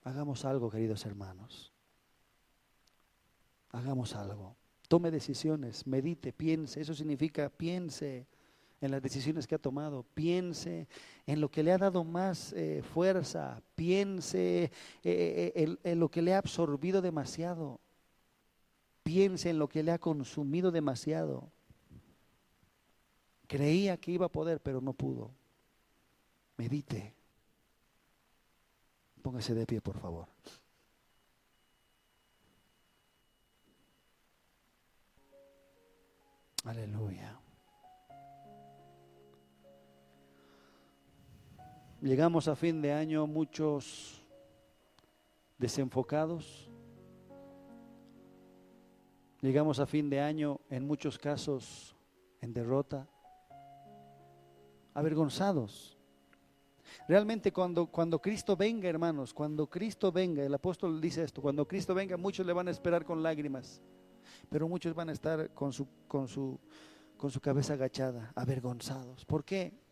Hagamos 0.03 0.45
algo, 0.45 0.69
queridos 0.69 1.05
hermanos. 1.05 1.73
Hagamos 3.71 4.15
algo. 4.15 4.55
Tome 4.87 5.11
decisiones, 5.11 5.85
medite, 5.85 6.31
piense. 6.31 6.79
Eso 6.79 6.93
significa 6.93 7.49
piense 7.49 8.27
en 8.79 8.91
las 8.91 9.01
decisiones 9.01 9.47
que 9.47 9.55
ha 9.55 9.59
tomado, 9.59 10.03
piense 10.13 10.87
en 11.25 11.41
lo 11.41 11.49
que 11.49 11.63
le 11.63 11.71
ha 11.71 11.77
dado 11.77 12.03
más 12.03 12.53
eh, 12.53 12.83
fuerza, 12.93 13.61
piense 13.75 14.65
eh, 14.65 14.71
eh, 15.03 15.77
en, 15.83 15.99
lo 15.99 16.09
que 16.09 16.21
le 16.21 16.33
ha 16.33 16.37
absorbido 16.37 17.01
demasiado, 17.01 17.79
piense 19.03 19.49
en 19.49 19.59
lo 19.59 19.67
que 19.67 19.81
le 19.81 19.91
ha 19.91 19.99
consumido 19.99 20.71
demasiado. 20.71 21.49
Creía 23.47 23.97
que 23.97 24.11
iba 24.11 24.27
a 24.27 24.31
poder, 24.31 24.61
pero 24.61 24.81
no 24.81 24.93
pudo. 24.93 25.31
Medite. 26.57 27.15
Póngase 29.21 29.55
de 29.55 29.65
pie, 29.65 29.81
por 29.81 29.97
favor. 29.97 30.27
Aleluya. 36.65 37.39
Llegamos 42.01 42.47
a 42.47 42.55
fin 42.55 42.79
de 42.79 42.93
año 42.93 43.25
muchos 43.25 44.23
desenfocados. 45.57 46.69
Llegamos 49.41 49.79
a 49.79 49.87
fin 49.87 50.07
de 50.07 50.21
año 50.21 50.59
en 50.69 50.85
muchos 50.85 51.17
casos 51.17 51.95
en 52.39 52.53
derrota, 52.53 53.07
avergonzados. 54.93 55.97
Realmente 57.07 57.51
cuando, 57.51 57.87
cuando 57.87 58.21
Cristo 58.21 58.55
venga, 58.55 58.87
hermanos, 58.87 59.33
cuando 59.33 59.67
Cristo 59.67 60.11
venga, 60.11 60.43
el 60.43 60.53
apóstol 60.53 61.01
dice 61.01 61.23
esto, 61.23 61.41
cuando 61.41 61.67
Cristo 61.67 61.95
venga 61.95 62.15
muchos 62.15 62.45
le 62.45 62.53
van 62.53 62.67
a 62.67 62.71
esperar 62.71 63.05
con 63.05 63.23
lágrimas, 63.23 63.81
pero 64.49 64.67
muchos 64.67 64.93
van 64.93 65.09
a 65.09 65.13
estar 65.13 65.49
con 65.55 65.73
su, 65.73 65.87
con 66.07 66.27
su, 66.27 66.59
con 67.17 67.31
su 67.31 67.41
cabeza 67.41 67.73
agachada, 67.73 68.31
avergonzados. 68.35 69.25
¿Por 69.25 69.43
qué? 69.43 69.86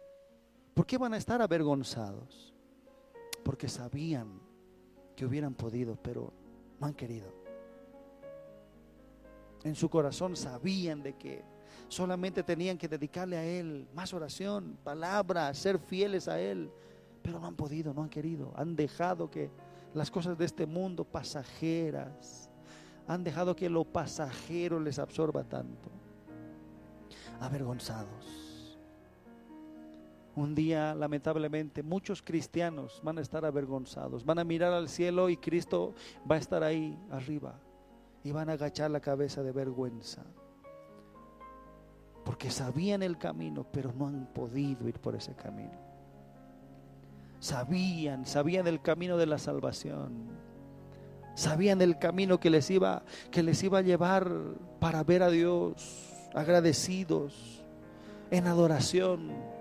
¿Por 0.75 0.85
qué 0.85 0.97
van 0.97 1.13
a 1.13 1.17
estar 1.17 1.41
avergonzados? 1.41 2.53
Porque 3.43 3.69
sabían 3.69 4.41
que 5.15 5.25
hubieran 5.25 5.53
podido, 5.53 5.95
pero 5.95 6.33
no 6.81 6.85
han 6.85 6.93
querido. 6.93 7.33
En 9.63 9.73
su 9.73 9.89
corazón 9.89 10.35
sabían 10.35 11.01
de 11.01 11.13
que 11.13 11.43
solamente 11.87 12.43
tenían 12.43 12.77
que 12.77 12.89
dedicarle 12.89 13.37
a 13.37 13.45
Él 13.45 13.87
más 13.95 14.13
oración, 14.13 14.77
palabra, 14.83 15.53
ser 15.53 15.79
fieles 15.79 16.27
a 16.27 16.41
Él, 16.41 16.69
pero 17.23 17.39
no 17.39 17.47
han 17.47 17.55
podido, 17.55 17.93
no 17.93 18.03
han 18.03 18.09
querido. 18.09 18.51
Han 18.57 18.75
dejado 18.75 19.31
que 19.31 19.49
las 19.93 20.11
cosas 20.11 20.37
de 20.37 20.43
este 20.43 20.65
mundo 20.65 21.05
pasajeras, 21.05 22.49
han 23.07 23.23
dejado 23.23 23.55
que 23.55 23.69
lo 23.69 23.85
pasajero 23.85 24.77
les 24.81 24.99
absorba 24.99 25.45
tanto. 25.45 25.89
Avergonzados. 27.39 28.44
Un 30.35 30.53
día, 30.53 30.93
lamentablemente, 30.93 31.81
muchos 31.81 32.21
cristianos 32.21 32.99
van 33.03 33.17
a 33.17 33.21
estar 33.21 33.45
avergonzados, 33.45 34.25
van 34.25 34.39
a 34.39 34.43
mirar 34.43 34.73
al 34.73 34.89
cielo 34.89 35.29
y 35.29 35.37
Cristo 35.37 35.93
va 36.29 36.35
a 36.35 36.39
estar 36.39 36.61
ahí 36.61 36.97
arriba 37.09 37.55
y 38.23 38.31
van 38.31 38.49
a 38.49 38.53
agachar 38.53 38.91
la 38.91 38.99
cabeza 38.99 39.43
de 39.43 39.53
vergüenza. 39.53 40.23
Porque 42.25 42.49
sabían 42.49 43.01
el 43.01 43.17
camino, 43.17 43.65
pero 43.71 43.93
no 43.93 44.07
han 44.07 44.25
podido 44.33 44.89
ir 44.89 44.99
por 44.99 45.15
ese 45.15 45.35
camino. 45.35 45.79
Sabían, 47.39 48.25
sabían 48.25 48.67
el 48.67 48.81
camino 48.81 49.15
de 49.15 49.27
la 49.27 49.37
salvación. 49.37 50.27
Sabían 51.35 51.81
el 51.81 51.97
camino 51.97 52.39
que 52.39 52.49
les 52.49 52.69
iba 52.71 53.03
que 53.29 53.43
les 53.43 53.61
iba 53.63 53.79
a 53.79 53.83
llevar 53.83 54.31
para 54.79 55.03
ver 55.03 55.21
a 55.21 55.29
Dios 55.29 56.09
agradecidos 56.33 57.63
en 58.31 58.47
adoración 58.47 59.54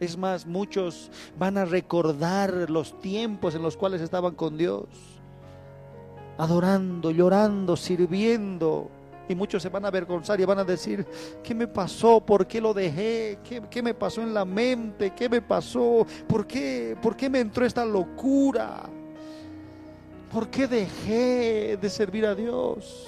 es 0.00 0.16
más, 0.16 0.46
muchos 0.46 1.10
van 1.38 1.58
a 1.58 1.66
recordar 1.66 2.70
los 2.70 2.98
tiempos 3.00 3.54
en 3.54 3.62
los 3.62 3.76
cuales 3.76 4.00
estaban 4.00 4.34
con 4.34 4.56
Dios, 4.56 4.86
adorando, 6.38 7.10
llorando, 7.10 7.76
sirviendo. 7.76 8.90
Y 9.28 9.34
muchos 9.34 9.62
se 9.62 9.68
van 9.68 9.84
a 9.84 9.88
avergonzar 9.88 10.40
y 10.40 10.44
van 10.44 10.58
a 10.58 10.64
decir, 10.64 11.06
¿qué 11.44 11.54
me 11.54 11.68
pasó? 11.68 12.20
¿Por 12.20 12.46
qué 12.46 12.60
lo 12.60 12.74
dejé? 12.74 13.38
¿Qué, 13.70 13.82
me 13.82 13.94
pasó 13.94 14.22
en 14.22 14.34
la 14.34 14.44
mente? 14.44 15.12
¿Qué 15.14 15.28
me 15.28 15.40
pasó? 15.40 16.04
¿Por 16.26 16.46
qué, 16.46 16.96
¿Por 17.00 17.14
qué 17.14 17.30
me 17.30 17.38
entró 17.38 17.64
esta 17.64 17.84
locura? 17.84 18.88
¿Por 20.32 20.48
qué 20.48 20.66
dejé 20.66 21.76
de 21.76 21.90
servir 21.90 22.26
a 22.26 22.34
Dios? 22.34 23.06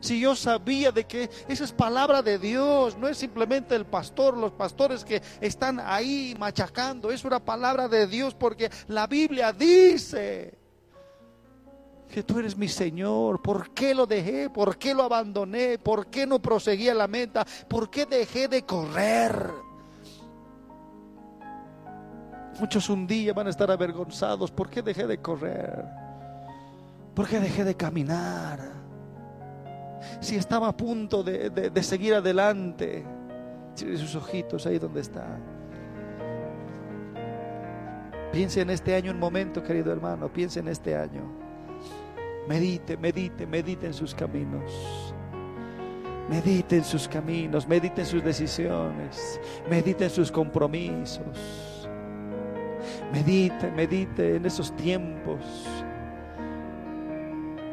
Si 0.00 0.20
yo 0.20 0.36
sabía 0.36 0.92
de 0.92 1.04
que 1.04 1.28
esa 1.48 1.64
es 1.64 1.72
palabra 1.72 2.22
de 2.22 2.38
Dios, 2.38 2.96
no 2.96 3.08
es 3.08 3.18
simplemente 3.18 3.74
el 3.74 3.84
pastor, 3.84 4.36
los 4.36 4.52
pastores 4.52 5.04
que 5.04 5.20
están 5.40 5.80
ahí 5.80 6.36
machacando, 6.38 7.10
es 7.10 7.24
una 7.24 7.40
palabra 7.40 7.88
de 7.88 8.06
Dios 8.06 8.34
porque 8.34 8.70
la 8.86 9.06
Biblia 9.06 9.52
dice 9.52 10.56
que 12.08 12.22
tú 12.22 12.38
eres 12.38 12.56
mi 12.56 12.68
Señor. 12.68 13.42
¿Por 13.42 13.70
qué 13.74 13.94
lo 13.94 14.06
dejé? 14.06 14.48
¿Por 14.50 14.78
qué 14.78 14.94
lo 14.94 15.02
abandoné? 15.02 15.78
¿Por 15.78 16.06
qué 16.06 16.26
no 16.26 16.40
proseguí 16.40 16.88
a 16.88 16.94
la 16.94 17.08
meta? 17.08 17.44
¿Por 17.68 17.90
qué 17.90 18.06
dejé 18.06 18.48
de 18.48 18.62
correr? 18.62 19.50
Muchos 22.60 22.88
un 22.88 23.06
día 23.06 23.32
van 23.32 23.46
a 23.46 23.50
estar 23.50 23.70
avergonzados. 23.70 24.50
¿Por 24.50 24.70
qué 24.70 24.82
dejé 24.82 25.06
de 25.06 25.18
correr? 25.18 25.84
¿Por 27.14 27.28
qué 27.28 27.40
dejé 27.40 27.64
de 27.64 27.76
caminar? 27.76 28.87
Si 30.20 30.36
estaba 30.36 30.68
a 30.68 30.76
punto 30.76 31.22
de, 31.22 31.70
seguir 31.82 32.14
adelante. 32.14 33.04
Cierre 33.74 33.96
sus 33.96 34.14
ojitos 34.16 34.66
ahí 34.66 34.78
donde 34.78 35.00
está. 35.00 35.38
Piense 38.32 38.60
en 38.60 38.70
este 38.70 38.94
año 38.94 39.12
un 39.12 39.18
momento, 39.18 39.62
querido 39.62 39.92
hermano. 39.92 40.28
Piense 40.32 40.60
en 40.60 40.68
este 40.68 40.96
año. 40.96 41.22
Medite, 42.48 42.96
medite, 42.96 43.46
medite 43.46 43.86
en 43.86 43.94
sus 43.94 44.14
caminos. 44.14 45.14
Medite 46.28 46.76
en 46.76 46.84
sus 46.84 47.08
caminos, 47.08 47.66
medite 47.66 48.02
en 48.02 48.06
sus 48.06 48.22
decisiones, 48.22 49.40
medite 49.68 50.04
en 50.04 50.10
sus 50.10 50.30
compromisos. 50.30 51.88
Medite, 53.12 53.70
medite 53.70 54.36
en 54.36 54.44
esos 54.44 54.74
tiempos. 54.76 55.40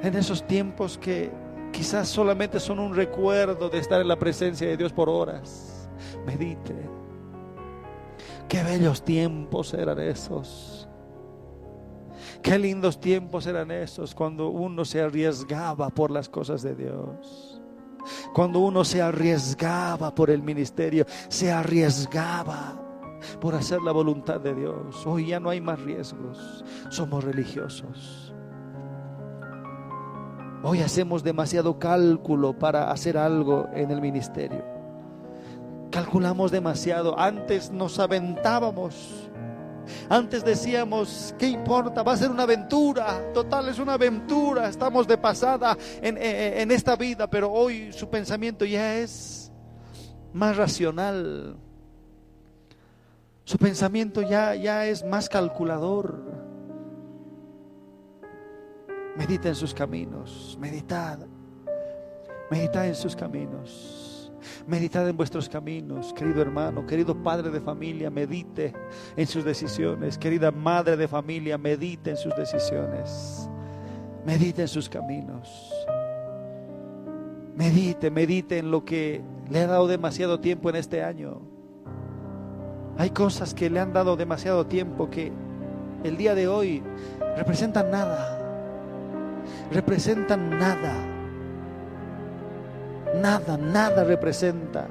En 0.01 0.15
esos 0.15 0.45
tiempos 0.47 0.97
que 0.97 1.31
quizás 1.75 2.07
solamente 2.07 2.59
son 2.59 2.79
un 2.79 2.95
recuerdo 2.95 3.69
de 3.69 3.79
estar 3.79 3.99
en 3.99 4.07
la 4.07 4.17
presencia 4.17 4.67
de 4.67 4.77
Dios 4.77 4.93
por 4.93 5.09
horas. 5.09 5.89
Medite. 6.25 6.73
Qué 8.47 8.63
bellos 8.63 9.03
tiempos 9.03 9.73
eran 9.73 9.99
esos. 9.99 10.87
Qué 12.41 12.57
lindos 12.57 12.99
tiempos 12.99 13.45
eran 13.47 13.71
esos 13.71 14.15
cuando 14.15 14.49
uno 14.49 14.85
se 14.85 15.01
arriesgaba 15.01 15.89
por 15.89 16.11
las 16.11 16.29
cosas 16.29 16.61
de 16.61 16.75
Dios. 16.75 17.61
Cuando 18.33 18.59
uno 18.59 18.85
se 18.85 19.01
arriesgaba 19.01 20.13
por 20.15 20.29
el 20.29 20.43
ministerio, 20.43 21.05
se 21.27 21.51
arriesgaba 21.51 22.81
por 23.41 23.55
hacer 23.55 23.81
la 23.81 23.91
voluntad 23.91 24.39
de 24.39 24.53
Dios. 24.53 25.05
Hoy 25.05 25.27
ya 25.27 25.39
no 25.39 25.49
hay 25.49 25.59
más 25.59 25.81
riesgos. 25.81 26.63
Somos 26.89 27.23
religiosos. 27.23 28.24
Hoy 30.67 30.81
hacemos 30.81 31.23
demasiado 31.23 31.77
cálculo 31.77 32.57
para 32.57 32.89
hacer 32.89 33.19
algo 33.19 33.69
en 33.75 33.91
el 33.91 34.01
ministerio. 34.01 34.65
Calculamos 35.91 36.49
demasiado. 36.49 37.19
Antes 37.19 37.69
nos 37.69 37.99
aventábamos. 37.99 39.29
Antes 40.09 40.43
decíamos, 40.43 41.35
¿qué 41.37 41.49
importa? 41.49 42.01
Va 42.01 42.13
a 42.13 42.17
ser 42.17 42.31
una 42.31 42.43
aventura. 42.43 43.31
Total, 43.31 43.69
es 43.69 43.77
una 43.77 43.93
aventura. 43.93 44.67
Estamos 44.67 45.07
de 45.07 45.19
pasada 45.19 45.77
en, 46.01 46.17
en 46.17 46.71
esta 46.71 46.95
vida, 46.95 47.29
pero 47.29 47.51
hoy 47.51 47.93
su 47.93 48.09
pensamiento 48.09 48.65
ya 48.65 48.95
es 48.95 49.51
más 50.33 50.57
racional. 50.57 51.57
Su 53.43 53.59
pensamiento 53.59 54.23
ya, 54.23 54.55
ya 54.55 54.87
es 54.87 55.05
más 55.05 55.29
calculador. 55.29 56.44
Medita 59.15 59.47
en 59.47 59.55
sus 59.55 59.73
caminos, 59.73 60.57
meditad, 60.59 61.19
meditad 62.51 62.85
en 62.85 62.95
sus 62.95 63.15
caminos, 63.15 64.29
meditad 64.67 65.07
en 65.07 65.15
vuestros 65.15 65.47
caminos, 65.47 66.13
querido 66.13 66.41
hermano, 66.41 66.85
querido 66.85 67.15
padre 67.23 67.49
de 67.49 67.61
familia, 67.61 68.09
medite 68.09 68.73
en 69.15 69.25
sus 69.25 69.45
decisiones, 69.45 70.17
querida 70.17 70.51
madre 70.51 70.97
de 70.97 71.07
familia, 71.07 71.57
medite 71.57 72.09
en 72.09 72.17
sus 72.17 72.35
decisiones, 72.35 73.49
medite 74.25 74.63
en 74.63 74.67
sus 74.67 74.89
caminos, 74.89 75.71
medite, 77.55 78.11
medite 78.11 78.57
en 78.57 78.69
lo 78.69 78.83
que 78.83 79.21
le 79.49 79.61
ha 79.61 79.67
dado 79.67 79.87
demasiado 79.87 80.41
tiempo 80.41 80.69
en 80.69 80.75
este 80.75 81.01
año. 81.01 81.41
Hay 82.97 83.11
cosas 83.11 83.53
que 83.53 83.69
le 83.69 83.79
han 83.79 83.93
dado 83.93 84.17
demasiado 84.17 84.65
tiempo 84.65 85.09
que 85.09 85.31
el 86.03 86.17
día 86.17 86.35
de 86.35 86.49
hoy 86.49 86.83
representan 87.37 87.91
nada 87.91 88.34
representan 89.71 90.49
nada. 90.49 90.93
Nada, 93.21 93.57
nada 93.57 94.03
representa. 94.03 94.87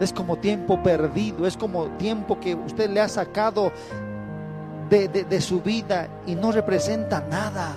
Es 0.00 0.12
como 0.12 0.36
tiempo 0.36 0.82
perdido, 0.82 1.46
es 1.46 1.56
como 1.56 1.86
tiempo 1.96 2.38
que 2.38 2.54
usted 2.54 2.90
le 2.90 3.00
ha 3.00 3.08
sacado 3.08 3.72
de, 4.90 5.40
su 5.40 5.60
vida 5.60 6.08
y 6.26 6.34
no 6.34 6.52
representa 6.52 7.24
nada. 7.30 7.74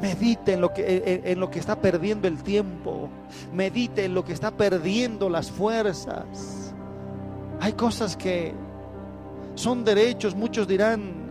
Medite 0.00 0.54
en 0.54 0.60
lo, 0.60 0.72
que, 0.72 1.22
en 1.24 1.38
lo 1.38 1.50
que 1.50 1.60
está 1.60 1.76
perdiendo 1.76 2.26
el 2.26 2.42
tiempo. 2.42 3.08
Medite 3.52 4.06
en 4.06 4.14
lo 4.14 4.24
que 4.24 4.32
está 4.32 4.50
perdiendo 4.50 5.28
las 5.28 5.50
fuerzas. 5.50 6.74
Hay 7.60 7.74
cosas 7.74 8.16
que 8.16 8.52
son 9.54 9.84
derechos, 9.84 10.34
muchos 10.34 10.66
dirán, 10.66 11.21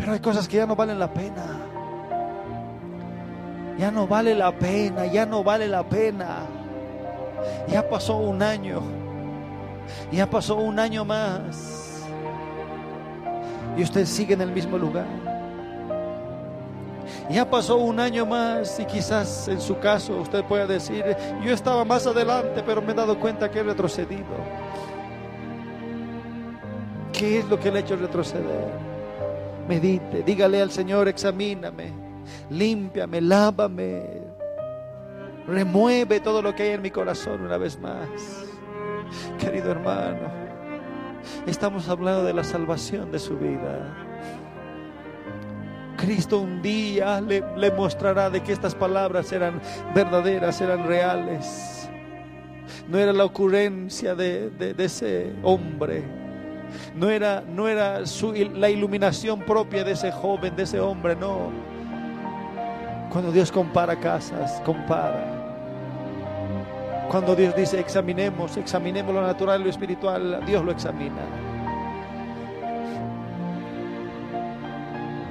pero 0.00 0.12
hay 0.12 0.20
cosas 0.20 0.48
que 0.48 0.56
ya 0.56 0.66
no 0.66 0.74
valen 0.74 0.98
la 0.98 1.12
pena. 1.12 1.60
Ya 3.78 3.90
no 3.90 4.06
vale 4.06 4.34
la 4.34 4.50
pena, 4.50 5.06
ya 5.06 5.26
no 5.26 5.44
vale 5.44 5.68
la 5.68 5.82
pena. 5.82 6.38
Ya 7.68 7.88
pasó 7.88 8.16
un 8.16 8.42
año, 8.42 8.82
ya 10.10 10.28
pasó 10.28 10.56
un 10.56 10.78
año 10.78 11.04
más. 11.04 12.02
Y 13.76 13.82
usted 13.82 14.06
sigue 14.06 14.34
en 14.34 14.40
el 14.40 14.52
mismo 14.52 14.78
lugar. 14.78 15.06
Ya 17.28 17.48
pasó 17.48 17.76
un 17.76 18.00
año 18.00 18.26
más 18.26 18.80
y 18.80 18.84
quizás 18.86 19.48
en 19.48 19.60
su 19.60 19.78
caso 19.78 20.16
usted 20.16 20.44
pueda 20.44 20.66
decir, 20.66 21.04
yo 21.44 21.52
estaba 21.52 21.84
más 21.84 22.06
adelante, 22.06 22.62
pero 22.66 22.82
me 22.82 22.92
he 22.92 22.94
dado 22.94 23.18
cuenta 23.20 23.50
que 23.50 23.60
he 23.60 23.62
retrocedido. 23.62 24.24
¿Qué 27.12 27.38
es 27.38 27.44
lo 27.46 27.60
que 27.60 27.70
le 27.70 27.78
ha 27.78 27.82
hecho 27.82 27.96
retroceder? 27.96 28.89
Medite, 29.70 30.24
dígale 30.24 30.60
al 30.60 30.72
Señor, 30.72 31.06
examíname, 31.06 31.92
límpiame, 32.50 33.20
lávame, 33.20 34.02
remueve 35.46 36.18
todo 36.18 36.42
lo 36.42 36.52
que 36.56 36.64
hay 36.64 36.70
en 36.70 36.82
mi 36.82 36.90
corazón 36.90 37.42
una 37.42 37.56
vez 37.56 37.78
más. 37.78 38.08
Querido 39.38 39.70
hermano, 39.70 40.28
estamos 41.46 41.88
hablando 41.88 42.24
de 42.24 42.32
la 42.32 42.42
salvación 42.42 43.12
de 43.12 43.20
su 43.20 43.38
vida. 43.38 43.96
Cristo 45.96 46.40
un 46.40 46.60
día 46.62 47.20
le, 47.20 47.70
mostrará 47.70 48.28
de 48.28 48.42
que 48.42 48.52
estas 48.52 48.74
palabras 48.74 49.30
eran 49.30 49.60
verdaderas, 49.94 50.60
eran 50.60 50.84
reales. 50.84 51.88
No 52.88 52.98
era 52.98 53.12
la 53.12 53.24
ocurrencia 53.24 54.16
de, 54.16 54.74
ese 54.78 55.32
hombre. 55.44 56.02
No 56.94 57.08
era, 57.08 57.42
no 57.42 57.68
era 57.68 58.00
la 58.54 58.70
iluminación 58.70 59.40
propia 59.40 59.84
de 59.84 59.92
ese 59.92 60.12
joven, 60.12 60.56
de 60.56 60.64
ese 60.64 60.80
hombre, 60.80 61.16
no. 61.16 61.50
Cuando 63.10 63.32
Dios 63.32 63.50
compara 63.50 63.96
casas, 63.96 64.60
compara. 64.64 65.40
Cuando 67.10 67.34
Dios 67.34 67.56
dice 67.56 67.80
examinemos, 67.80 68.56
examinemos 68.56 69.12
lo 69.12 69.20
natural 69.20 69.60
y 69.60 69.64
lo 69.64 69.70
espiritual, 69.70 70.42
Dios 70.46 70.64
lo 70.64 70.70
examina. 70.70 71.22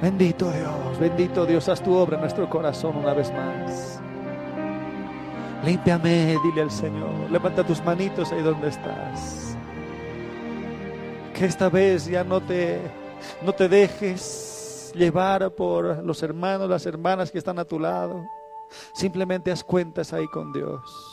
Bendito 0.02 0.50
Dios, 0.50 0.98
bendito 0.98 1.46
Dios, 1.46 1.68
haz 1.68 1.82
tu 1.82 1.94
obra 1.94 2.16
en 2.16 2.22
nuestro 2.22 2.48
corazón 2.48 2.96
una 2.96 3.14
vez 3.14 3.32
más. 3.32 4.00
Límpiame, 5.64 6.36
dile 6.42 6.62
al 6.62 6.70
Señor. 6.70 7.30
Levanta 7.30 7.62
tus 7.64 7.84
manitos 7.84 8.32
ahí 8.32 8.42
donde 8.42 8.68
estás. 8.68 9.49
Que 11.34 11.46
esta 11.46 11.68
vez 11.68 12.06
ya 12.06 12.24
no 12.24 12.40
te, 12.40 12.80
no 13.42 13.52
te 13.52 13.68
dejes 13.68 14.92
llevar 14.94 15.50
por 15.52 16.04
los 16.04 16.22
hermanos, 16.22 16.68
las 16.68 16.86
hermanas 16.86 17.30
que 17.30 17.38
están 17.38 17.58
a 17.58 17.64
tu 17.64 17.78
lado. 17.78 18.24
Simplemente 18.92 19.50
haz 19.50 19.64
cuentas 19.64 20.12
ahí 20.12 20.26
con 20.28 20.52
Dios. 20.52 21.10